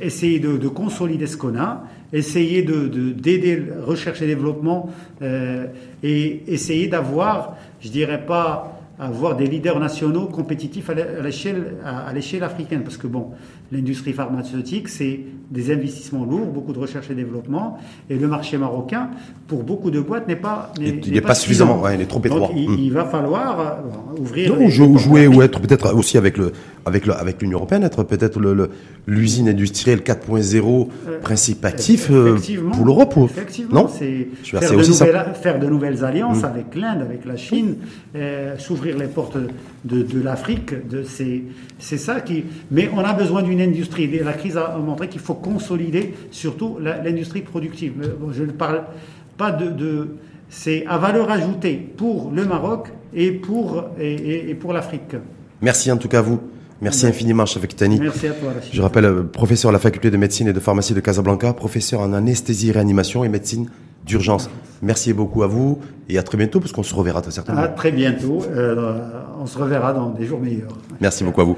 essayer 0.00 0.40
de, 0.40 0.56
de 0.56 0.68
consolider 0.68 1.26
ce 1.26 1.36
qu'on 1.36 1.56
a, 1.56 1.84
essayer 2.12 2.62
de, 2.62 2.88
de- 2.88 3.10
d'aider 3.12 3.62
recherche 3.86 4.22
et 4.22 4.26
développement 4.26 4.90
euh, 5.22 5.66
et 6.02 6.42
essayer 6.52 6.88
d'avoir, 6.88 7.56
je 7.80 7.88
dirais 7.90 8.24
pas 8.26 8.74
avoir 9.00 9.36
des 9.36 9.46
leaders 9.46 9.78
nationaux 9.78 10.26
compétitifs 10.26 10.90
à 10.90 10.94
l'é- 10.94 11.02
à 11.20 11.22
l'échelle 11.22 11.74
à 11.84 12.12
l'échelle 12.12 12.42
africaine 12.42 12.82
parce 12.82 12.96
que 12.96 13.06
bon 13.06 13.28
l'industrie 13.70 14.12
pharmaceutique 14.12 14.88
c'est 14.88 15.20
des 15.50 15.70
investissements 15.72 16.24
lourds 16.24 16.46
beaucoup 16.46 16.72
de 16.72 16.78
recherche 16.78 17.10
et 17.10 17.14
développement 17.14 17.78
et 18.10 18.16
le 18.16 18.26
marché 18.28 18.58
marocain 18.58 19.10
pour 19.46 19.62
beaucoup 19.62 19.90
de 19.90 20.00
boîtes 20.00 20.28
n'est 20.28 20.36
pas 20.36 20.72
n'est, 20.78 20.88
Il 20.88 20.94
n'est 21.08 21.10
n'est 21.16 21.20
pas 21.22 21.34
suffisamment, 21.34 21.80
ouais, 21.80 21.94
il 21.94 22.00
est 22.02 22.06
trop 22.06 22.20
étroit. 22.24 22.50
il, 22.54 22.68
Mm. 22.70 22.76
il 22.78 22.92
va 22.92 23.04
falloir 23.06 23.60
euh, 23.60 24.20
ouvrir 24.20 24.52
Non, 24.54 24.60
les- 24.60 24.70
jou- 24.70 24.92
les 24.92 24.98
jouer 24.98 25.26
ou 25.26 25.40
être 25.42 25.60
peut-être 25.60 25.94
aussi 25.94 26.16
avec 26.18 26.36
le 26.36 26.52
avec 26.86 27.04
le 27.06 27.12
avec 27.14 27.42
l'Union 27.42 27.58
européenne, 27.58 27.82
être 27.82 28.02
peut-être 28.04 28.38
le- 28.40 28.54
le- 28.54 28.70
l'usine 29.06 29.48
industrielle 29.48 30.02
4.0 30.02 30.88
Euh, 31.08 31.18
principe 31.20 31.64
actif 31.64 32.08
euh, 32.10 32.32
Effectivement. 32.36 32.70
pour 32.70 32.84
l'Europe. 32.86 33.16
ou- 33.16 33.24
Effectivement, 33.26 33.82
Non 33.82 33.88
c'est 33.88 34.28
faire 34.42 35.36
faire 35.36 35.58
de 35.60 35.66
nouvelles 35.66 36.04
alliances 36.04 36.42
Mm. 36.42 36.44
avec 36.46 36.74
l'Inde, 36.74 37.02
avec 37.02 37.24
la 37.24 37.36
Chine, 37.36 37.76
euh, 38.16 38.56
s'ouvrir 38.58 38.96
les 38.98 39.06
portes 39.06 39.36
de, 39.88 40.02
de 40.02 40.20
l'Afrique. 40.20 40.74
C'est 41.78 41.98
ça 41.98 42.20
qui. 42.20 42.44
Mais 42.70 42.90
on 42.94 42.98
a 43.00 43.12
besoin 43.12 43.42
d'une 43.42 43.60
industrie. 43.60 44.08
La 44.22 44.32
crise 44.32 44.56
a 44.56 44.76
montré 44.78 45.08
qu'il 45.08 45.20
faut 45.20 45.34
consolider 45.34 46.14
surtout 46.30 46.78
l'industrie 46.80 47.42
productive. 47.42 47.92
Bon, 48.20 48.32
je 48.32 48.44
ne 48.44 48.52
parle 48.52 48.84
pas 49.36 49.50
de. 49.50 49.70
de- 49.70 50.08
c'est 50.50 50.86
à 50.86 50.96
valeur 50.96 51.30
ajoutée 51.30 51.76
pour 51.76 52.30
le 52.34 52.44
Maroc 52.46 52.88
et 53.12 53.32
pour, 53.32 53.84
et, 54.00 54.14
et- 54.14 54.50
et 54.50 54.54
pour 54.54 54.72
l'Afrique. 54.72 55.14
Merci 55.60 55.92
en 55.92 55.98
tout 55.98 56.08
cas 56.08 56.20
à 56.20 56.22
vous. 56.22 56.40
Merci 56.80 57.06
infiniment, 57.06 57.44
chef 57.44 57.66
Kitani. 57.66 57.98
Merci 58.00 58.28
à 58.28 58.30
toi, 58.30 58.52
Rachid. 58.54 58.72
Je 58.72 58.80
rappelle, 58.80 59.04
euh, 59.04 59.22
professeur 59.24 59.68
à 59.70 59.72
la 59.72 59.78
faculté 59.80 60.10
de 60.10 60.16
médecine 60.16 60.48
et 60.48 60.52
de 60.54 60.60
pharmacie 60.60 60.94
de 60.94 61.00
Casablanca, 61.00 61.52
professeur 61.52 62.00
en 62.00 62.12
anesthésie, 62.12 62.70
réanimation 62.72 63.24
et 63.24 63.28
médecine 63.28 63.68
d'urgence. 64.08 64.50
Merci 64.82 65.12
beaucoup 65.12 65.42
à 65.42 65.46
vous 65.46 65.78
et 66.08 66.18
à 66.18 66.22
très 66.22 66.38
bientôt 66.38 66.60
parce 66.60 66.72
qu'on 66.72 66.82
se 66.82 66.94
reverra 66.94 67.20
très 67.20 67.32
certainement. 67.32 67.62
À 67.62 67.68
très 67.68 67.92
bientôt. 67.92 68.44
Euh, 68.50 68.92
on 69.40 69.46
se 69.46 69.58
reverra 69.58 69.92
dans 69.92 70.10
des 70.10 70.26
jours 70.26 70.40
meilleurs. 70.40 70.76
Merci 71.00 71.24
beaucoup 71.24 71.40
à 71.40 71.44
vous. 71.44 71.56